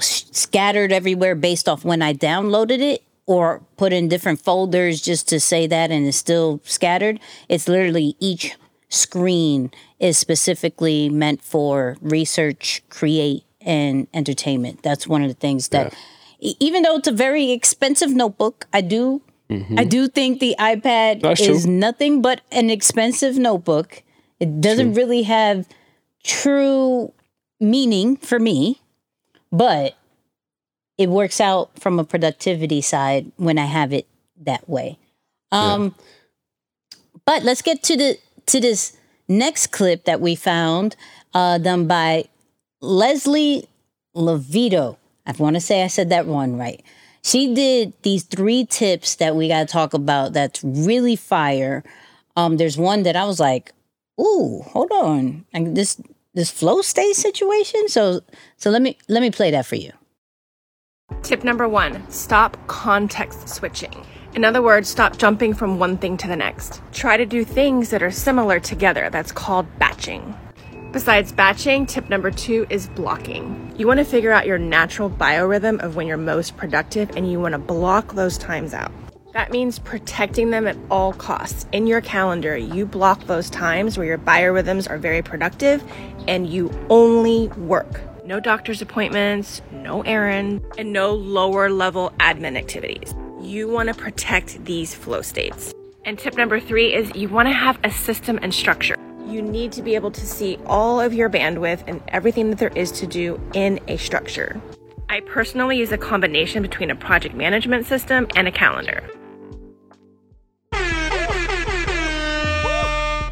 scattered 0.01 0.93
everywhere 0.93 1.35
based 1.35 1.69
off 1.69 1.85
when 1.85 2.03
I 2.03 2.13
downloaded 2.13 2.81
it 2.81 3.03
or 3.27 3.63
put 3.77 3.93
in 3.93 4.09
different 4.09 4.41
folders 4.41 5.01
just 5.01 5.29
to 5.29 5.39
say 5.39 5.67
that 5.67 5.91
and 5.91 6.07
it's 6.07 6.17
still 6.17 6.61
scattered. 6.65 7.21
It's 7.49 7.69
literally 7.69 8.17
each 8.19 8.57
screen 8.89 9.71
is 10.01 10.19
specifically 10.19 11.09
meant 11.09 11.43
for 11.43 11.97
research, 12.01 12.83
create, 12.89 13.45
and 13.61 14.07
entertainment. 14.15 14.83
That's 14.83 15.07
one 15.07 15.23
of 15.23 15.29
the 15.29 15.35
things 15.35 15.69
that, 15.69 15.95
e- 16.41 16.55
even 16.61 16.83
though 16.83 16.97
it's 16.97 17.09
a 17.09 17.13
very 17.13 17.51
expensive 17.51 18.11
notebook, 18.11 18.67
I 18.73 18.81
do. 18.81 19.23
I 19.51 19.85
do 19.85 20.09
think 20.09 20.41
the 20.41 20.55
iPad 20.59 21.23
That's 21.23 21.41
is 21.41 21.65
true. 21.65 21.73
nothing 21.73 22.21
but 22.21 22.43
an 22.53 22.69
expensive 22.69 23.39
notebook. 23.39 24.03
It 24.39 24.61
doesn't 24.61 24.93
really 24.93 25.23
have 25.23 25.67
true 26.23 27.15
meaning 27.59 28.19
for 28.19 28.39
me, 28.39 28.83
but 29.51 29.97
it 30.99 31.09
works 31.09 31.41
out 31.41 31.71
from 31.81 31.99
a 31.99 32.05
productivity 32.05 32.83
side 32.83 33.33
when 33.37 33.57
I 33.57 33.65
have 33.65 33.91
it 33.95 34.07
that 34.43 34.69
way. 34.69 34.99
Um 35.51 35.95
but 37.25 37.43
let's 37.43 37.63
get 37.63 37.83
to 37.85 37.97
the 37.97 38.19
to 38.47 38.61
this 38.61 38.98
next 39.29 39.69
clip 39.69 40.05
that 40.05 40.21
we 40.21 40.35
found 40.35 40.97
uh 41.35 41.59
done 41.59 41.87
by 41.87 42.25
Leslie 42.81 43.69
Levito. 44.17 44.97
I 45.27 45.33
want 45.33 45.57
to 45.57 45.61
say 45.61 45.83
I 45.83 45.89
said 45.89 46.09
that 46.11 46.27
one 46.27 46.57
right. 46.59 46.83
She 47.23 47.55
did 47.55 47.93
these 48.03 48.23
three 48.23 48.65
tips 48.65 49.17
that 49.17 49.37
we 49.37 49.49
got 49.49 49.67
to 49.67 49.73
talk 49.73 49.93
about 49.93 50.33
that's 50.33 50.63
really 50.65 51.17
fire. 51.17 51.85
Um 52.37 52.57
there's 52.57 52.79
one 52.79 53.03
that 53.03 53.17
I 53.17 53.25
was 53.25 53.39
like, 53.41 53.73
"Ooh, 54.21 54.63
hold 54.67 54.91
on. 54.93 55.45
And 55.53 55.77
this 55.77 56.01
this 56.35 56.51
flow 56.51 56.81
state 56.83 57.17
situation." 57.17 57.89
So 57.89 58.21
so 58.57 58.71
let 58.71 58.83
me 58.83 58.97
let 59.09 59.21
me 59.21 59.31
play 59.31 59.51
that 59.51 59.67
for 59.67 59.77
you. 59.77 59.93
Tip 61.23 61.45
number 61.45 61.69
one 61.69 62.09
stop 62.11 62.57
context 62.67 63.49
switching. 63.49 63.93
In 64.39 64.45
other 64.45 64.63
words, 64.63 64.89
stop 64.89 65.19
jumping 65.19 65.53
from 65.53 65.81
one 65.81 65.99
thing 65.99 66.17
to 66.19 66.29
the 66.29 66.37
next. 66.37 66.81
Try 66.93 67.17
to 67.17 67.27
do 67.27 67.45
things 67.45 67.91
that 67.91 68.05
are 68.05 68.11
similar 68.13 68.61
together. 68.61 69.11
That's 69.11 69.33
called 69.33 69.67
batching. 69.81 70.33
Besides 70.93 71.33
batching, 71.33 71.87
tip 71.87 72.09
number 72.09 72.31
two 72.31 72.65
is 72.71 72.87
blocking. 72.91 73.75
You 73.77 73.89
want 73.89 73.99
to 73.99 74.05
figure 74.05 74.31
out 74.31 74.47
your 74.47 74.57
natural 74.57 75.11
biorhythm 75.11 75.81
of 75.81 75.97
when 75.97 76.07
you're 76.07 76.17
most 76.17 76.57
productive 76.57 77.11
and 77.17 77.29
you 77.29 77.41
want 77.41 77.55
to 77.55 77.59
block 77.59 78.15
those 78.15 78.39
times 78.39 78.75
out. 78.75 78.93
That 79.33 79.51
means 79.51 79.81
protecting 79.81 80.51
them 80.51 80.69
at 80.69 80.77
all 80.89 81.15
costs. 81.15 81.67
In 81.73 81.89
your 81.89 82.01
calendar, 82.01 82.57
you 82.57 82.87
block 82.87 83.25
those 83.25 83.51
times 83.51 83.99
where 83.99 84.07
your 84.07 84.19
biorhythms 84.19 84.89
are 84.89 84.99
very 84.99 85.21
productive 85.21 85.83
and 86.29 86.49
you 86.49 86.71
only 86.91 87.49
work. 87.49 88.01
No 88.25 88.39
doctor's 88.39 88.83
appointments, 88.83 89.63
no 89.73 90.03
errands, 90.03 90.65
and 90.79 90.93
no 90.93 91.13
lower 91.13 91.71
level 91.71 92.13
admin 92.21 92.57
activities. 92.57 93.13
You 93.41 93.69
want 93.69 93.89
to 93.89 93.95
protect 93.95 94.65
these 94.65 94.95
flow 94.95 95.23
states. 95.23 95.73
And 96.05 96.19
tip 96.19 96.37
number 96.37 96.59
three 96.59 96.93
is 96.93 97.15
you 97.15 97.29
want 97.29 97.47
to 97.47 97.53
have 97.53 97.79
a 97.85 97.91
system 97.91 98.39
and 98.43 98.53
structure. 98.53 98.97
You 99.27 99.43
need 99.43 99.71
to 99.73 99.83
be 99.83 99.95
able 99.95 100.11
to 100.11 100.27
see 100.27 100.59
all 100.67 101.01
of 101.01 101.15
your 101.15 101.31
bandwidth 101.31 101.85
and 101.87 102.03
everything 102.09 102.51
that 102.51 102.59
there 102.59 102.73
is 102.75 102.91
to 102.93 103.07
do 103.07 103.41
in 103.55 103.79
a 103.87 103.97
structure. 103.97 104.61
I 105.09 105.21
personally 105.21 105.79
use 105.79 105.93
a 105.93 105.99
combination 105.99 106.63
between 106.63 106.91
a 106.91 106.97
project 106.97 107.37
management 107.37 107.87
system 107.87 108.27
and 108.35 108.49
a 108.49 108.51
calendar. 108.51 109.09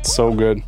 So 0.04 0.32
good. 0.32 0.62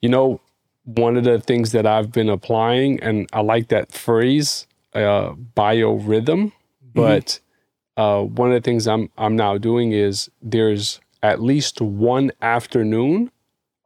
You 0.00 0.10
know, 0.10 0.40
one 0.84 1.16
of 1.16 1.24
the 1.24 1.40
things 1.40 1.72
that 1.72 1.86
I've 1.86 2.12
been 2.12 2.28
applying, 2.28 3.02
and 3.02 3.28
I 3.32 3.40
like 3.40 3.68
that 3.68 3.90
phrase, 3.90 4.66
uh, 4.94 5.32
biorhythm. 5.32 6.52
But 6.94 7.40
uh, 8.00 8.22
one 8.22 8.50
of 8.50 8.54
the 8.54 8.64
things 8.64 8.88
I'm 8.88 9.10
I'm 9.18 9.36
now 9.36 9.58
doing 9.58 9.92
is 9.92 10.30
there's 10.40 11.00
at 11.22 11.42
least 11.42 11.82
one 11.82 12.32
afternoon 12.40 13.30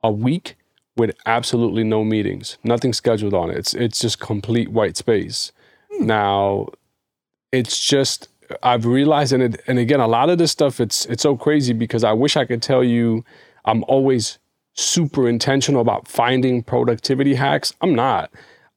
a 0.05 0.13
week 0.13 0.55
with 0.97 1.17
absolutely 1.27 1.83
no 1.83 2.05
meetings, 2.05 2.57
nothing 2.63 2.93
scheduled 2.93 3.35
on 3.35 3.51
it. 3.51 3.57
It's 3.57 3.75
it's 3.75 3.99
just 3.99 4.21
complete 4.21 4.69
white 4.71 4.97
space. 4.97 5.51
Now, 5.99 6.69
it's 7.51 7.85
just 7.85 8.29
I've 8.63 8.87
realized, 8.87 9.33
and 9.33 9.43
it, 9.43 9.61
and 9.67 9.81
again, 9.81 9.99
a 9.99 10.07
lot 10.07 10.31
of 10.31 10.39
this 10.39 10.53
stuff 10.53 10.79
it's 10.79 11.07
it's 11.07 11.25
so 11.25 11.37
crazy 11.37 11.73
because 11.73 12.05
I 12.05 12.13
wish 12.13 12.37
I 12.37 12.45
could 12.45 12.63
tell 12.63 12.85
you 12.85 13.25
I'm 13.65 13.83
always 13.89 14.39
super 14.75 15.29
intentional 15.29 15.81
about 15.81 16.07
finding 16.07 16.63
productivity 16.63 17.35
hacks. 17.35 17.73
I'm 17.81 17.97
not. 17.97 18.31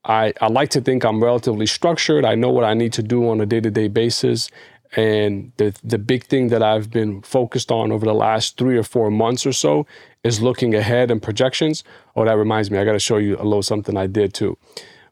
I, 0.08 0.34
I 0.40 0.48
like 0.48 0.70
to 0.70 0.82
think 0.82 1.04
I'm 1.04 1.22
relatively 1.22 1.66
structured. 1.66 2.24
I 2.24 2.34
know 2.34 2.50
what 2.50 2.64
I 2.64 2.74
need 2.74 2.94
to 2.94 3.04
do 3.04 3.28
on 3.30 3.42
a 3.42 3.46
day 3.46 3.60
to 3.60 3.70
day 3.70 3.90
basis. 3.90 4.50
And 4.96 5.52
the, 5.58 5.76
the 5.84 5.98
big 5.98 6.26
thing 6.26 6.48
that 6.50 6.64
I've 6.64 6.90
been 6.90 7.22
focused 7.22 7.72
on 7.72 7.92
over 7.92 8.06
the 8.06 8.14
last 8.14 8.58
three 8.58 8.78
or 8.78 8.84
four 8.84 9.12
months 9.12 9.46
or 9.46 9.54
so 9.54 9.86
is 10.24 10.42
looking 10.42 10.74
ahead 10.74 11.12
and 11.12 11.22
projections. 11.22 11.84
Oh, 12.16 12.26
that 12.26 12.38
reminds 12.38 12.72
me, 12.72 12.78
I 12.78 12.86
got 12.86 12.94
to 12.94 13.00
show 13.00 13.18
you 13.18 13.36
a 13.36 13.44
little 13.44 13.64
something 13.64 13.98
I 13.98 14.08
did 14.08 14.34
too. 14.34 14.58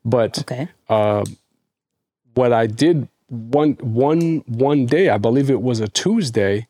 But 0.03 0.39
Okay. 0.39 0.69
Uh, 0.87 1.25
what 2.35 2.53
I 2.53 2.67
did 2.67 3.07
one 3.27 3.73
one 3.81 4.43
one 4.45 4.85
day, 4.85 5.09
I 5.09 5.17
believe 5.17 5.49
it 5.49 5.61
was 5.61 5.79
a 5.79 5.87
Tuesday, 5.87 6.67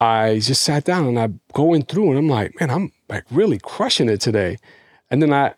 I 0.00 0.38
just 0.40 0.62
sat 0.62 0.84
down 0.84 1.06
and 1.06 1.18
I'm 1.18 1.40
going 1.52 1.82
through 1.82 2.10
and 2.10 2.18
I'm 2.18 2.28
like, 2.28 2.58
man, 2.60 2.70
I'm 2.70 2.92
like 3.08 3.24
really 3.30 3.58
crushing 3.58 4.08
it 4.08 4.20
today. 4.20 4.58
And 5.10 5.22
then 5.22 5.32
I 5.32 5.54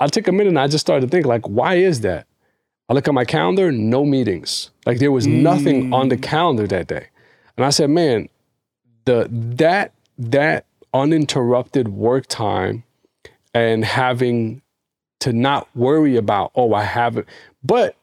I 0.00 0.06
took 0.08 0.26
a 0.28 0.32
minute 0.32 0.48
and 0.48 0.58
I 0.58 0.66
just 0.66 0.84
started 0.84 1.06
to 1.06 1.10
think 1.10 1.26
like, 1.26 1.48
why 1.48 1.76
is 1.76 2.00
that? 2.02 2.26
I 2.92 2.94
look 2.94 3.08
at 3.08 3.14
my 3.14 3.24
calendar, 3.24 3.72
no 3.72 4.04
meetings. 4.04 4.70
Like 4.84 4.98
there 4.98 5.10
was 5.10 5.26
nothing 5.26 5.88
mm. 5.88 5.94
on 5.94 6.10
the 6.10 6.18
calendar 6.18 6.66
that 6.66 6.88
day. 6.88 7.06
And 7.56 7.64
I 7.64 7.70
said, 7.70 7.88
man, 7.88 8.28
the 9.06 9.28
that 9.30 9.94
that 10.18 10.66
uninterrupted 10.92 11.88
work 11.88 12.26
time 12.26 12.84
and 13.54 13.82
having 13.82 14.60
to 15.20 15.32
not 15.32 15.74
worry 15.74 16.16
about, 16.16 16.52
oh, 16.54 16.74
I 16.74 16.82
haven't, 16.82 17.26
but 17.64 17.96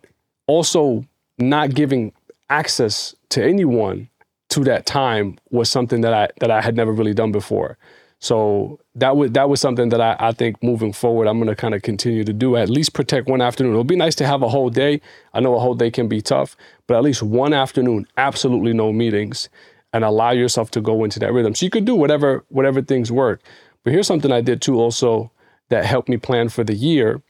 also 0.47 1.05
not 1.37 1.75
giving 1.75 2.11
access 2.49 3.13
to 3.29 3.45
anyone 3.45 4.09
to 4.49 4.63
that 4.63 4.87
time 4.87 5.37
was 5.51 5.69
something 5.69 6.01
that 6.01 6.15
I 6.15 6.29
that 6.39 6.49
I 6.49 6.61
had 6.61 6.75
never 6.75 6.91
really 6.91 7.13
done 7.13 7.31
before. 7.31 7.77
So 8.19 8.79
that 8.95 9.15
was 9.15 9.31
that 9.31 9.49
was 9.49 9.61
something 9.61 9.89
that 9.89 10.01
I, 10.01 10.15
I 10.19 10.31
think 10.33 10.61
moving 10.61 10.91
forward 10.91 11.27
I'm 11.27 11.39
gonna 11.39 11.55
kind 11.55 11.73
of 11.73 11.81
continue 11.81 12.23
to 12.25 12.33
do. 12.33 12.57
At 12.57 12.69
least 12.69 12.93
protect 12.93 13.27
one 13.27 13.41
afternoon. 13.41 13.71
It'll 13.71 13.83
be 13.85 13.95
nice 13.95 14.15
to 14.15 14.27
have 14.27 14.41
a 14.41 14.49
whole 14.49 14.69
day. 14.69 14.99
I 15.33 15.39
know 15.39 15.55
a 15.55 15.59
whole 15.59 15.75
day 15.75 15.89
can 15.89 16.07
be 16.07 16.21
tough, 16.21 16.57
but 16.85 16.97
at 16.97 17.03
least 17.03 17.23
one 17.23 17.53
afternoon, 17.53 18.07
absolutely 18.17 18.73
no 18.73 18.91
meetings, 18.91 19.47
and 19.93 20.03
allow 20.03 20.31
yourself 20.31 20.69
to 20.71 20.81
go 20.81 21.03
into 21.05 21.19
that 21.19 21.31
rhythm. 21.31 21.55
So 21.55 21.65
you 21.65 21.69
could 21.69 21.85
do 21.85 21.95
whatever 21.95 22.43
whatever 22.49 22.81
things 22.81 23.09
work. 23.09 23.41
But 23.83 23.93
here's 23.93 24.07
something 24.07 24.31
I 24.31 24.41
did 24.41 24.61
too 24.61 24.79
also 24.79 25.31
that 25.69 25.85
helped 25.85 26.09
me 26.09 26.17
plan 26.17 26.49
for 26.49 26.65
the 26.65 26.75
year. 26.75 27.21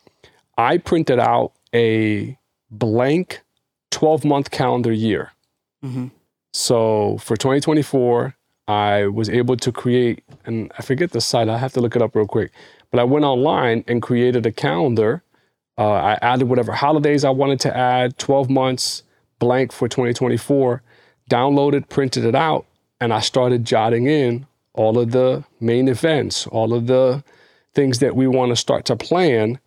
I 0.58 0.80
printed 0.80 1.20
out 1.20 1.54
a 1.74 2.38
blank 2.72 3.42
12 3.92 4.26
month 4.26 4.50
calendar 4.50 4.92
year. 4.92 5.32
Mm-hmm. 5.84 6.08
So 6.52 7.18
for 7.20 7.38
2024, 7.38 8.36
I 8.70 9.08
was 9.08 9.30
able 9.30 9.58
to 9.58 9.72
create, 9.72 10.24
and 10.46 10.72
I 10.78 10.84
forget 10.84 11.12
the 11.12 11.22
site, 11.22 11.50
I 11.50 11.58
have 11.58 11.74
to 11.74 11.82
look 11.82 11.96
it 11.96 12.04
up 12.04 12.16
real 12.16 12.28
quick, 12.28 12.52
but 12.92 13.00
I 13.00 13.04
went 13.04 13.26
online 13.26 13.84
and 13.88 14.00
created 14.00 14.46
a 14.46 14.52
calendar. 14.52 15.24
Uh, 15.76 15.94
I 15.94 16.20
added 16.22 16.50
whatever 16.50 16.74
holidays 16.74 17.26
I 17.26 17.32
wanted 17.32 17.60
to 17.62 17.76
add, 17.76 18.20
12 18.20 18.48
months 18.48 19.02
blank 19.40 19.72
for 19.72 19.88
2024, 19.88 20.84
downloaded, 21.32 21.90
printed 21.90 22.26
it 22.26 22.36
out, 22.36 22.68
and 23.02 23.12
I 23.12 23.22
started 23.22 23.66
jotting 23.66 24.06
in 24.06 24.46
all 24.76 25.00
of 25.00 25.14
the 25.14 25.44
main 25.60 25.88
events, 25.88 26.46
all 26.46 26.72
of 26.72 26.86
the 26.86 27.24
things 27.74 27.98
that 28.00 28.16
we 28.16 28.28
want 28.28 28.52
to 28.52 28.56
start 28.56 28.86
to 28.86 28.96
plan. 28.96 29.60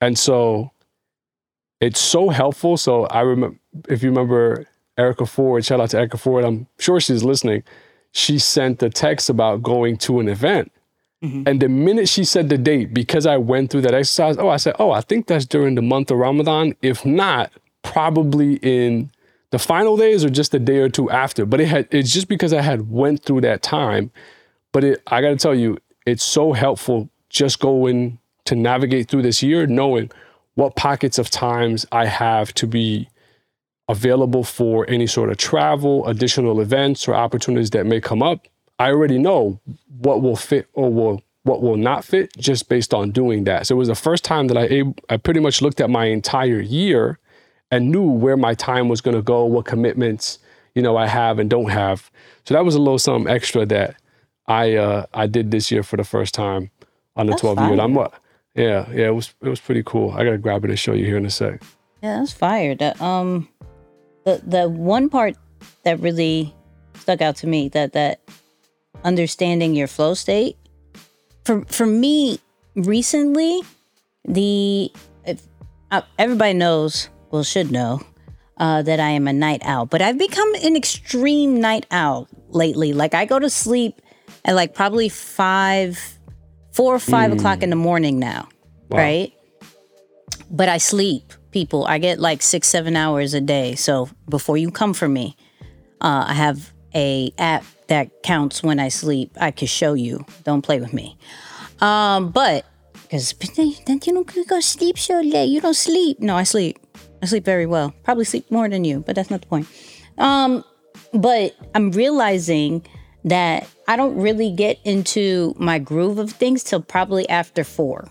And 0.00 0.18
so 0.18 0.72
it's 1.80 2.00
so 2.00 2.30
helpful. 2.30 2.76
So 2.76 3.04
I 3.04 3.20
remember, 3.20 3.58
if 3.88 4.02
you 4.02 4.08
remember 4.08 4.66
Erica 4.98 5.26
Ford, 5.26 5.64
shout 5.64 5.80
out 5.80 5.90
to 5.90 5.98
Erica 5.98 6.18
Ford, 6.18 6.44
I'm 6.44 6.66
sure 6.78 6.98
she's 6.98 7.22
listening. 7.22 7.62
She 8.12 8.38
sent 8.38 8.78
the 8.78 8.90
text 8.90 9.30
about 9.30 9.62
going 9.62 9.96
to 9.98 10.20
an 10.20 10.28
event. 10.28 10.72
Mm-hmm. 11.22 11.42
And 11.46 11.60
the 11.60 11.68
minute 11.68 12.08
she 12.08 12.24
said 12.24 12.48
the 12.48 12.56
date, 12.56 12.94
because 12.94 13.26
I 13.26 13.36
went 13.36 13.70
through 13.70 13.82
that 13.82 13.94
exercise, 13.94 14.38
oh, 14.38 14.48
I 14.48 14.56
said, 14.56 14.74
oh, 14.78 14.90
I 14.90 15.02
think 15.02 15.26
that's 15.26 15.44
during 15.44 15.74
the 15.74 15.82
month 15.82 16.10
of 16.10 16.18
Ramadan. 16.18 16.74
If 16.80 17.04
not, 17.04 17.52
probably 17.82 18.54
in 18.56 19.10
the 19.50 19.58
final 19.58 19.96
days 19.96 20.24
or 20.24 20.30
just 20.30 20.54
a 20.54 20.58
day 20.58 20.78
or 20.78 20.88
two 20.88 21.10
after. 21.10 21.44
But 21.44 21.60
it 21.60 21.66
had 21.66 21.88
it's 21.90 22.12
just 22.12 22.28
because 22.28 22.52
I 22.52 22.62
had 22.62 22.90
went 22.90 23.22
through 23.22 23.42
that 23.42 23.62
time. 23.62 24.10
But 24.72 24.84
it, 24.84 25.02
I 25.08 25.20
got 25.20 25.30
to 25.30 25.36
tell 25.36 25.54
you, 25.54 25.78
it's 26.06 26.24
so 26.24 26.52
helpful 26.52 27.10
just 27.28 27.60
going 27.60 28.18
to 28.46 28.54
navigate 28.54 29.08
through 29.08 29.22
this 29.22 29.42
year, 29.42 29.66
knowing 29.66 30.10
what 30.54 30.74
pockets 30.74 31.18
of 31.18 31.30
times 31.30 31.84
I 31.92 32.06
have 32.06 32.54
to 32.54 32.66
be 32.66 33.08
available 33.90 34.44
for 34.44 34.88
any 34.88 35.06
sort 35.06 35.30
of 35.30 35.36
travel, 35.36 36.06
additional 36.06 36.60
events, 36.60 37.08
or 37.08 37.14
opportunities 37.14 37.70
that 37.70 37.86
may 37.86 38.00
come 38.00 38.22
up. 38.22 38.46
I 38.78 38.88
already 38.88 39.18
know 39.18 39.60
what 39.98 40.22
will 40.22 40.36
fit 40.36 40.68
or 40.72 40.92
will 40.92 41.22
what 41.42 41.62
will 41.62 41.76
not 41.76 42.04
fit 42.04 42.36
just 42.36 42.68
based 42.68 42.92
on 42.92 43.10
doing 43.10 43.44
that. 43.44 43.66
So 43.66 43.74
it 43.74 43.78
was 43.78 43.88
the 43.88 43.94
first 43.94 44.24
time 44.24 44.46
that 44.48 44.56
I 44.56 44.82
I 45.12 45.16
pretty 45.16 45.40
much 45.40 45.60
looked 45.60 45.80
at 45.80 45.90
my 45.90 46.06
entire 46.06 46.60
year 46.60 47.18
and 47.70 47.90
knew 47.90 48.08
where 48.08 48.36
my 48.36 48.54
time 48.54 48.88
was 48.88 49.00
going 49.00 49.16
to 49.16 49.22
go, 49.22 49.44
what 49.44 49.64
commitments 49.64 50.38
you 50.74 50.82
know 50.82 50.96
I 50.96 51.06
have 51.06 51.38
and 51.38 51.50
don't 51.50 51.70
have. 51.70 52.10
So 52.44 52.54
that 52.54 52.64
was 52.64 52.74
a 52.74 52.78
little 52.78 52.98
something 52.98 53.32
extra 53.32 53.66
that 53.66 53.96
I 54.46 54.76
uh, 54.76 55.06
I 55.12 55.26
did 55.26 55.50
this 55.50 55.70
year 55.70 55.82
for 55.82 55.96
the 55.96 56.04
first 56.04 56.34
time 56.34 56.70
on 57.16 57.26
the 57.26 57.32
That's 57.32 57.42
12 57.42 57.58
year. 57.58 57.80
I'm 57.80 57.94
what? 57.94 58.14
Yeah, 58.54 58.88
yeah, 58.90 59.08
it 59.08 59.14
was 59.14 59.34
it 59.42 59.48
was 59.48 59.60
pretty 59.60 59.82
cool. 59.84 60.12
I 60.12 60.24
gotta 60.24 60.38
grab 60.38 60.64
it 60.64 60.70
and 60.70 60.78
show 60.78 60.92
you 60.92 61.04
here 61.04 61.16
in 61.16 61.26
a 61.26 61.30
sec. 61.30 61.62
Yeah, 62.02 62.18
that's 62.18 62.32
fire. 62.32 62.74
The 62.74 63.02
um 63.02 63.48
the 64.38 64.42
the 64.46 64.68
one 64.68 65.08
part 65.08 65.36
that 65.84 66.00
really 66.00 66.54
stuck 66.94 67.20
out 67.20 67.36
to 67.36 67.46
me 67.46 67.68
that 67.70 67.92
that 67.92 68.20
understanding 69.04 69.74
your 69.74 69.86
flow 69.86 70.14
state 70.14 70.56
for 71.44 71.64
for 71.66 71.86
me 71.86 72.38
recently 72.74 73.62
the 74.24 74.92
if, 75.24 75.42
uh, 75.90 76.02
everybody 76.18 76.54
knows 76.54 77.08
well 77.30 77.42
should 77.42 77.70
know 77.70 78.00
uh, 78.58 78.82
that 78.82 79.00
I 79.00 79.10
am 79.10 79.26
a 79.26 79.32
night 79.32 79.62
owl 79.64 79.86
but 79.86 80.02
I've 80.02 80.18
become 80.18 80.54
an 80.56 80.76
extreme 80.76 81.60
night 81.60 81.86
owl 81.90 82.28
lately. 82.50 82.92
Like 82.92 83.14
I 83.14 83.24
go 83.24 83.38
to 83.38 83.48
sleep 83.48 84.02
at 84.44 84.54
like 84.54 84.74
probably 84.74 85.08
five 85.08 85.98
four 86.72 86.94
or 86.94 86.98
five 86.98 87.32
o'clock 87.32 87.62
in 87.62 87.70
the 87.70 87.76
morning 87.76 88.18
now 88.18 88.48
right? 88.90 89.32
But 90.50 90.68
I 90.68 90.78
sleep, 90.78 91.32
people. 91.50 91.86
I 91.86 91.98
get 91.98 92.18
like 92.18 92.42
six, 92.42 92.68
seven 92.68 92.96
hours 92.96 93.34
a 93.34 93.40
day. 93.40 93.74
So 93.74 94.08
before 94.28 94.56
you 94.56 94.70
come 94.70 94.94
for 94.94 95.08
me, 95.08 95.36
uh, 96.00 96.24
I 96.28 96.34
have 96.34 96.72
a 96.94 97.32
app 97.38 97.64
that 97.88 98.22
counts 98.22 98.62
when 98.62 98.78
I 98.78 98.88
sleep. 98.88 99.36
I 99.40 99.50
can 99.50 99.68
show 99.68 99.94
you. 99.94 100.24
Don't 100.44 100.62
play 100.62 100.80
with 100.80 100.92
me. 100.92 101.18
Um, 101.80 102.30
but 102.30 102.64
because 103.02 103.32
then 103.86 104.00
you 104.06 104.12
don't 104.24 104.48
go 104.48 104.60
sleep 104.60 104.98
so 104.98 105.20
late. 105.20 105.46
You 105.46 105.60
don't 105.60 105.74
sleep. 105.74 106.20
No, 106.20 106.36
I 106.36 106.44
sleep. 106.44 106.78
I 107.22 107.26
sleep 107.26 107.44
very 107.44 107.66
well. 107.66 107.92
Probably 108.04 108.24
sleep 108.24 108.50
more 108.50 108.68
than 108.68 108.84
you, 108.84 109.00
but 109.00 109.16
that's 109.16 109.30
not 109.30 109.40
the 109.40 109.46
point. 109.46 109.66
Um, 110.18 110.64
but 111.12 111.56
I'm 111.74 111.90
realizing 111.90 112.86
that 113.24 113.68
I 113.88 113.96
don't 113.96 114.16
really 114.16 114.52
get 114.52 114.78
into 114.84 115.54
my 115.58 115.78
groove 115.78 116.18
of 116.18 116.30
things 116.30 116.62
till 116.62 116.80
probably 116.80 117.28
after 117.28 117.64
four. 117.64 118.08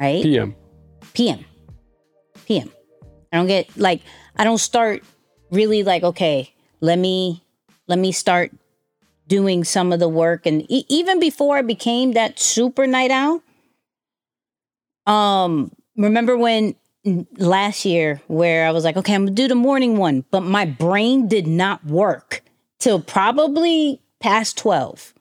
Right? 0.00 0.22
PM. 0.22 0.56
PM. 1.12 1.44
PM. 2.46 2.70
I 3.32 3.36
don't 3.36 3.46
get 3.46 3.76
like 3.76 4.02
I 4.36 4.44
don't 4.44 4.58
start 4.58 5.02
really 5.50 5.82
like 5.82 6.02
okay, 6.02 6.52
let 6.80 6.98
me 6.98 7.42
let 7.86 7.98
me 7.98 8.12
start 8.12 8.52
doing 9.26 9.64
some 9.64 9.92
of 9.92 10.00
the 10.00 10.08
work 10.08 10.46
and 10.46 10.70
e- 10.70 10.86
even 10.88 11.18
before 11.18 11.56
I 11.56 11.62
became 11.62 12.12
that 12.12 12.38
super 12.38 12.86
night 12.86 13.10
owl. 13.10 13.42
Um 15.06 15.72
remember 15.96 16.36
when 16.36 16.74
last 17.36 17.84
year 17.84 18.22
where 18.28 18.66
I 18.66 18.70
was 18.70 18.84
like 18.84 18.96
okay, 18.96 19.14
I'm 19.14 19.26
going 19.26 19.34
to 19.34 19.42
do 19.42 19.48
the 19.48 19.54
morning 19.54 19.96
one, 19.96 20.24
but 20.30 20.42
my 20.42 20.64
brain 20.64 21.28
did 21.28 21.46
not 21.46 21.84
work 21.84 22.42
till 22.78 23.00
probably 23.00 24.00
past 24.20 24.56
12. 24.58 25.14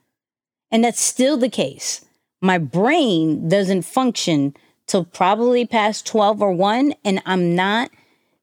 And 0.71 0.84
that's 0.84 1.01
still 1.01 1.38
the 1.38 1.49
case. 1.49 2.03
My 2.41 2.57
brain 2.57 3.47
doesn't 3.47 3.84
function 3.84 4.53
till 4.88 5.05
probably 5.05 5.65
past 5.65 6.05
12 6.07 6.41
or 6.41 6.51
1 6.51 6.93
and 7.03 7.21
I'm 7.25 7.55
not 7.55 7.91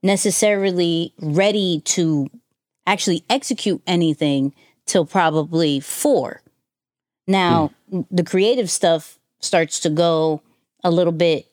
necessarily 0.02 1.12
ready 1.20 1.80
to 1.84 2.28
actually 2.86 3.24
execute 3.28 3.82
anything 3.86 4.54
till 4.86 5.04
probably 5.04 5.80
4. 5.80 6.42
Now, 7.26 7.70
the 8.10 8.24
creative 8.24 8.70
stuff 8.70 9.18
starts 9.40 9.80
to 9.80 9.90
go 9.90 10.42
a 10.82 10.90
little 10.90 11.12
bit 11.12 11.46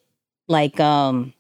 like 0.48 0.80
um 0.80 1.34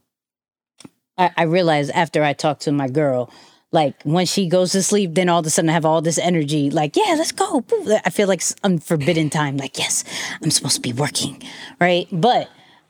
I, 1.17 1.31
I 1.35 1.43
realized 1.43 1.91
after 1.91 2.23
I 2.23 2.33
talked 2.33 2.61
to 2.63 2.71
my 2.71 2.87
girl, 2.87 3.31
like 3.71 4.01
when 4.03 4.25
she 4.25 4.47
goes 4.47 4.71
to 4.73 4.83
sleep, 4.83 5.15
then 5.15 5.29
all 5.29 5.39
of 5.39 5.45
a 5.45 5.49
sudden 5.49 5.69
I 5.69 5.73
have 5.73 5.85
all 5.85 6.01
this 6.01 6.17
energy, 6.17 6.69
like, 6.69 6.95
yeah, 6.95 7.15
let's 7.17 7.31
go. 7.31 7.65
I 8.05 8.09
feel 8.09 8.27
like 8.27 8.43
unforbidden 8.63 9.29
time, 9.29 9.57
like, 9.57 9.77
yes, 9.77 10.03
I'm 10.41 10.51
supposed 10.51 10.75
to 10.75 10.81
be 10.81 10.93
working. 10.93 11.41
Right. 11.79 12.07
But 12.11 12.49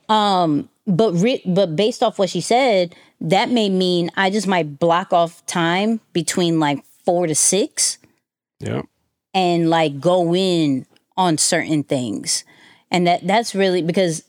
um, 0.09 0.69
but 0.85 1.13
re- 1.13 1.43
but 1.45 1.75
based 1.75 2.01
off 2.03 2.17
what 2.19 2.29
she 2.29 2.41
said, 2.41 2.95
that 3.21 3.49
may 3.49 3.69
mean 3.69 4.09
I 4.15 4.29
just 4.29 4.47
might 4.47 4.79
block 4.79 5.11
off 5.13 5.45
time 5.45 5.99
between 6.13 6.59
like 6.59 6.83
four 7.05 7.27
to 7.27 7.35
six 7.35 7.97
Yeah. 8.59 8.83
and 9.33 9.69
like 9.69 9.99
go 9.99 10.33
in 10.35 10.85
on 11.17 11.37
certain 11.37 11.83
things. 11.83 12.43
And 12.91 13.05
that 13.07 13.25
that's 13.27 13.53
really 13.53 13.81
because 13.81 14.23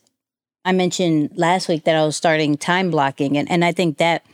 I 0.64 0.72
mentioned 0.72 1.30
last 1.36 1.68
week 1.68 1.84
that 1.84 1.94
I 1.96 2.04
was 2.04 2.16
starting 2.16 2.56
time 2.56 2.90
blocking 2.90 3.36
and, 3.38 3.48
and 3.50 3.64
I 3.64 3.72
think 3.72 3.98
that 3.98 4.24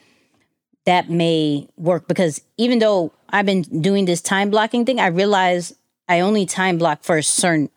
that 0.86 1.09
may 1.11 1.68
work 1.76 2.09
because 2.09 2.40
even 2.57 2.78
though 2.78 3.12
I've 3.30 3.47
been 3.47 3.62
doing 3.62 4.05
this 4.05 4.20
time 4.20 4.51
blocking 4.51 4.84
thing, 4.84 5.01
I 5.01 5.07
realize 5.09 5.74
I 6.09 6.20
only 6.20 6.47
time 6.47 6.78
block 6.78 7.03
for 7.05 7.16
a 7.18 7.22
certain 7.22 7.70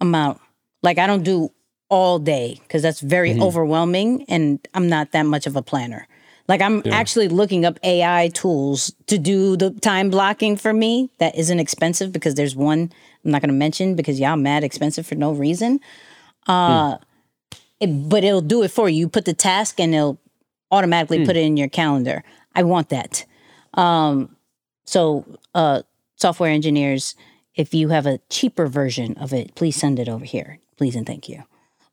amount. 0.00 0.40
Like 0.82 0.98
I 0.98 1.06
don't 1.06 1.22
do 1.22 1.50
all 1.92 2.18
day 2.18 2.58
because 2.62 2.80
that's 2.82 3.00
very 3.00 3.32
overwhelming 3.42 4.24
and 4.26 4.58
I'm 4.72 4.88
not 4.88 5.12
that 5.12 5.24
much 5.26 5.46
of 5.46 5.56
a 5.56 5.62
planner. 5.62 6.08
Like 6.48 6.62
I'm 6.62 6.82
actually 6.90 7.28
looking 7.28 7.66
up 7.66 7.78
AI 7.84 8.28
tools 8.32 8.92
to 9.08 9.18
do 9.18 9.56
the 9.58 9.70
time 9.70 10.08
blocking 10.10 10.56
for 10.56 10.72
me 10.72 11.10
that 11.18 11.36
isn't 11.36 11.60
expensive 11.60 12.10
because 12.10 12.34
there's 12.34 12.56
one 12.56 12.90
I'm 13.24 13.30
not 13.30 13.42
going 13.42 13.50
to 13.50 13.54
mention 13.66 13.94
because 13.94 14.18
y'all 14.18 14.36
mad 14.36 14.64
expensive 14.64 15.06
for 15.06 15.14
no 15.16 15.32
reason. 15.32 15.80
Uh 16.46 16.96
it- 17.78 18.08
but 18.08 18.24
it'll 18.24 18.40
do 18.40 18.62
it 18.62 18.70
for 18.70 18.88
you. 18.88 19.00
You 19.00 19.08
put 19.08 19.26
the 19.26 19.34
task 19.34 19.78
and 19.78 19.94
it'll 19.94 20.18
automatically 20.70 21.18
put 21.26 21.36
it 21.36 21.44
in 21.44 21.56
your 21.58 21.68
calendar. 21.68 22.24
I 22.54 22.62
want 22.62 22.88
that. 22.88 23.24
Um 23.74 24.34
so 24.86 25.24
uh 25.54 25.82
software 26.16 26.50
engineers 26.50 27.14
if 27.54 27.74
you 27.74 27.88
have 27.90 28.06
a 28.06 28.18
cheaper 28.30 28.66
version 28.66 29.14
of 29.18 29.32
it, 29.34 29.54
please 29.54 29.76
send 29.76 29.98
it 29.98 30.08
over 30.08 30.24
here. 30.24 30.58
Please 30.78 30.96
and 30.96 31.06
thank 31.06 31.28
you. 31.28 31.44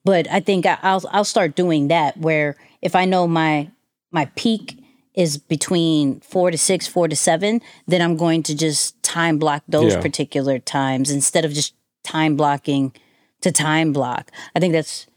But 0.06 0.30
I 0.30 0.39
think 0.39 0.66
I'll 0.66 1.04
I'll 1.12 1.24
start 1.26 1.56
doing 1.56 1.88
that 1.89 2.18
where 2.18 2.56
if 2.82 2.95
I 2.95 3.06
know 3.06 3.28
my 3.28 3.70
my 4.12 4.26
peak 4.36 4.78
is 5.14 5.38
between 5.38 6.20
four 6.22 6.50
to 6.52 6.58
six, 6.58 6.88
four 6.88 7.08
to 7.08 7.16
seven, 7.16 7.62
then 7.88 8.02
I'm 8.02 8.16
going 8.16 8.43
to 8.43 8.56
just 8.56 9.02
time 9.04 9.38
block 9.38 9.64
those 9.68 9.93
Yeah. 9.93 10.02
particular 10.02 10.60
times 10.60 11.12
instead 11.12 11.43
of 11.45 11.52
just 11.52 11.74
time 12.04 12.36
blocking 12.38 12.93
to 13.41 13.52
time 13.52 13.91
block. 13.91 14.32
I 14.56 14.60
think 14.60 14.74
that's 14.74 15.08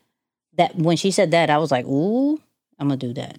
that 0.58 0.74
when 0.76 0.96
she 0.96 1.10
said 1.10 1.30
that, 1.30 1.48
I 1.50 1.58
was 1.58 1.70
like, 1.70 1.86
ooh, 1.86 2.40
I'm 2.78 2.88
gonna 2.88 2.96
do 2.96 3.12
that. 3.14 3.38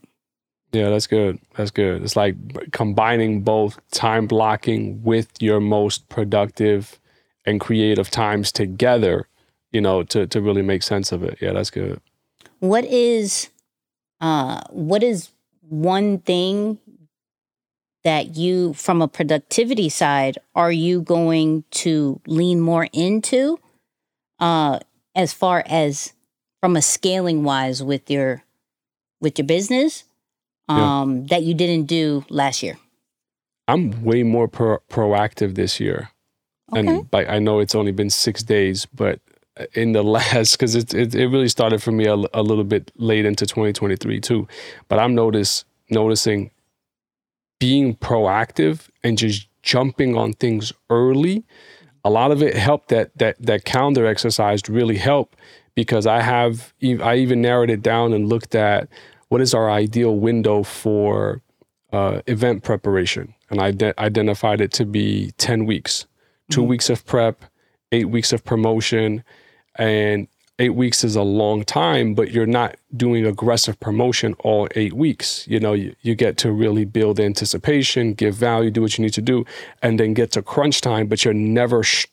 Yeah, 0.72 0.90
that's 0.90 1.06
good. 1.06 1.38
That's 1.56 1.70
good. 1.70 2.02
It's 2.02 2.16
like 2.16 2.36
combining 2.72 3.42
both 3.42 3.80
time 3.92 4.26
blocking 4.26 5.04
with 5.04 5.30
your 5.40 5.60
most 5.60 6.10
productive 6.10 7.00
and 7.46 7.60
creative 7.60 8.10
times 8.10 8.52
together, 8.52 9.28
you 9.74 9.82
know, 9.82 10.04
to, 10.04 10.26
to 10.28 10.40
really 10.42 10.62
make 10.62 10.84
sense 10.84 11.12
of 11.12 11.24
it. 11.24 11.38
Yeah, 11.42 11.52
that's 11.52 11.70
good. 11.70 12.00
What 12.60 12.86
is 12.86 13.50
uh 14.22 14.62
what 14.70 15.04
is 15.04 15.30
one 15.68 16.20
thing 16.20 16.78
that 18.04 18.36
you 18.38 18.74
from 18.74 19.02
a 19.02 19.08
productivity 19.08 19.90
side 19.90 20.38
are 20.56 20.72
you 20.72 21.02
going 21.02 21.64
to 21.72 22.22
lean 22.28 22.62
more 22.62 22.88
into 22.94 23.60
uh 24.40 24.80
as 25.16 25.34
far 25.34 25.64
as 25.68 26.14
from 26.62 26.76
a 26.78 26.82
scaling 26.82 27.44
wise 27.44 27.84
with 27.84 28.10
your 28.10 28.44
with 29.20 29.38
your 29.38 29.46
business 29.48 30.04
Yeah. 30.70 31.02
um 31.02 31.26
that 31.28 31.44
you 31.44 31.54
didn't 31.54 31.86
do 31.88 32.24
last 32.30 32.64
year 32.64 32.78
I'm 33.68 34.04
way 34.04 34.24
more 34.24 34.48
pro- 34.50 34.80
proactive 34.90 35.56
this 35.56 35.80
year. 35.80 36.10
Okay. 36.72 36.80
And 36.86 37.08
like, 37.14 37.30
I 37.30 37.40
know 37.40 37.60
it's 37.60 37.76
only 37.76 37.94
been 37.94 38.10
six 38.10 38.44
days, 38.44 38.86
but 38.86 39.22
in 39.74 39.92
the 39.92 40.04
last, 40.16 40.54
because 40.54 40.76
it, 40.76 40.94
it, 40.94 41.16
it 41.16 41.28
really 41.28 41.50
started 41.50 41.82
for 41.82 41.92
me 41.92 42.06
a, 42.06 42.16
a, 42.34 42.44
little 42.44 42.64
bit 42.64 42.92
late 42.96 43.26
into 43.26 43.46
2023 43.46 44.20
too. 44.20 44.48
But 44.88 45.00
I'm 45.00 45.16
notice, 45.16 45.66
noticing 45.90 46.52
being 47.60 47.96
proactive 47.96 48.90
and 49.04 49.18
just 49.18 49.48
jumping 49.62 50.18
on 50.18 50.34
things 50.34 50.74
early 50.90 51.46
a 52.04 52.10
lot 52.10 52.32
of 52.32 52.42
it 52.42 52.56
helped 52.56 52.90
that 52.90 53.18
that 53.18 53.36
that 53.40 53.66
calendar 53.66 54.06
exercise 54.06 54.68
really 54.68 54.98
helped 54.98 55.38
because 55.76 56.06
I 56.06 56.22
have 56.22 56.74
I 57.02 57.16
even 57.16 57.42
narrowed 57.42 57.70
it 57.70 57.82
down 57.82 58.14
and 58.14 58.28
looked 58.28 58.56
at 58.56 58.90
what 59.30 59.42
is 59.42 59.54
our 59.54 59.70
ideal 59.72 60.16
window 60.18 60.64
for 60.64 61.42
uh, 61.92 62.22
event 62.28 62.64
preparation, 62.64 63.34
and 63.50 63.60
I 63.60 63.68
ide- 63.68 63.98
identified 63.98 64.62
it 64.62 64.72
to 64.74 64.86
be 64.86 65.32
ten 65.38 65.66
weeks, 65.66 66.06
2 66.52 66.64
weeks 66.64 66.90
of 66.90 67.06
prep, 67.06 67.46
eight 67.92 68.10
weeks 68.10 68.34
of 68.34 68.44
promotion, 68.44 69.24
and 69.76 70.28
eight 70.60 70.76
weeks 70.76 71.04
is 71.04 71.16
a 71.16 71.24
long 71.24 71.64
time, 71.64 72.14
but 72.14 72.32
you're 72.32 72.46
not 72.46 72.76
doing 72.96 73.26
aggressive 73.26 73.80
promotion 73.80 74.36
all 74.40 74.68
eight 74.76 74.94
weeks. 74.94 75.48
You 75.48 75.60
know, 75.60 75.74
you, 75.74 75.96
you 76.02 76.16
get 76.16 76.38
to 76.38 76.52
really 76.52 76.86
build 76.86 77.20
anticipation, 77.20 78.14
give 78.14 78.36
value, 78.36 78.70
do 78.70 78.82
what 78.82 78.98
you 78.98 79.04
need 79.04 79.14
to 79.14 79.22
do, 79.22 79.46
and 79.82 80.00
then 80.00 80.14
get 80.14 80.32
to 80.32 80.42
crunch 80.42 80.82
time, 80.82 81.08
but 81.08 81.26
you're 81.26 81.34
never 81.34 81.84
sh- 81.84 82.08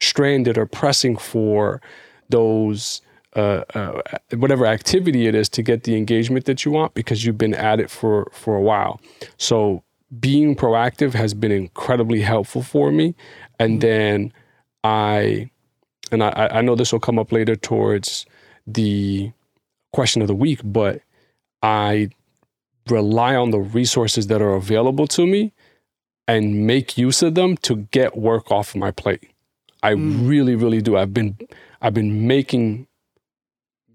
stranded 0.00 0.58
or 0.58 0.66
pressing 0.66 1.16
for 1.16 1.80
those. 2.28 3.00
Uh, 3.34 3.62
uh, 3.74 4.00
whatever 4.36 4.64
activity 4.64 5.26
it 5.26 5.34
is 5.34 5.46
to 5.46 5.62
get 5.62 5.82
the 5.82 5.94
engagement 5.94 6.46
that 6.46 6.64
you 6.64 6.70
want 6.70 6.94
because 6.94 7.26
you've 7.26 7.36
been 7.36 7.52
at 7.52 7.78
it 7.78 7.90
for 7.90 8.26
for 8.32 8.56
a 8.56 8.62
while 8.62 8.98
so 9.36 9.82
being 10.20 10.56
proactive 10.56 11.12
has 11.12 11.34
been 11.34 11.52
incredibly 11.52 12.22
helpful 12.22 12.62
for 12.62 12.90
me 12.90 13.14
and 13.58 13.82
then 13.82 14.32
i 14.84 15.50
and 16.12 16.22
I, 16.22 16.48
I 16.52 16.60
know 16.60 16.74
this 16.74 16.92
will 16.92 17.00
come 17.00 17.18
up 17.18 17.32
later 17.32 17.56
towards 17.56 18.26
the 18.66 19.32
question 19.92 20.22
of 20.22 20.28
the 20.28 20.34
week, 20.34 20.60
but 20.64 21.00
I 21.62 22.10
rely 22.88 23.34
on 23.34 23.50
the 23.50 23.58
resources 23.58 24.28
that 24.28 24.40
are 24.40 24.54
available 24.54 25.06
to 25.08 25.26
me 25.26 25.52
and 26.28 26.66
make 26.66 26.98
use 26.98 27.22
of 27.22 27.34
them 27.34 27.56
to 27.58 27.76
get 27.90 28.16
work 28.16 28.50
off 28.50 28.74
my 28.74 28.90
plate. 28.90 29.30
I 29.82 29.94
hmm. 29.94 30.26
really, 30.26 30.54
really 30.54 30.80
do. 30.80 30.96
I've 30.96 31.14
been 31.14 31.36
I've 31.80 31.94
been 31.94 32.26
making 32.26 32.86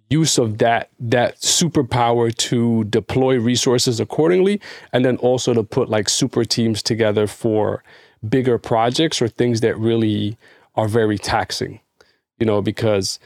use 0.09 0.37
of 0.37 0.57
that 0.57 0.89
that 0.99 1.39
superpower 1.39 2.35
to 2.35 2.83
deploy 2.85 3.39
resources 3.39 3.99
accordingly 3.99 4.59
and 4.91 5.05
then 5.05 5.17
also 5.17 5.53
to 5.53 5.63
put 5.63 5.89
like 5.89 6.09
super 6.09 6.43
teams 6.43 6.83
together 6.83 7.27
for 7.27 7.83
bigger 8.27 8.57
projects 8.57 9.21
or 9.21 9.27
things 9.27 9.61
that 9.61 9.77
really 9.77 10.37
are 10.75 10.87
very 10.87 11.17
taxing 11.17 11.79
you 12.41 12.45
know, 12.47 12.61
because 12.61 13.19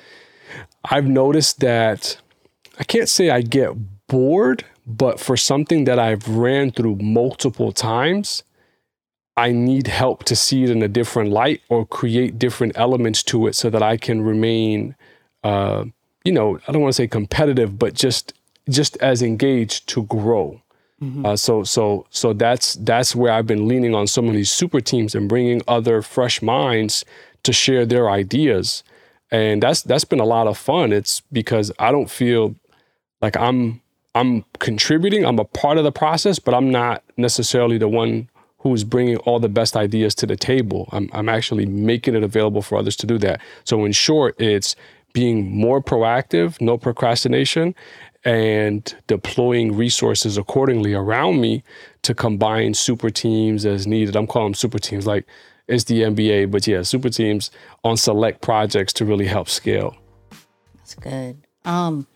I've 0.83 1.07
noticed 1.07 1.61
that 1.61 2.17
I 2.77 2.83
can't 2.83 3.07
say 3.07 3.29
I 3.29 3.41
get 3.41 3.71
bored, 4.07 4.65
but 4.85 5.21
for 5.21 5.37
something 5.37 5.85
that 5.85 5.97
I've 5.97 6.27
ran 6.27 6.71
through 6.71 6.97
multiple 6.97 7.71
times, 7.71 8.43
I 9.37 9.53
need 9.53 9.87
help 9.87 10.25
to 10.25 10.35
see 10.35 10.63
it 10.65 10.69
in 10.69 10.83
a 10.83 10.89
different 10.89 11.31
light 11.31 11.61
or 11.69 11.85
create 11.85 12.37
different 12.37 12.73
elements 12.75 13.23
to 13.23 13.47
it 13.47 13.55
so 13.55 13.69
that 13.69 13.81
I 13.81 13.95
can 13.95 14.21
remain, 14.21 14.95
uh, 15.45 15.85
you 16.25 16.33
know, 16.33 16.59
I 16.67 16.71
don't 16.73 16.81
want 16.81 16.93
to 16.93 17.01
say 17.01 17.07
competitive, 17.07 17.79
but 17.79 17.93
just 17.93 18.33
just 18.69 18.97
as 18.97 19.21
engaged 19.21 19.87
to 19.89 20.03
grow. 20.03 20.61
Uh, 21.25 21.35
so 21.35 21.63
so 21.63 22.05
so 22.09 22.33
that's 22.33 22.75
that's 22.75 23.15
where 23.15 23.31
I've 23.31 23.47
been 23.47 23.67
leaning 23.67 23.95
on 23.95 24.07
some 24.07 24.27
of 24.27 24.33
these 24.33 24.51
super 24.51 24.81
teams 24.81 25.15
and 25.15 25.29
bringing 25.29 25.61
other 25.67 26.01
fresh 26.01 26.41
minds 26.41 27.05
to 27.43 27.53
share 27.53 27.85
their 27.85 28.09
ideas 28.09 28.83
and 29.35 29.61
that's 29.61 29.81
that's 29.81 30.05
been 30.05 30.21
a 30.21 30.25
lot 30.25 30.47
of 30.47 30.57
fun. 30.57 30.93
It's 30.93 31.21
because 31.31 31.71
i 31.79 31.91
don't 31.91 32.09
feel 32.09 32.55
like 33.21 33.35
i'm 33.37 33.81
i'm 34.13 34.45
contributing. 34.59 35.25
I'm 35.25 35.39
a 35.39 35.45
part 35.45 35.77
of 35.77 35.83
the 35.83 35.91
process 35.91 36.39
but 36.39 36.53
i'm 36.53 36.71
not 36.71 37.03
necessarily 37.17 37.77
the 37.77 37.89
one 37.89 38.29
who's 38.59 38.83
bringing 38.83 39.17
all 39.17 39.39
the 39.39 39.49
best 39.49 39.75
ideas 39.77 40.15
to 40.15 40.25
the 40.25 40.35
table. 40.35 40.89
I'm, 40.91 41.07
I'm 41.13 41.29
actually 41.29 41.67
making 41.67 42.15
it 42.15 42.23
available 42.23 42.63
for 42.63 42.79
others 42.79 42.95
to 42.95 43.05
do 43.05 43.19
that. 43.19 43.41
So 43.63 43.85
in 43.85 43.91
short 43.91 44.39
it's 44.39 44.75
being 45.13 45.55
more 45.55 45.81
proactive 45.81 46.59
no 46.61 46.77
procrastination 46.77 47.75
and 48.23 48.95
deploying 49.07 49.75
resources 49.77 50.37
accordingly 50.37 50.93
around 50.93 51.39
me 51.39 51.63
to 52.01 52.15
combine 52.15 52.73
super 52.73 53.09
teams 53.09 53.65
as 53.65 53.85
needed. 53.85 54.15
I'm 54.15 54.27
calling 54.27 54.47
them 54.47 54.55
super 54.55 54.79
teams. 54.79 55.05
Like 55.05 55.25
it's 55.67 55.85
the 55.85 56.01
NBA, 56.01 56.51
but 56.51 56.67
yeah, 56.67 56.81
super 56.83 57.09
teams 57.09 57.51
on 57.83 57.97
select 57.97 58.41
projects 58.41 58.93
to 58.93 59.05
really 59.05 59.25
help 59.25 59.49
scale. 59.49 59.95
That's 60.75 60.95
good. 60.95 61.37
Um, 61.63 62.07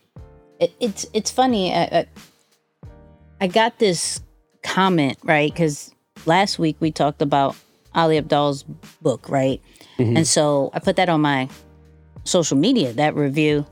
it, 0.60 0.72
it's 0.78 1.06
it's 1.12 1.30
funny. 1.30 1.74
I, 1.74 1.82
I, 1.82 2.06
I 3.40 3.46
got 3.48 3.78
this 3.78 4.20
comment 4.62 5.18
right 5.24 5.52
because 5.52 5.92
last 6.26 6.58
week 6.58 6.76
we 6.80 6.90
talked 6.90 7.22
about 7.22 7.56
Ali 7.94 8.20
Abdaal's 8.20 8.62
book, 9.02 9.28
right? 9.28 9.60
And 9.98 10.26
so 10.26 10.70
I 10.72 10.78
put 10.78 10.96
that 10.96 11.10
on 11.10 11.20
my 11.20 11.48
social 12.24 12.56
media, 12.56 12.92
that 12.94 13.14
review, 13.14 13.66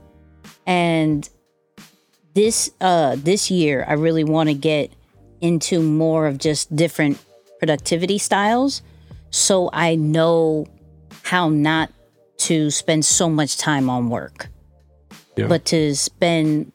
and 0.67 1.27
this 2.35 2.71
uh 2.81 3.17
this 3.17 3.51
year 3.51 3.85
I 3.89 3.95
really 3.95 4.25
want 4.25 4.49
to 4.49 4.55
get 4.55 4.93
into 5.41 5.81
more 5.81 6.27
of 6.27 6.37
just 6.37 6.75
different 6.77 7.19
productivity 7.61 8.19
styles 8.19 8.83
so 9.31 9.71
I 9.73 9.95
know 9.95 10.67
how 11.23 11.49
not 11.49 11.93
to 12.39 12.71
spend 12.71 13.05
so 13.05 13.29
much 13.29 13.57
time 13.59 13.91
on 13.91 14.09
work, 14.11 14.49
Yeah. 15.37 15.47
but 15.49 15.65
to 15.67 15.95
spend 15.95 16.73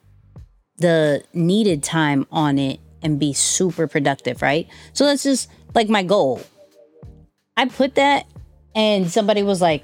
the 0.77 1.23
needed 1.33 1.83
time 1.83 2.27
on 2.31 2.57
it 2.59 2.79
and 3.01 3.19
be 3.19 3.33
super 3.33 3.87
productive, 3.87 4.41
right? 4.41 4.67
So 4.93 5.05
that's 5.05 5.23
just 5.23 5.49
like 5.73 5.89
my 5.89 6.03
goal. 6.03 6.41
I 7.55 7.65
put 7.65 7.95
that, 7.95 8.25
and 8.75 9.09
somebody 9.09 9.43
was 9.43 9.61
like, 9.61 9.83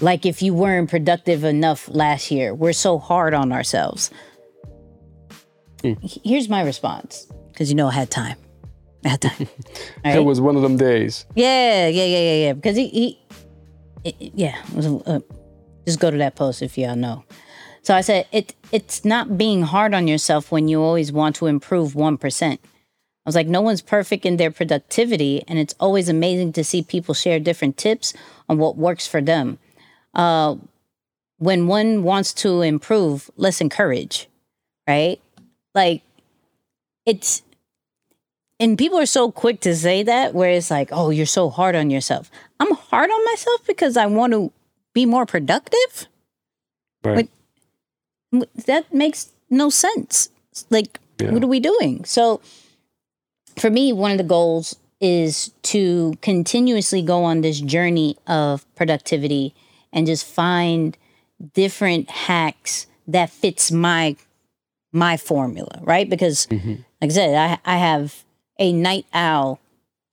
like 0.00 0.26
if 0.26 0.42
you 0.42 0.52
weren't 0.54 0.90
productive 0.90 1.44
enough 1.44 1.88
last 1.88 2.30
year, 2.30 2.52
we're 2.52 2.72
so 2.72 2.98
hard 2.98 3.32
on 3.34 3.52
ourselves. 3.52 4.10
Hmm. 5.82 5.92
H- 6.02 6.18
Here's 6.24 6.48
my 6.48 6.62
response 6.62 7.26
because 7.52 7.68
you 7.70 7.76
know 7.76 7.88
I 7.88 7.92
had 7.92 8.10
time. 8.10 8.36
I 9.04 9.08
had 9.10 9.20
time. 9.20 9.48
All 10.04 10.12
It 10.16 10.24
was 10.24 10.40
one 10.40 10.56
of 10.56 10.62
them 10.62 10.76
days. 10.76 11.26
Yeah, 11.34 11.88
yeah, 11.88 12.04
yeah, 12.04 12.18
yeah, 12.18 12.34
yeah. 12.46 12.52
Because 12.54 12.76
he, 12.76 12.88
he 12.88 13.18
it, 14.04 14.14
it- 14.20 14.32
yeah, 14.34 14.56
it 14.68 14.74
was, 14.74 14.86
uh, 14.86 15.20
just 15.86 16.00
go 16.00 16.10
to 16.10 16.16
that 16.18 16.34
post 16.36 16.62
if 16.62 16.78
y'all 16.78 16.96
know. 16.96 17.24
So 17.82 17.94
I 17.94 18.00
said 18.00 18.26
it. 18.32 18.54
It's 18.72 19.04
not 19.04 19.36
being 19.36 19.62
hard 19.62 19.92
on 19.94 20.08
yourself 20.08 20.50
when 20.50 20.68
you 20.68 20.80
always 20.82 21.12
want 21.12 21.36
to 21.36 21.46
improve 21.46 21.94
one 21.94 22.16
percent. 22.16 22.60
I 22.64 23.28
was 23.28 23.34
like, 23.34 23.46
no 23.46 23.60
one's 23.62 23.80
perfect 23.82 24.26
in 24.26 24.36
their 24.36 24.50
productivity, 24.50 25.42
and 25.48 25.58
it's 25.58 25.74
always 25.80 26.08
amazing 26.10 26.52
to 26.54 26.64
see 26.64 26.82
people 26.82 27.14
share 27.14 27.40
different 27.40 27.76
tips 27.78 28.12
on 28.48 28.58
what 28.58 28.76
works 28.76 29.06
for 29.06 29.20
them. 29.22 29.58
Uh, 30.14 30.56
when 31.38 31.66
one 31.66 32.02
wants 32.02 32.32
to 32.34 32.60
improve, 32.62 33.30
let's 33.36 33.60
encourage, 33.62 34.28
right? 34.86 35.20
Like, 35.74 36.02
it's 37.06 37.42
and 38.60 38.78
people 38.78 38.98
are 38.98 39.06
so 39.06 39.30
quick 39.30 39.60
to 39.60 39.74
say 39.74 40.02
that 40.02 40.34
where 40.34 40.50
it's 40.50 40.70
like 40.70 40.88
oh 40.92 41.10
you're 41.10 41.26
so 41.26 41.50
hard 41.50 41.74
on 41.74 41.90
yourself. 41.90 42.30
I'm 42.60 42.72
hard 42.72 43.10
on 43.10 43.24
myself 43.26 43.66
because 43.66 43.96
i 43.96 44.06
want 44.06 44.32
to 44.32 44.52
be 44.92 45.06
more 45.06 45.26
productive? 45.26 46.06
Right. 47.02 47.28
W- 48.32 48.50
that 48.66 48.92
makes 48.94 49.32
no 49.50 49.70
sense. 49.70 50.30
Like 50.70 51.00
Yeah. 51.20 51.32
what 51.32 51.42
are 51.44 51.48
we 51.48 51.60
doing? 51.60 52.04
So 52.04 52.40
for 53.58 53.70
me 53.70 53.92
one 53.92 54.12
of 54.12 54.18
the 54.18 54.24
goals 54.24 54.76
is 55.00 55.52
to 55.62 56.14
continuously 56.22 57.02
go 57.02 57.24
on 57.24 57.40
this 57.40 57.60
journey 57.60 58.16
of 58.26 58.64
productivity 58.74 59.54
and 59.92 60.06
just 60.06 60.24
find 60.24 60.96
different 61.52 62.08
hacks 62.08 62.86
that 63.06 63.30
fits 63.30 63.70
my 63.70 64.16
my 64.92 65.16
formula 65.16 65.80
right? 65.82 66.08
Because 66.08 66.46
mm-hmm. 66.46 66.76
like 67.02 67.10
i 67.10 67.14
said 67.14 67.34
I, 67.34 67.74
I 67.74 67.76
have 67.78 68.23
a 68.58 68.72
night 68.72 69.06
owl 69.12 69.60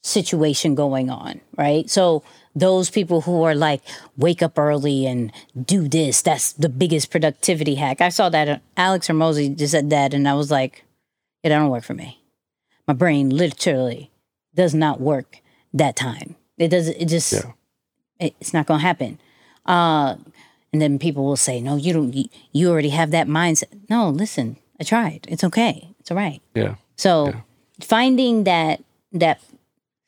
situation 0.04 0.74
going 0.76 1.10
on 1.10 1.40
right? 1.58 1.90
So 1.90 2.24
those 2.56 2.90
people 2.90 3.22
who 3.22 3.44
are 3.44 3.54
like 3.56 3.82
wake 4.18 4.42
up 4.42 4.58
early 4.58 5.06
and 5.06 5.32
do 5.64 5.88
this 5.88 6.22
that's 6.22 6.54
the 6.54 6.70
biggest 6.70 7.12
productivity 7.12 7.76
hack. 7.76 8.02
I 8.02 8.10
saw 8.10 8.30
that 8.30 8.48
uh, 8.50 8.58
Alex 8.76 9.08
Hormozi 9.08 9.56
just 9.56 9.72
said 9.72 9.90
that 9.92 10.14
and 10.14 10.28
i 10.28 10.34
was 10.34 10.50
like 10.52 10.84
it 11.44 11.50
don't 11.50 11.70
work 11.70 11.84
for 11.84 11.94
me. 11.94 12.20
My 12.88 12.94
brain 12.94 13.30
literally 13.30 14.12
does 14.56 14.74
not 14.76 15.00
work 15.00 15.38
that 15.74 15.96
time. 15.96 16.36
It 16.58 16.70
does 16.70 16.88
it 16.90 17.06
just 17.06 17.32
Yeah. 17.34 17.52
it, 18.20 18.36
it's 18.42 18.54
not 18.54 18.66
gonna 18.66 18.82
happen. 18.82 19.20
Uh 19.66 20.16
and 20.74 20.82
then 20.82 20.98
people 21.00 21.24
will 21.26 21.38
say 21.38 21.62
no 21.62 21.76
you 21.76 21.94
don't 21.94 22.14
you, 22.14 22.26
you 22.52 22.70
already 22.72 22.90
have 22.90 23.12
that 23.12 23.28
mindset. 23.28 23.70
No 23.90 24.10
listen 24.10 24.58
i 24.80 24.84
tried. 24.84 25.28
It's 25.30 25.44
okay. 25.44 25.94
It's 26.00 26.10
all 26.10 26.18
right. 26.18 26.42
Yeah. 26.56 26.76
so 26.98 27.34
finding 27.84 28.44
that 28.46 28.84
that 29.12 29.42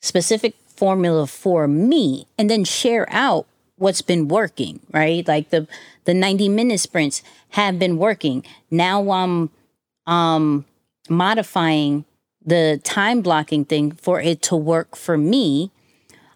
specific 0.01 0.55
formula 0.67 1.28
for 1.28 1.67
me 1.67 2.28
and 2.38 2.49
then 2.49 2.63
share 2.63 3.07
out 3.09 3.45
what's 3.78 4.01
been 4.01 4.28
working, 4.28 4.80
right? 4.91 5.28
Like 5.28 5.49
the 5.49 5.67
the 6.05 6.13
90 6.13 6.49
minute 6.49 6.80
sprints 6.80 7.21
have 7.49 7.80
been 7.80 7.97
working. 7.97 8.43
Now 8.69 9.09
I'm 9.11 9.49
um 10.05 10.65
modifying 11.09 12.05
the 12.45 12.80
time 12.84 13.21
blocking 13.21 13.65
thing 13.65 13.91
for 13.91 14.19
it 14.19 14.41
to 14.43 14.55
work 14.55 14.95
for 14.95 15.17
me 15.17 15.71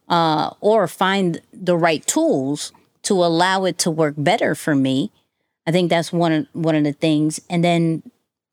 uh, 0.07 0.51
or 0.61 0.87
find 0.87 1.41
the 1.51 1.75
right 1.75 2.05
tools 2.07 2.71
to 3.03 3.13
allow 3.13 3.65
it 3.65 3.77
to 3.79 3.91
work 3.91 4.15
better 4.17 4.55
for 4.55 4.75
me. 4.75 5.11
I 5.65 5.71
think 5.71 5.89
that's 5.89 6.13
one 6.13 6.31
of 6.31 6.47
one 6.53 6.75
of 6.75 6.83
the 6.83 6.93
things. 6.93 7.41
And 7.49 7.63
then 7.63 8.03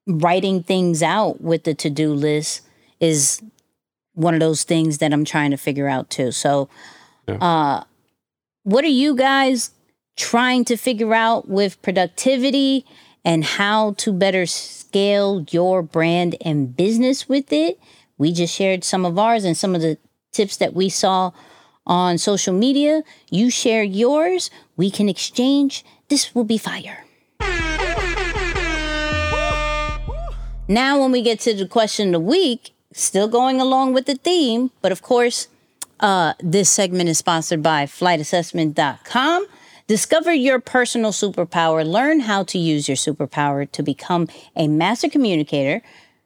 writing 0.06 0.62
things 0.62 1.02
out 1.02 1.40
with 1.40 1.64
the 1.64 1.74
to-do 1.74 2.12
list 2.12 2.62
is 3.04 3.42
one 4.14 4.34
of 4.34 4.40
those 4.40 4.62
things 4.64 4.98
that 4.98 5.12
I'm 5.12 5.24
trying 5.24 5.50
to 5.50 5.56
figure 5.56 5.88
out 5.88 6.10
too. 6.10 6.32
So 6.32 6.68
uh 7.28 7.84
what 8.64 8.84
are 8.84 8.98
you 9.04 9.14
guys 9.14 9.70
trying 10.16 10.64
to 10.64 10.76
figure 10.76 11.14
out 11.14 11.48
with 11.48 11.80
productivity 11.82 12.84
and 13.24 13.44
how 13.44 13.92
to 13.98 14.12
better 14.12 14.46
scale 14.46 15.44
your 15.50 15.82
brand 15.82 16.36
and 16.40 16.74
business 16.76 17.28
with 17.28 17.52
it? 17.52 17.78
We 18.16 18.32
just 18.32 18.54
shared 18.54 18.84
some 18.84 19.04
of 19.04 19.18
ours 19.18 19.44
and 19.44 19.56
some 19.56 19.74
of 19.74 19.82
the 19.82 19.98
tips 20.32 20.56
that 20.58 20.74
we 20.74 20.88
saw 20.88 21.32
on 21.86 22.16
social 22.18 22.54
media. 22.54 23.02
You 23.30 23.50
share 23.50 23.82
yours, 23.82 24.50
we 24.76 24.90
can 24.90 25.08
exchange. 25.08 25.84
This 26.08 26.34
will 26.34 26.44
be 26.44 26.58
fire. 26.58 27.04
Now, 30.66 31.00
when 31.00 31.12
we 31.12 31.20
get 31.20 31.40
to 31.40 31.52
the 31.54 31.68
question 31.68 32.08
of 32.08 32.12
the 32.12 32.20
week, 32.20 32.73
still 32.94 33.28
going 33.28 33.60
along 33.60 33.92
with 33.92 34.06
the 34.06 34.14
theme, 34.14 34.70
but 34.80 34.92
of 34.92 35.02
course, 35.02 35.48
uh, 36.00 36.32
this 36.40 36.70
segment 36.70 37.08
is 37.08 37.18
sponsored 37.18 37.62
by 37.62 37.84
flightassessment.com. 37.84 39.46
Discover 39.86 40.32
your 40.32 40.60
personal 40.60 41.12
superpower. 41.12 41.86
Learn 41.86 42.20
how 42.20 42.42
to 42.44 42.58
use 42.58 42.88
your 42.88 42.96
superpower 42.96 43.70
to 43.72 43.82
become 43.82 44.28
a 44.56 44.66
master 44.66 45.10
communicator, 45.10 45.82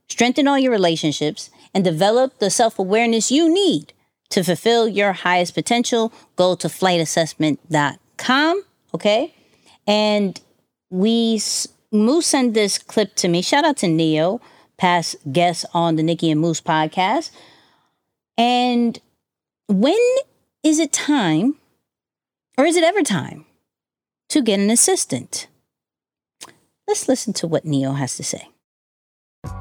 strengthen 0.09 0.47
all 0.47 0.59
your 0.59 0.71
relationships, 0.71 1.51
and 1.75 1.83
develop 1.83 2.39
the 2.39 2.51
self 2.51 2.79
awareness 2.79 3.33
you 3.33 3.53
need 3.53 3.93
to 4.29 4.45
fulfill 4.45 4.87
your 4.87 5.13
highest 5.13 5.55
potential. 5.55 6.13
Go 6.37 6.55
to 6.55 6.69
flightassessment.com. 6.69 8.63
Okay. 8.95 9.35
And 9.87 10.41
we, 10.91 11.41
Moose 11.91 12.27
sent 12.27 12.55
this 12.55 12.79
clip 12.79 13.15
to 13.17 13.29
me. 13.29 13.43
Shout 13.43 13.65
out 13.65 13.79
to 13.79 13.89
Neo, 13.89 14.41
past 14.79 15.17
guest 15.31 15.67
on 15.75 15.97
the 15.97 16.03
Nicky 16.03 16.31
and 16.31 16.41
Moose 16.41 16.61
podcast. 16.61 17.31
And 18.37 18.99
when 19.69 19.99
is 20.63 20.79
it 20.79 20.93
time, 20.93 21.57
or 22.57 22.65
is 22.65 22.77
it 22.77 22.85
ever 22.85 23.03
time, 23.03 23.45
to 24.29 24.41
get 24.41 24.61
an 24.61 24.71
assistant? 24.71 25.49
Let's 26.87 27.09
listen 27.09 27.33
to 27.35 27.47
what 27.47 27.65
Neo 27.65 27.93
has 27.93 28.17
to 28.17 28.25
say. 28.25 28.49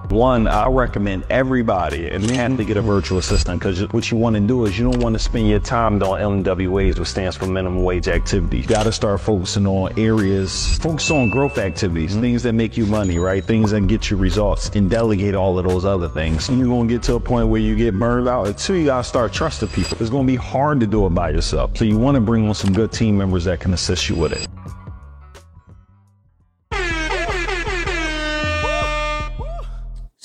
One, 0.10 0.48
I 0.48 0.68
recommend 0.68 1.26
everybody 1.30 2.08
and 2.10 2.24
have 2.32 2.58
to 2.58 2.64
get 2.64 2.78
a 2.78 2.82
virtual 2.82 3.18
assistant 3.18 3.60
because 3.60 3.82
what 3.92 4.10
you 4.10 4.18
want 4.18 4.36
to 4.36 4.40
do 4.42 4.66
is 4.66 4.80
you 4.80 4.90
don't 4.90 5.02
want 5.02 5.14
to 5.14 5.20
spend 5.20 5.50
your 5.50 5.60
time 5.60 6.00
doing 6.00 6.22
LMWAs, 6.22 6.98
which 6.98 7.10
stands 7.10 7.36
for 7.36 7.46
minimum 7.46 7.84
wage 7.84 8.08
activity. 8.08 8.60
You 8.60 8.68
got 8.68 8.84
to 8.84 8.92
start 8.92 9.20
focusing 9.20 9.68
on 9.68 10.00
areas, 10.00 10.78
focus 10.78 11.12
on 11.12 11.30
growth 11.30 11.58
activities, 11.58 12.12
mm-hmm. 12.12 12.22
things 12.22 12.44
that 12.44 12.54
make 12.54 12.78
you 12.78 12.86
money, 12.86 13.20
right? 13.20 13.44
Things 13.44 13.72
that 13.72 13.88
get 13.88 14.10
you 14.10 14.18
results 14.18 14.70
and 14.70 14.90
delegate 14.90 15.36
all 15.36 15.60
of 15.60 15.68
those 15.68 15.84
other 15.84 16.08
things. 16.08 16.48
And 16.48 16.58
you're 16.58 16.70
going 16.70 16.88
to 16.88 16.94
get 16.94 17.04
to 17.04 17.16
a 17.16 17.20
point 17.20 17.50
where 17.50 17.62
you 17.62 17.76
get 17.76 18.00
burned 18.00 18.30
out. 18.30 18.58
Two, 18.58 18.76
you 18.76 18.86
got 18.86 19.04
to 19.04 19.04
start 19.04 19.34
trusting 19.34 19.70
people. 19.70 19.98
It's 20.00 20.10
going 20.10 20.26
to 20.26 20.32
be 20.32 20.38
hard 20.38 20.80
to 20.80 20.88
do 20.88 21.06
it 21.06 21.10
by 21.10 21.32
yourself. 21.32 21.78
So 21.78 21.84
you 21.84 21.98
want 21.98 22.16
to 22.16 22.22
bring 22.22 22.48
on 22.48 22.56
some 22.56 22.72
good 22.74 22.92
team 22.92 23.18
members 23.18 23.44
that 23.44 23.60
can 23.60 23.74
assist 23.74 24.08
you 24.08 24.16
with 24.16 24.32
it. 24.32 24.48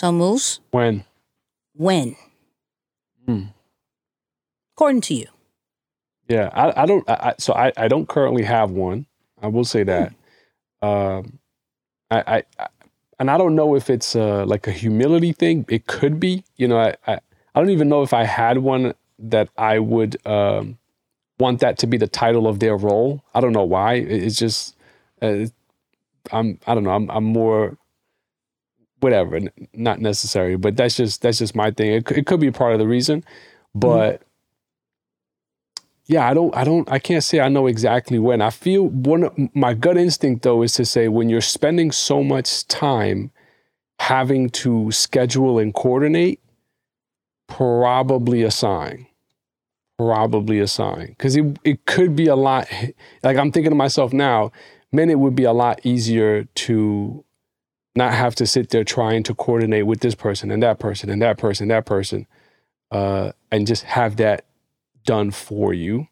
So, 0.03 0.11
Moose, 0.11 0.59
When? 0.73 1.05
when? 1.77 2.17
Hmm. 3.25 3.45
According 4.75 5.01
to 5.03 5.15
you. 5.15 5.27
Yeah, 6.29 6.51
I, 6.53 6.83
I 6.83 6.87
don't. 6.87 7.09
I, 7.09 7.13
I- 7.31 7.35
so 7.39 7.53
I, 7.53 7.73
I 7.77 7.87
don't 7.87 8.09
currently 8.09 8.43
have 8.43 8.73
one. 8.73 9.07
I 9.41 9.47
will 9.47 9.65
say 9.65 9.85
that. 9.85 10.13
Um, 10.83 11.39
I, 12.11 12.19
I, 12.39 12.43
I 12.59 12.67
and 13.21 13.31
I 13.31 13.39
don't 13.39 13.55
know 13.55 13.77
if 13.77 13.89
it's 13.91 14.17
uh, 14.17 14.45
like 14.45 14.67
a 14.67 14.73
humility 14.73 15.33
thing. 15.33 15.65
It 15.69 15.87
could 15.87 16.19
be. 16.19 16.43
You 16.57 16.67
know, 16.67 16.79
I, 16.81 16.97
I 17.07 17.21
I 17.55 17.61
don't 17.61 17.71
even 17.71 17.89
know 17.89 18.03
if 18.03 18.13
I 18.13 18.25
had 18.25 18.59
one 18.59 18.95
that 19.21 19.51
I 19.57 19.79
would 19.79 20.17
um, 20.27 20.79
want 21.39 21.61
that 21.61 21.79
to 21.79 21.87
be 21.87 21.97
the 21.97 22.09
title 22.09 22.49
of 22.49 22.59
their 22.59 22.77
role. 22.77 23.23
I 23.37 23.41
don't 23.41 23.53
know 23.53 23.63
why. 23.63 23.95
It- 23.95 24.25
It's 24.25 24.37
just 24.37 24.75
uh, 25.21 25.47
I'm 26.33 26.59
I 26.67 26.75
don't 26.75 26.83
know. 26.83 26.91
I'm 26.91 27.09
I'm 27.09 27.23
more 27.25 27.77
whatever, 29.03 29.41
not 29.73 30.01
necessary. 30.01 30.57
But 30.57 30.77
that's 30.77 30.97
just 30.97 31.23
that's 31.23 31.39
just 31.39 31.55
my 31.55 31.71
thing. 31.71 31.93
It, 31.93 32.11
it 32.13 32.27
could 32.27 32.41
be 32.41 32.51
part 32.51 32.73
of 32.73 32.79
the 32.79 32.87
reason, 32.87 33.25
but 33.75 34.23
yeah, 36.07 36.29
I 36.29 36.35
don't, 36.35 36.55
I 36.55 36.65
don't, 36.65 36.91
I 36.91 36.99
can't 36.99 37.23
say 37.23 37.41
I 37.41 37.49
know 37.49 37.67
exactly 37.67 38.19
when. 38.19 38.43
I 38.43 38.51
feel 38.51 38.89
one, 38.89 39.51
my 39.55 39.73
gut 39.73 39.97
instinct 39.97 40.43
though 40.43 40.63
is 40.63 40.73
to 40.75 40.85
say 40.85 41.09
when 41.09 41.29
you're 41.29 41.41
spending 41.41 41.93
so 41.93 42.23
much 42.23 42.67
time 42.67 43.31
having 43.99 44.51
to 44.51 44.91
schedule 44.91 45.59
and 45.59 45.73
coordinate, 45.73 46.41
probably 47.47 48.43
a 48.43 48.51
sign. 48.51 49.07
Probably 49.97 50.59
a 50.59 50.67
sign. 50.67 51.07
Because 51.09 51.37
it, 51.37 51.59
it 51.63 51.87
could 51.87 52.17
be 52.17 52.27
a 52.27 52.37
lot, 52.37 52.69
like 53.23 53.37
I'm 53.37 53.53
thinking 53.53 53.71
to 53.71 53.77
myself 53.77 54.13
now, 54.13 54.51
man, 54.91 55.09
it 55.09 55.21
would 55.21 55.37
be 55.37 55.45
a 55.45 55.53
lot 55.53 55.81
easier 55.85 56.45
to 56.45 57.25
not 57.95 58.15
have 58.15 58.35
to 58.37 58.47
sit 58.47 58.71
there 58.71 58.85
trying 58.85 59.23
to 59.25 59.35
coordinate 59.35 59.87
with 59.87 60.01
this 60.01 60.15
person 60.15 60.51
and 60.51 60.63
that 60.63 60.79
person 60.79 61.11
and 61.11 61.21
that 61.23 61.39
person, 61.39 61.69
that 61.69 61.87
person, 61.87 62.27
uh, 62.91 63.33
and 63.51 63.67
just 63.67 63.85
have 63.85 64.17
that 64.17 64.45
done 65.05 65.31
for 65.31 65.75
you. 65.75 66.09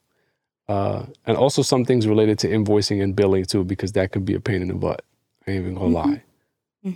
Uh, 0.69 1.07
and 1.27 1.37
also 1.37 1.63
some 1.63 1.85
things 1.85 2.07
related 2.07 2.39
to 2.39 2.49
invoicing 2.49 3.03
and 3.03 3.17
billing 3.17 3.45
too, 3.45 3.65
because 3.65 3.93
that 3.93 4.13
could 4.13 4.25
be 4.25 4.35
a 4.35 4.41
pain 4.41 4.63
in 4.63 4.69
the 4.69 4.75
butt. 4.75 5.03
I 5.47 5.53
ain't 5.53 5.63
even 5.63 5.75
gonna 5.75 5.89
lie. 5.89 6.23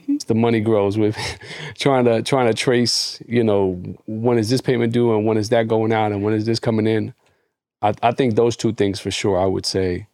It's 0.09 0.25
the 0.25 0.35
money 0.35 0.61
grows 0.61 0.97
with 0.97 1.17
trying 1.79 2.05
to 2.05 2.23
trying 2.23 2.47
to 2.47 2.55
trace, 2.55 3.21
you 3.27 3.45
know, 3.45 3.83
when 4.07 4.39
is 4.39 4.49
this 4.49 4.61
payment 4.61 4.93
due 4.93 5.15
and 5.15 5.27
when 5.27 5.37
is 5.37 5.49
that 5.51 5.69
going 5.69 5.93
out 5.93 6.13
and 6.13 6.23
when 6.23 6.35
is 6.35 6.47
this 6.47 6.59
coming 6.59 6.87
in. 6.87 7.15
I, 7.83 7.95
I 8.03 8.13
think 8.13 8.35
those 8.35 8.57
two 8.57 8.73
things 8.73 8.99
for 9.01 9.11
sure. 9.11 9.39
I 9.39 9.47
would 9.47 9.67
say, 9.67 10.07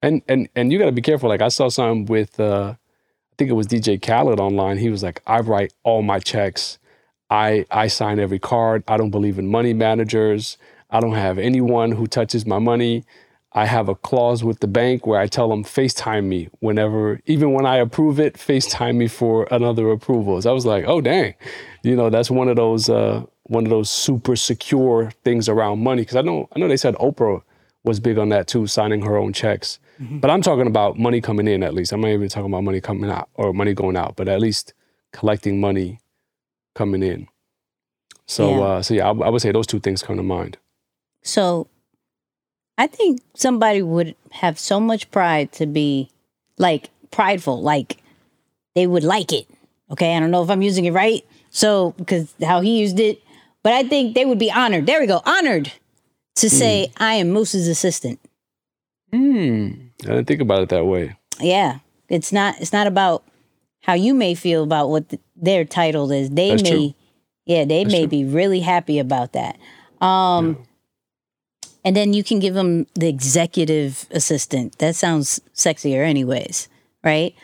and 0.00 0.22
and 0.28 0.48
and 0.56 0.72
you 0.72 0.78
got 0.78 0.86
to 0.86 0.92
be 0.92 1.02
careful. 1.02 1.28
Like 1.28 1.42
I 1.42 1.48
saw 1.48 1.68
something 1.68 2.06
with, 2.06 2.40
uh, 2.40 2.76
think 3.40 3.50
it 3.50 3.54
was 3.54 3.68
DJ 3.68 3.98
Khaled 4.02 4.38
online. 4.38 4.76
He 4.76 4.90
was 4.90 5.02
like, 5.02 5.22
I 5.26 5.40
write 5.40 5.72
all 5.82 6.02
my 6.02 6.18
checks. 6.18 6.78
I 7.30 7.64
I 7.70 7.86
sign 7.86 8.18
every 8.18 8.38
card. 8.38 8.84
I 8.86 8.98
don't 8.98 9.08
believe 9.08 9.38
in 9.38 9.48
money 9.48 9.72
managers. 9.72 10.58
I 10.90 11.00
don't 11.00 11.14
have 11.14 11.38
anyone 11.38 11.92
who 11.92 12.06
touches 12.06 12.44
my 12.44 12.58
money. 12.58 13.02
I 13.54 13.64
have 13.64 13.88
a 13.88 13.94
clause 13.94 14.44
with 14.44 14.60
the 14.60 14.66
bank 14.66 15.06
where 15.06 15.18
I 15.18 15.26
tell 15.26 15.48
them 15.48 15.64
FaceTime 15.64 16.24
me 16.24 16.50
whenever, 16.58 17.20
even 17.24 17.52
when 17.52 17.64
I 17.64 17.76
approve 17.76 18.20
it, 18.20 18.34
FaceTime 18.34 18.96
me 18.96 19.08
for 19.08 19.48
another 19.50 19.90
approvals. 19.90 20.44
I 20.44 20.52
was 20.52 20.66
like, 20.66 20.84
oh 20.86 21.00
dang, 21.00 21.34
you 21.82 21.96
know, 21.96 22.10
that's 22.10 22.30
one 22.30 22.48
of 22.48 22.56
those 22.56 22.90
uh, 22.90 23.24
one 23.44 23.64
of 23.64 23.70
those 23.70 23.88
super 23.88 24.36
secure 24.36 25.12
things 25.24 25.48
around 25.48 25.82
money. 25.82 26.02
Because 26.02 26.16
I 26.16 26.20
know 26.20 26.46
I 26.54 26.58
know 26.58 26.68
they 26.68 26.76
said 26.76 26.94
Oprah 26.96 27.40
was 27.84 28.00
big 28.00 28.18
on 28.18 28.28
that 28.30 28.46
too, 28.46 28.66
signing 28.66 29.02
her 29.02 29.16
own 29.16 29.32
checks. 29.32 29.78
But 30.02 30.30
I'm 30.30 30.40
talking 30.40 30.66
about 30.66 30.98
money 30.98 31.20
coming 31.20 31.46
in 31.46 31.62
at 31.62 31.74
least. 31.74 31.92
I'm 31.92 32.00
not 32.00 32.08
even 32.08 32.28
talking 32.30 32.50
about 32.50 32.64
money 32.64 32.80
coming 32.80 33.10
out 33.10 33.28
or 33.34 33.52
money 33.52 33.74
going 33.74 33.96
out, 33.98 34.16
but 34.16 34.28
at 34.28 34.40
least 34.40 34.72
collecting 35.12 35.60
money 35.60 36.00
coming 36.74 37.02
in. 37.02 37.28
So 38.26 38.48
Yeah. 38.48 38.60
uh, 38.60 38.82
so 38.82 38.94
yeah, 38.94 39.08
I, 39.08 39.12
I 39.12 39.28
would 39.28 39.42
say 39.42 39.52
those 39.52 39.66
two 39.66 39.78
things 39.80 40.02
come 40.02 40.16
to 40.16 40.22
mind. 40.22 40.56
So 41.22 41.66
I 42.78 42.86
think 42.86 43.20
somebody 43.34 43.82
would 43.82 44.14
have 44.30 44.58
so 44.58 44.80
much 44.80 45.10
pride 45.10 45.52
to 45.52 45.66
be 45.66 46.08
like 46.56 46.88
prideful, 47.10 47.60
like 47.60 47.98
they 48.74 48.86
would 48.86 49.04
like 49.04 49.32
it. 49.32 49.46
Okay. 49.90 50.16
I 50.16 50.20
don't 50.20 50.30
know 50.30 50.42
if 50.42 50.48
I'm 50.48 50.62
using 50.62 50.86
it 50.86 50.92
right. 50.92 51.22
So, 51.50 51.90
because 51.98 52.32
how 52.42 52.60
he 52.62 52.78
used 52.78 52.98
it, 53.00 53.20
but 53.62 53.72
I 53.74 53.82
think 53.82 54.14
they 54.14 54.24
would 54.24 54.38
be 54.38 54.50
honored. 54.50 54.86
There 54.86 55.00
we 55.00 55.06
go. 55.06 55.20
Honored 55.26 55.72
to 56.40 56.50
say, 56.50 56.92
I 56.96 57.14
am 57.14 57.30
Moose's 57.30 57.68
assistant. 57.68 58.20
Hmm. 59.12 59.70
I 60.02 60.06
didn't 60.06 60.26
think 60.26 60.40
about 60.40 60.62
it 60.62 60.68
that 60.70 60.86
way. 60.86 61.16
Yeah. 61.40 61.78
It's 62.08 62.32
not, 62.32 62.60
it's 62.60 62.72
not 62.72 62.86
about 62.86 63.24
how 63.82 63.94
you 63.94 64.14
may 64.14 64.34
feel 64.34 64.62
about 64.62 64.88
what 64.88 65.08
th- 65.08 65.22
their 65.36 65.64
title 65.64 66.10
is. 66.12 66.30
They 66.30 66.50
That's 66.50 66.62
may, 66.62 66.70
true. 66.70 66.94
yeah, 67.46 67.64
they 67.64 67.84
That's 67.84 67.92
may 67.92 68.02
true. 68.02 68.08
be 68.08 68.24
really 68.24 68.60
happy 68.60 68.98
about 68.98 69.32
that. 69.32 69.58
Um, 70.00 70.66
and 71.84 71.96
then 71.96 72.12
you 72.12 72.22
can 72.22 72.38
give 72.40 72.54
them 72.54 72.86
the 72.94 73.08
executive 73.08 74.06
assistant. 74.10 74.78
That 74.78 74.96
sounds 74.96 75.40
sexier, 75.54 76.04
anyways, 76.04 76.68
right? 77.02 77.34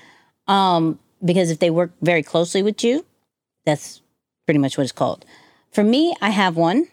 Um, 0.47 0.99
because 1.24 1.51
if 1.51 1.59
they 1.59 1.70
work 1.70 1.92
very 2.03 2.22
closely 2.22 2.62
with 2.62 2.84
you, 2.84 3.05
that's 3.64 4.03
pretty 4.47 4.59
much 4.59 4.76
what 4.76 4.84
it's 4.84 4.92
called. 4.92 5.24
For 5.72 5.82
me, 5.82 6.14
I 6.20 6.30
have 6.30 6.57
one, 6.57 6.86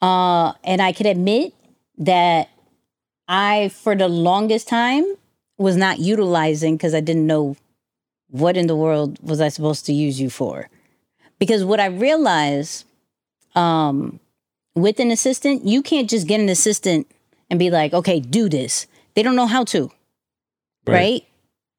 uh, 0.00 0.52
and 0.64 0.80
I 0.80 0.92
can 0.92 1.06
admit 1.06 1.54
that 1.98 2.48
I, 3.26 3.68
for 3.68 3.94
the 3.94 4.08
longest 4.08 4.68
time, 4.68 5.04
was 5.58 5.76
not 5.76 5.98
utilizing 5.98 6.76
because 6.76 6.94
I 6.94 7.00
didn't 7.00 7.26
know 7.26 7.56
what 8.30 8.56
in 8.56 8.66
the 8.66 8.76
world 8.76 9.18
was 9.22 9.40
I 9.40 9.48
supposed 9.48 9.86
to 9.86 9.92
use 9.92 10.20
you 10.20 10.30
for. 10.30 10.68
Because 11.38 11.64
what 11.64 11.80
I 11.80 11.86
realized 11.86 12.84
um, 13.54 14.20
with 14.74 15.00
an 15.00 15.10
assistant, 15.10 15.64
you 15.64 15.82
can't 15.82 16.08
just 16.08 16.26
get 16.26 16.40
an 16.40 16.48
assistant 16.48 17.10
and 17.50 17.58
be 17.58 17.70
like, 17.70 17.92
okay, 17.92 18.20
do 18.20 18.48
this. 18.48 18.86
They 19.14 19.22
don't 19.22 19.36
know 19.36 19.46
how 19.46 19.64
to, 19.64 19.90
right? 20.86 20.94
Right. 20.94 21.24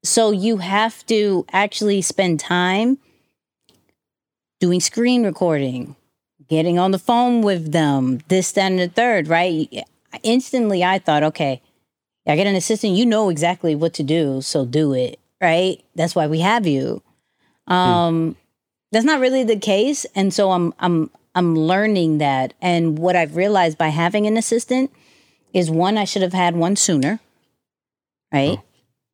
So 0.03 0.32
you 0.32 0.57
have 0.57 1.05
to 1.07 1.45
actually 1.51 2.01
spend 2.01 2.39
time 2.39 2.99
doing 4.59 4.80
screen 4.80 5.26
recording, 5.26 5.95
getting 6.50 6.80
on 6.80 6.91
the 6.91 7.00
phone 7.00 7.41
with 7.41 7.72
them, 7.72 8.20
this, 8.28 8.52
that, 8.54 8.72
and 8.72 8.80
the 8.80 8.89
third, 8.89 9.28
right? 9.28 9.86
Instantly, 10.24 10.84
I 10.84 11.00
thought, 11.00 11.24
okay, 11.24 11.62
I 12.28 12.36
get 12.36 12.47
an 12.47 12.56
assistant, 12.56 12.93
you 12.93 13.06
know 13.06 13.30
exactly 13.30 13.76
what 13.76 13.93
to 13.95 14.04
do, 14.04 14.41
so 14.41 14.66
do 14.66 14.93
it, 14.93 15.20
right? 15.41 15.84
That's 15.95 16.16
why 16.16 16.28
we 16.28 16.39
have 16.39 16.68
you. 16.68 17.02
Um, 17.68 18.36
that's 18.91 19.06
not 19.06 19.20
really 19.20 19.43
the 19.43 19.60
case, 19.60 20.06
and 20.16 20.34
so 20.34 20.52
I'm 20.52 20.74
I'm 20.80 21.12
I'm 21.36 21.56
learning 21.56 22.18
that. 22.18 22.54
And 22.62 22.97
what 22.97 23.16
I've 23.16 23.36
realized 23.36 23.78
by 23.78 23.89
having 23.89 24.26
an 24.26 24.36
assistant 24.36 24.91
is 25.54 25.70
one, 25.70 25.97
I 25.97 26.06
should 26.06 26.24
have 26.24 26.34
had 26.34 26.56
one 26.56 26.76
sooner, 26.76 27.20
right? 28.34 28.60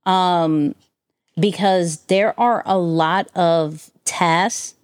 Um, 0.05 0.75
because 1.37 1.97
there 2.05 2.37
are 2.39 2.63
a 2.65 2.77
lot 2.77 3.27
of 3.35 3.91
tasks 4.05 4.75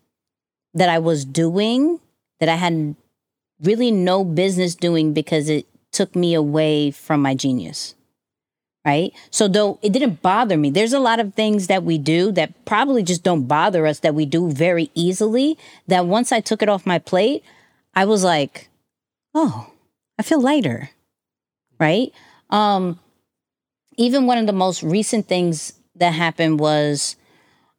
that 0.73 0.89
I 0.89 0.99
was 0.99 1.23
doing 1.23 2.00
that 2.41 2.49
I 2.49 2.55
had 2.55 2.95
really 3.61 3.91
no 3.91 4.25
business 4.25 4.75
doing 4.75 5.13
because 5.13 5.47
it 5.47 5.67
took 5.91 6.15
me 6.15 6.33
away 6.33 6.89
from 6.91 7.21
my 7.21 7.35
genius. 7.35 7.95
Right. 8.83 9.13
So, 9.29 9.47
though 9.47 9.77
it 9.83 9.93
didn't 9.93 10.23
bother 10.23 10.57
me, 10.57 10.71
there's 10.71 10.91
a 10.91 10.99
lot 10.99 11.19
of 11.19 11.35
things 11.35 11.67
that 11.67 11.83
we 11.83 11.99
do 11.99 12.31
that 12.31 12.65
probably 12.65 13.03
just 13.03 13.21
don't 13.21 13.45
bother 13.45 13.85
us 13.85 13.99
that 13.99 14.15
we 14.15 14.25
do 14.25 14.49
very 14.49 14.89
easily. 14.95 15.55
That 15.87 16.07
once 16.07 16.31
I 16.31 16.39
took 16.39 16.63
it 16.63 16.69
off 16.69 16.83
my 16.83 16.97
plate, 16.97 17.43
I 17.93 18.05
was 18.05 18.23
like, 18.23 18.69
oh, 19.35 19.71
I 20.17 20.23
feel 20.23 20.41
lighter. 20.41 20.89
Right. 21.79 22.11
Um, 22.49 22.99
even 23.97 24.25
one 24.25 24.39
of 24.39 24.47
the 24.47 24.53
most 24.53 24.81
recent 24.81 25.27
things 25.27 25.73
that 25.97 26.15
happened 26.15 26.59
was 26.59 27.17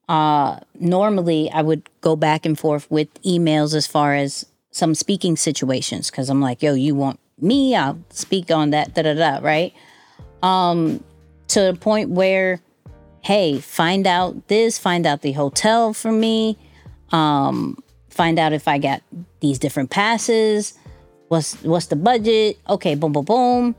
uh, 0.09 0.61
normally 0.79 1.51
I 1.51 1.63
would 1.63 1.89
go 2.01 2.15
back 2.15 2.47
and 2.47 2.57
forth 2.57 2.89
with 2.93 3.09
emails 3.25 3.75
as 3.75 3.89
far 3.89 4.15
as 4.15 4.47
some 4.73 4.95
speaking 4.95 5.37
situations 5.37 6.11
because 6.11 6.29
I'm 6.29 6.41
like, 6.41 6.63
yo, 6.63 6.75
you 6.75 6.95
want 6.95 7.21
me? 7.41 7.77
I'll 7.77 7.99
speak 8.11 8.51
on 8.51 8.71
that, 8.71 8.95
da 8.95 9.03
da 9.03 9.15
da, 9.15 9.39
right? 9.41 9.73
Um, 10.43 11.03
to 11.49 11.61
the 11.61 11.75
point 11.75 12.11
where, 12.11 12.61
hey, 13.21 13.61
find 13.61 14.07
out 14.07 14.49
this, 14.49 14.79
find 14.79 15.07
out 15.07 15.23
the 15.23 15.33
hotel 15.33 15.93
for 15.93 16.11
me, 16.11 16.59
um, 17.11 17.79
find 18.11 18.39
out 18.39 18.53
if 18.53 18.67
I 18.67 18.79
got 18.79 19.03
these 19.41 19.59
different 19.59 19.91
passes, 19.91 20.75
what's 21.29 21.63
what's 21.63 21.87
the 21.87 21.97
budget? 21.97 22.59
Okay, 22.69 22.95
boom, 22.95 23.13
boom, 23.13 23.25
boom. 23.25 23.75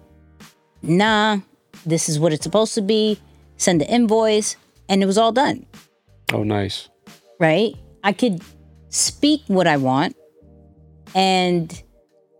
Nah, 0.83 1.39
this 1.85 2.07
is 2.09 2.19
what 2.19 2.31
it's 2.33 2.43
supposed 2.43 2.75
to 2.75 2.81
be. 2.81 3.19
Send 3.57 3.81
the 3.81 3.87
invoice, 3.89 4.55
and 4.89 5.01
it 5.01 5.05
was 5.05 5.17
all 5.17 5.31
done 5.31 5.65
Oh, 6.33 6.43
nice. 6.43 6.89
right? 7.39 7.73
I 8.03 8.11
could 8.13 8.41
speak 8.89 9.41
what 9.47 9.65
I 9.67 9.77
want 9.77 10.15
and 11.15 11.83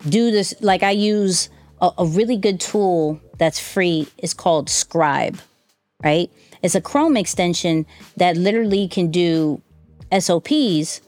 do 0.08 0.32
this. 0.32 0.54
Like 0.62 0.84
I 0.84 0.92
use 0.92 1.50
a, 1.82 1.92
a 2.00 2.06
really 2.06 2.38
good 2.38 2.60
tool 2.60 3.20
that's 3.38 3.60
free. 3.60 4.08
It's 4.18 4.34
called 4.34 4.70
Scribe, 4.70 5.38
right? 6.04 6.32
It's 6.62 6.76
a 6.76 6.82
Chrome 6.82 7.18
extension 7.18 7.86
that 8.18 8.38
literally 8.38 8.88
can 8.88 9.12
do 9.12 9.62
SOPs 10.18 11.02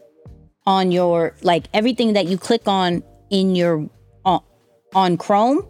on 0.65 0.91
your 0.91 1.35
like 1.41 1.67
everything 1.73 2.13
that 2.13 2.27
you 2.27 2.37
click 2.37 2.67
on 2.67 3.03
in 3.29 3.55
your 3.55 3.89
on, 4.25 4.41
on 4.93 5.17
Chrome 5.17 5.65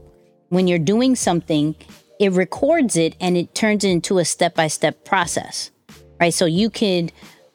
when 0.49 0.67
you're 0.67 0.79
doing 0.79 1.15
something. 1.15 1.75
It 2.19 2.31
records 2.31 2.95
it 2.95 3.15
and 3.19 3.35
it 3.35 3.53
turns 3.53 3.83
it 3.83 3.89
into 3.89 4.19
a 4.19 4.25
step 4.25 4.55
by 4.55 4.67
step 4.67 5.03
process 5.03 5.71
right? 6.19 6.33
So 6.33 6.45
you 6.45 6.69
could 6.69 7.11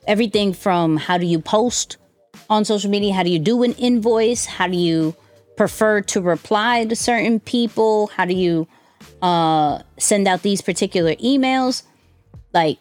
everything 0.06 0.52
from 0.52 0.96
how 0.96 1.18
do 1.18 1.26
you 1.26 1.40
post 1.40 1.96
on 2.48 2.64
social 2.64 2.90
media, 2.90 3.12
how 3.14 3.22
do 3.22 3.30
you 3.30 3.38
do 3.38 3.62
an 3.62 3.72
invoice, 3.74 4.46
how 4.46 4.66
do 4.66 4.76
you 4.76 5.14
prefer 5.56 6.00
to 6.00 6.20
reply 6.20 6.84
to 6.84 6.96
certain 6.96 7.38
people, 7.40 8.08
how 8.08 8.24
do 8.24 8.34
you 8.34 8.66
uh, 9.22 9.80
send 9.98 10.26
out 10.26 10.42
these 10.42 10.62
particular 10.62 11.14
emails, 11.16 11.82
like 12.52 12.78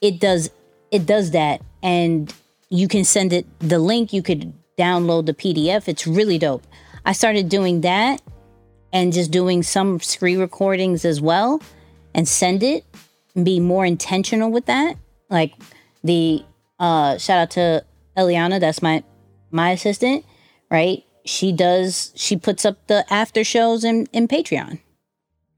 it 0.00 0.20
does 0.20 0.50
it 0.90 1.06
does 1.06 1.30
that, 1.32 1.62
and 1.82 2.32
you 2.68 2.88
can 2.88 3.04
send 3.04 3.32
it 3.32 3.46
the 3.60 3.78
link. 3.78 4.12
You 4.12 4.22
could 4.22 4.52
download 4.78 5.26
the 5.26 5.34
PDF. 5.34 5.88
It's 5.88 6.06
really 6.06 6.38
dope. 6.38 6.64
I 7.04 7.12
started 7.12 7.48
doing 7.48 7.82
that 7.82 8.20
and 8.92 9.12
just 9.12 9.30
doing 9.30 9.62
some 9.62 10.00
screen 10.00 10.38
recordings 10.38 11.04
as 11.04 11.20
well, 11.20 11.62
and 12.14 12.28
send 12.28 12.62
it 12.62 12.84
and 13.34 13.44
be 13.44 13.60
more 13.60 13.86
intentional 13.86 14.50
with 14.50 14.66
that. 14.66 14.96
Like 15.28 15.54
the 16.02 16.44
uh 16.78 17.18
shout 17.18 17.38
out 17.38 17.50
to 17.52 17.84
Eliana, 18.16 18.60
that's 18.60 18.82
my 18.82 19.02
my 19.50 19.70
assistant, 19.70 20.24
right? 20.70 21.04
She 21.24 21.52
does 21.52 22.12
she 22.14 22.36
puts 22.36 22.64
up 22.64 22.86
the 22.86 23.04
after 23.12 23.44
shows 23.44 23.84
in, 23.84 24.06
in 24.12 24.28
Patreon. 24.28 24.80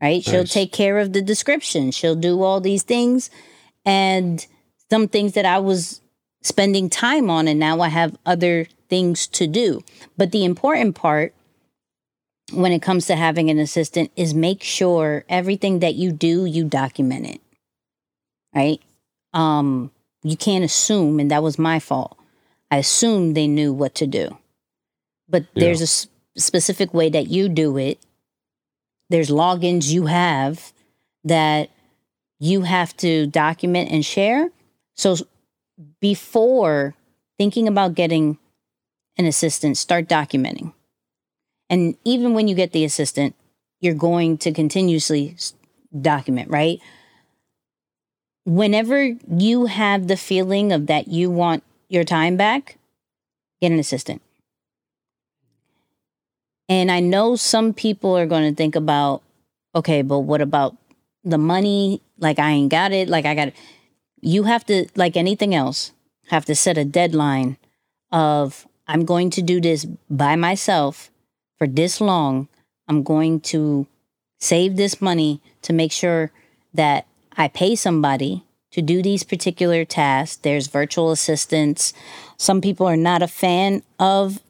Right? 0.00 0.22
She'll 0.22 0.44
take 0.44 0.72
care 0.72 0.98
of 0.98 1.12
the 1.12 1.22
description. 1.22 1.92
She'll 1.92 2.16
do 2.16 2.42
all 2.42 2.60
these 2.60 2.82
things 2.82 3.30
and 3.84 4.44
some 4.90 5.06
things 5.06 5.34
that 5.34 5.46
I 5.46 5.60
was 5.60 6.00
spending 6.42 6.90
time 6.90 7.30
on 7.30 7.46
and 7.46 7.60
now 7.60 7.80
I 7.80 7.88
have 7.88 8.18
other 8.26 8.66
things 8.88 9.28
to 9.28 9.46
do. 9.46 9.80
But 10.16 10.32
the 10.32 10.44
important 10.44 10.96
part 10.96 11.34
when 12.52 12.72
it 12.72 12.82
comes 12.82 13.06
to 13.06 13.16
having 13.16 13.48
an 13.48 13.58
assistant 13.58 14.10
is 14.16 14.34
make 14.34 14.62
sure 14.62 15.24
everything 15.28 15.78
that 15.78 15.94
you 15.94 16.12
do, 16.12 16.44
you 16.44 16.64
document 16.64 17.26
it. 17.26 17.40
Right? 18.54 18.80
Um, 19.32 19.92
you 20.22 20.36
can't 20.36 20.64
assume, 20.64 21.20
and 21.20 21.30
that 21.30 21.42
was 21.42 21.58
my 21.58 21.78
fault. 21.78 22.18
I 22.72 22.78
assumed 22.78 23.36
they 23.36 23.46
knew 23.46 23.72
what 23.72 23.94
to 23.96 24.06
do. 24.06 24.38
But 25.28 25.42
Yeah. 25.54 25.64
there's 25.66 25.80
a 25.82 25.84
s- 25.84 26.08
specific 26.36 26.94
way 26.94 27.10
that 27.10 27.28
you 27.28 27.48
do 27.50 27.76
it. 27.76 27.98
There's 29.10 29.28
logins 29.28 29.90
you 29.90 30.06
have 30.06 30.72
that 31.24 31.70
you 32.40 32.62
have 32.62 32.96
to 32.98 33.26
document 33.26 33.90
and 33.92 34.04
share. 34.04 34.50
So 34.96 35.16
before 36.00 36.94
thinking 37.38 37.68
about 37.68 37.94
getting 37.94 38.38
an 39.18 39.26
assistant, 39.26 39.76
start 39.76 40.08
documenting. 40.08 40.72
And 41.68 41.96
even 42.04 42.32
when 42.34 42.48
you 42.48 42.54
get 42.54 42.72
the 42.72 42.84
assistant, 42.84 43.34
you're 43.80 43.94
going 43.94 44.38
to 44.38 44.52
continuously 44.52 45.36
document, 46.00 46.50
right? 46.50 46.80
Whenever 48.44 49.04
you 49.30 49.66
have 49.66 50.08
the 50.08 50.16
feeling 50.16 50.72
of 50.72 50.86
that 50.86 51.08
you 51.08 51.30
want 51.30 51.62
your 51.92 52.04
time 52.04 52.36
back, 52.36 52.78
get 53.60 53.70
an 53.70 53.78
assistant. 53.78 54.22
And 56.68 56.90
I 56.90 57.00
know 57.00 57.36
some 57.36 57.74
people 57.74 58.16
are 58.16 58.26
going 58.26 58.50
to 58.50 58.56
think 58.56 58.74
about, 58.74 59.22
okay, 59.74 60.00
but 60.00 60.20
what 60.20 60.40
about 60.40 60.74
the 61.22 61.36
money? 61.36 62.00
Like, 62.18 62.38
I 62.38 62.50
ain't 62.50 62.70
got 62.70 62.92
it. 62.92 63.08
Like, 63.08 63.26
I 63.26 63.34
got 63.34 63.48
it. 63.48 63.54
You 64.22 64.44
have 64.44 64.64
to, 64.66 64.86
like 64.96 65.16
anything 65.16 65.54
else, 65.54 65.92
have 66.28 66.46
to 66.46 66.54
set 66.54 66.78
a 66.78 66.84
deadline 66.84 67.58
of, 68.10 68.66
I'm 68.88 69.04
going 69.04 69.28
to 69.30 69.42
do 69.42 69.60
this 69.60 69.84
by 70.08 70.34
myself 70.34 71.10
for 71.58 71.66
this 71.66 72.00
long. 72.00 72.48
I'm 72.88 73.02
going 73.02 73.40
to 73.52 73.86
save 74.40 74.76
this 74.76 75.02
money 75.02 75.40
to 75.62 75.72
make 75.72 75.92
sure 75.92 76.30
that 76.72 77.06
I 77.36 77.48
pay 77.48 77.74
somebody 77.74 78.44
to 78.72 78.82
do 78.82 79.02
these 79.02 79.22
particular 79.22 79.84
tasks. 79.84 80.36
There's 80.36 80.66
virtual 80.66 81.10
assistants. 81.10 81.92
Some 82.36 82.60
people 82.60 82.86
are 82.86 82.96
not 82.96 83.22
a 83.22 83.28
fan 83.28 83.82
of 83.98 84.40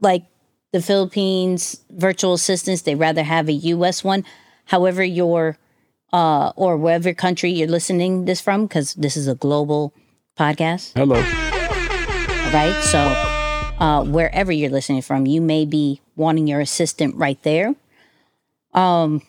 like 0.00 0.24
the 0.72 0.82
Philippines 0.82 1.80
virtual 1.90 2.34
assistants. 2.34 2.82
They 2.82 2.94
rather 2.94 3.22
have 3.22 3.48
a 3.48 3.52
US 3.52 4.02
one. 4.04 4.24
However, 4.66 5.02
your 5.04 5.56
uh 6.12 6.52
or 6.56 6.76
wherever 6.76 7.14
country 7.14 7.50
you're 7.50 7.68
listening 7.68 8.24
this 8.24 8.40
from, 8.40 8.66
because 8.66 8.94
this 8.94 9.16
is 9.16 9.28
a 9.28 9.34
global 9.34 9.92
podcast 10.38 10.92
Hello. 10.94 11.16
right? 12.52 12.80
So, 12.82 12.98
uh, 13.78 14.04
wherever 14.04 14.50
you're 14.52 14.70
listening 14.70 15.02
from, 15.02 15.26
you 15.26 15.40
may 15.40 15.64
be 15.64 16.00
wanting 16.16 16.46
your 16.46 16.60
assistant 16.60 17.14
right 17.16 17.40
there. 17.42 17.74
Um, 18.74 19.22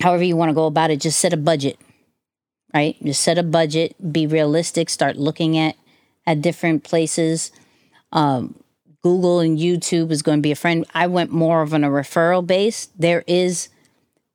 however 0.00 0.22
you 0.22 0.36
want 0.36 0.50
to 0.50 0.54
go 0.54 0.66
about 0.66 0.90
it, 0.90 1.00
just 1.00 1.18
set 1.20 1.32
a 1.32 1.36
budget, 1.36 1.78
right? 2.74 2.96
Just 3.02 3.22
set 3.22 3.38
a 3.38 3.42
budget, 3.42 3.94
be 4.12 4.26
realistic, 4.26 4.90
start 4.90 5.16
looking 5.16 5.56
at 5.56 5.76
at 6.26 6.42
different 6.42 6.84
places. 6.84 7.52
Um, 8.12 8.56
Google 9.02 9.40
and 9.40 9.58
YouTube 9.58 10.10
is 10.10 10.22
going 10.22 10.38
to 10.38 10.42
be 10.42 10.52
a 10.52 10.56
friend. 10.56 10.86
I 10.94 11.06
went 11.06 11.30
more 11.30 11.62
of 11.62 11.74
on 11.74 11.84
a 11.84 11.88
referral 11.90 12.46
base. 12.46 12.88
There 12.98 13.22
is 13.26 13.68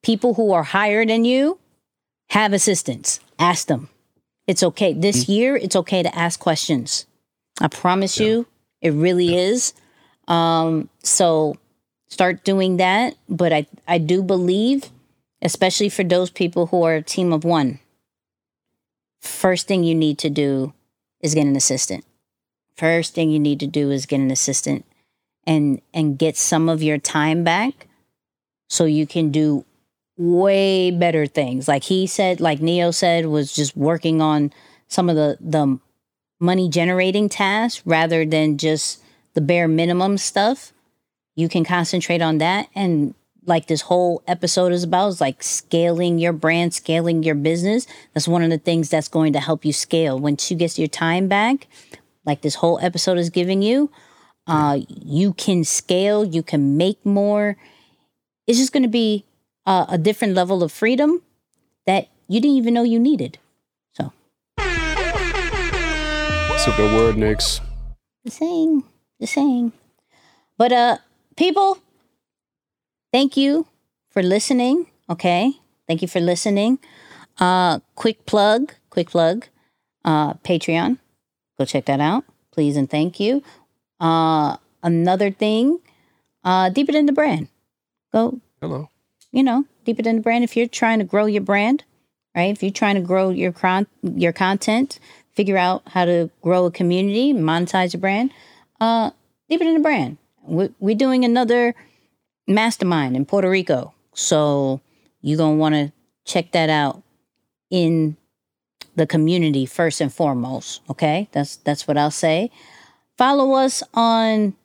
people 0.03 0.35
who 0.35 0.51
are 0.51 0.63
higher 0.63 1.05
than 1.05 1.25
you 1.25 1.59
have 2.29 2.53
assistants. 2.53 3.19
Ask 3.39 3.67
them. 3.67 3.89
It's 4.45 4.63
okay. 4.63 4.93
This 4.93 5.27
year, 5.27 5.55
it's 5.55 5.75
okay 5.75 6.03
to 6.03 6.15
ask 6.15 6.39
questions. 6.39 7.05
I 7.59 7.67
promise 7.67 8.19
you, 8.19 8.47
it 8.81 8.91
really 8.91 9.35
is. 9.35 9.73
Um, 10.27 10.89
so 11.03 11.57
start 12.07 12.43
doing 12.43 12.77
that. 12.77 13.15
But 13.27 13.51
I, 13.51 13.67
I 13.87 13.97
do 13.97 14.21
believe, 14.21 14.89
especially 15.41 15.89
for 15.89 16.03
those 16.03 16.29
people 16.29 16.67
who 16.67 16.83
are 16.83 16.95
a 16.95 17.01
team 17.01 17.33
of 17.33 17.43
one, 17.43 17.79
first 19.19 19.67
thing 19.67 19.83
you 19.83 19.95
need 19.95 20.17
to 20.19 20.29
do 20.29 20.73
is 21.21 21.33
get 21.35 21.45
an 21.45 21.55
assistant. 21.55 22.05
First 22.75 23.13
thing 23.13 23.29
you 23.29 23.39
need 23.39 23.59
to 23.59 23.67
do 23.67 23.91
is 23.91 24.05
get 24.05 24.19
an 24.19 24.31
assistant 24.31 24.85
and 25.45 25.81
and 25.93 26.17
get 26.17 26.37
some 26.37 26.69
of 26.69 26.81
your 26.83 26.97
time 26.97 27.43
back 27.43 27.87
so 28.69 28.85
you 28.85 29.05
can 29.05 29.31
do 29.31 29.65
way 30.17 30.91
better 30.91 31.25
things. 31.25 31.67
Like 31.67 31.83
he 31.83 32.07
said, 32.07 32.39
like 32.39 32.61
Neo 32.61 32.91
said, 32.91 33.25
was 33.25 33.53
just 33.53 33.75
working 33.75 34.21
on 34.21 34.53
some 34.87 35.09
of 35.09 35.15
the 35.15 35.37
the 35.41 35.79
money 36.39 36.69
generating 36.69 37.27
tasks 37.27 37.81
rather 37.85 38.25
than 38.25 38.57
just 38.57 39.01
the 39.33 39.41
bare 39.41 39.67
minimum 39.67 40.17
stuff. 40.17 40.71
You 41.35 41.49
can 41.49 41.63
concentrate 41.63 42.21
on 42.21 42.37
that 42.39 42.67
and 42.75 43.13
like 43.45 43.67
this 43.67 43.81
whole 43.81 44.21
episode 44.27 44.71
is 44.71 44.83
about 44.83 45.09
is 45.09 45.21
like 45.21 45.43
scaling 45.43 46.19
your 46.19 46.33
brand, 46.33 46.73
scaling 46.73 47.23
your 47.23 47.35
business. 47.35 47.87
That's 48.13 48.27
one 48.27 48.43
of 48.43 48.49
the 48.49 48.57
things 48.57 48.89
that's 48.89 49.07
going 49.07 49.33
to 49.33 49.39
help 49.39 49.65
you 49.65 49.73
scale. 49.73 50.19
Once 50.19 50.49
you 50.51 50.57
get 50.57 50.77
your 50.77 50.87
time 50.87 51.27
back, 51.27 51.67
like 52.25 52.41
this 52.41 52.55
whole 52.55 52.79
episode 52.81 53.17
is 53.17 53.29
giving 53.29 53.61
you, 53.61 53.91
uh, 54.47 54.79
you 54.87 55.33
can 55.33 55.63
scale, 55.63 56.25
you 56.25 56.43
can 56.43 56.77
make 56.77 57.03
more. 57.05 57.57
It's 58.47 58.57
just 58.59 58.73
going 58.73 58.83
to 58.83 58.89
be 58.89 59.25
uh, 59.65 59.85
a 59.89 59.97
different 59.97 60.33
level 60.33 60.63
of 60.63 60.71
freedom 60.71 61.21
that 61.85 62.07
you 62.27 62.41
didn't 62.41 62.57
even 62.57 62.73
know 62.73 62.83
you 62.83 62.99
needed. 62.99 63.37
So, 63.93 64.11
That's 64.57 66.67
a 66.67 66.71
good 66.75 66.93
word, 66.93 67.17
Nix. 67.17 67.61
the 68.23 68.31
saying, 68.31 68.83
the 69.19 69.27
saying. 69.27 69.71
But 70.57 70.71
uh, 70.71 70.97
people, 71.37 71.77
thank 73.11 73.37
you 73.37 73.67
for 74.09 74.21
listening. 74.23 74.87
Okay, 75.09 75.53
thank 75.87 76.01
you 76.01 76.07
for 76.07 76.19
listening. 76.19 76.79
Uh, 77.39 77.79
quick 77.95 78.25
plug, 78.25 78.73
quick 78.89 79.09
plug. 79.09 79.45
Uh, 80.05 80.33
Patreon, 80.35 80.97
go 81.57 81.65
check 81.65 81.85
that 81.85 81.99
out, 81.99 82.23
please 82.51 82.77
and 82.77 82.89
thank 82.89 83.19
you. 83.19 83.43
Uh, 83.99 84.57
another 84.83 85.29
thing, 85.31 85.79
uh, 86.43 86.69
deeper 86.69 86.91
than 86.91 87.05
the 87.05 87.11
brand. 87.11 87.47
Go 88.13 88.39
Hello. 88.61 88.89
you 89.31 89.43
know, 89.43 89.65
deeper 89.85 90.01
than 90.01 90.17
the 90.17 90.21
brand. 90.21 90.43
If 90.43 90.55
you're 90.57 90.67
trying 90.67 90.99
to 90.99 91.05
grow 91.05 91.25
your 91.25 91.41
brand, 91.41 91.83
right? 92.35 92.51
If 92.51 92.63
you're 92.63 92.71
trying 92.71 92.95
to 92.95 93.01
grow 93.01 93.29
your 93.29 93.51
con- 93.51 93.87
your 94.03 94.33
content, 94.33 94.99
figure 95.33 95.57
out 95.57 95.83
how 95.87 96.05
to 96.05 96.29
grow 96.41 96.65
a 96.65 96.71
community, 96.71 97.33
monetize 97.33 97.93
your 97.93 97.99
brand, 98.01 98.31
uh, 98.79 99.11
deeper 99.49 99.63
than 99.65 99.73
the 99.75 99.79
brand. 99.81 100.17
We- 100.43 100.73
We're 100.79 100.95
doing 100.95 101.23
another 101.25 101.75
mastermind 102.49 103.15
in 103.15 103.25
Puerto 103.25 103.49
Rico, 103.49 103.93
so 104.13 104.81
you're 105.21 105.37
gonna 105.37 105.55
want 105.55 105.75
to 105.75 105.91
check 106.25 106.51
that 106.51 106.69
out 106.69 107.01
in 107.69 108.17
the 108.95 109.07
community 109.07 109.65
first 109.65 110.01
and 110.01 110.13
foremost. 110.13 110.81
Okay, 110.89 111.29
that's 111.31 111.57
that's 111.57 111.87
what 111.87 111.97
I'll 111.97 112.11
say. 112.11 112.51
Follow 113.17 113.53
us 113.53 113.83
on 113.93 114.55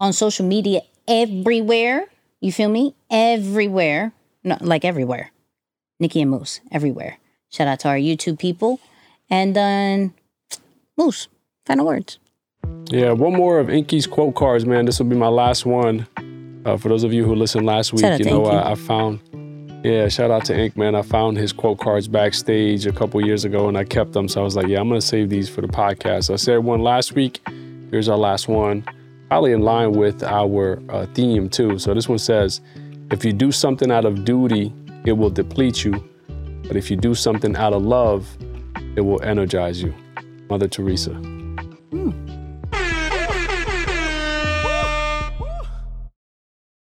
on 0.00 0.12
social 0.12 0.44
media 0.44 0.82
everywhere. 1.06 2.06
You 2.40 2.52
feel 2.52 2.68
me? 2.68 2.94
Everywhere. 3.10 4.12
No, 4.44 4.56
like 4.60 4.84
everywhere. 4.84 5.32
Nicky 5.98 6.22
and 6.22 6.30
Moose, 6.30 6.60
everywhere. 6.70 7.18
Shout 7.50 7.66
out 7.66 7.80
to 7.80 7.88
our 7.88 7.96
YouTube 7.96 8.38
people. 8.38 8.80
And 9.30 9.56
then 9.56 10.14
Moose, 10.96 11.28
final 11.66 11.86
words. 11.86 12.18
Yeah, 12.90 13.12
one 13.12 13.34
more 13.34 13.58
of 13.58 13.68
Inky's 13.68 14.06
quote 14.06 14.34
cards, 14.34 14.64
man. 14.64 14.84
This 14.84 14.98
will 14.98 15.06
be 15.06 15.16
my 15.16 15.28
last 15.28 15.66
one. 15.66 16.06
Uh, 16.68 16.76
for 16.76 16.90
those 16.90 17.02
of 17.02 17.14
you 17.14 17.24
who 17.24 17.34
listened 17.34 17.64
last 17.64 17.94
week, 17.94 18.18
you 18.18 18.26
know. 18.26 18.44
I, 18.44 18.72
I 18.72 18.74
found. 18.74 19.20
Yeah, 19.84 20.08
shout 20.08 20.30
out 20.30 20.44
to 20.46 20.58
Ink, 20.58 20.76
man. 20.76 20.94
I 20.94 21.02
found 21.02 21.38
his 21.38 21.50
quote 21.50 21.78
cards 21.78 22.08
backstage 22.08 22.84
a 22.84 22.92
couple 22.92 23.24
years 23.24 23.46
ago, 23.46 23.68
and 23.68 23.78
I 23.78 23.84
kept 23.84 24.12
them. 24.12 24.28
So 24.28 24.42
I 24.42 24.44
was 24.44 24.54
like, 24.54 24.66
yeah, 24.66 24.80
I'm 24.80 24.88
gonna 24.88 25.00
save 25.00 25.30
these 25.30 25.48
for 25.48 25.62
the 25.62 25.68
podcast. 25.68 26.24
So 26.24 26.34
I 26.34 26.36
said 26.36 26.58
one 26.58 26.82
last 26.82 27.14
week. 27.14 27.40
Here's 27.90 28.08
our 28.08 28.18
last 28.18 28.48
one, 28.48 28.84
probably 29.28 29.52
in 29.52 29.62
line 29.62 29.92
with 29.92 30.22
our 30.22 30.82
uh, 30.90 31.06
theme 31.14 31.48
too. 31.48 31.78
So 31.78 31.94
this 31.94 32.06
one 32.06 32.18
says, 32.18 32.60
if 33.10 33.24
you 33.24 33.32
do 33.32 33.50
something 33.50 33.90
out 33.90 34.04
of 34.04 34.26
duty, 34.26 34.70
it 35.06 35.12
will 35.12 35.30
deplete 35.30 35.84
you. 35.84 36.04
But 36.64 36.76
if 36.76 36.90
you 36.90 36.98
do 36.98 37.14
something 37.14 37.56
out 37.56 37.72
of 37.72 37.82
love, 37.82 38.28
it 38.94 39.00
will 39.00 39.22
energize 39.22 39.82
you. 39.82 39.94
Mother 40.50 40.68
Teresa. 40.68 41.12
Hmm. 41.12 42.27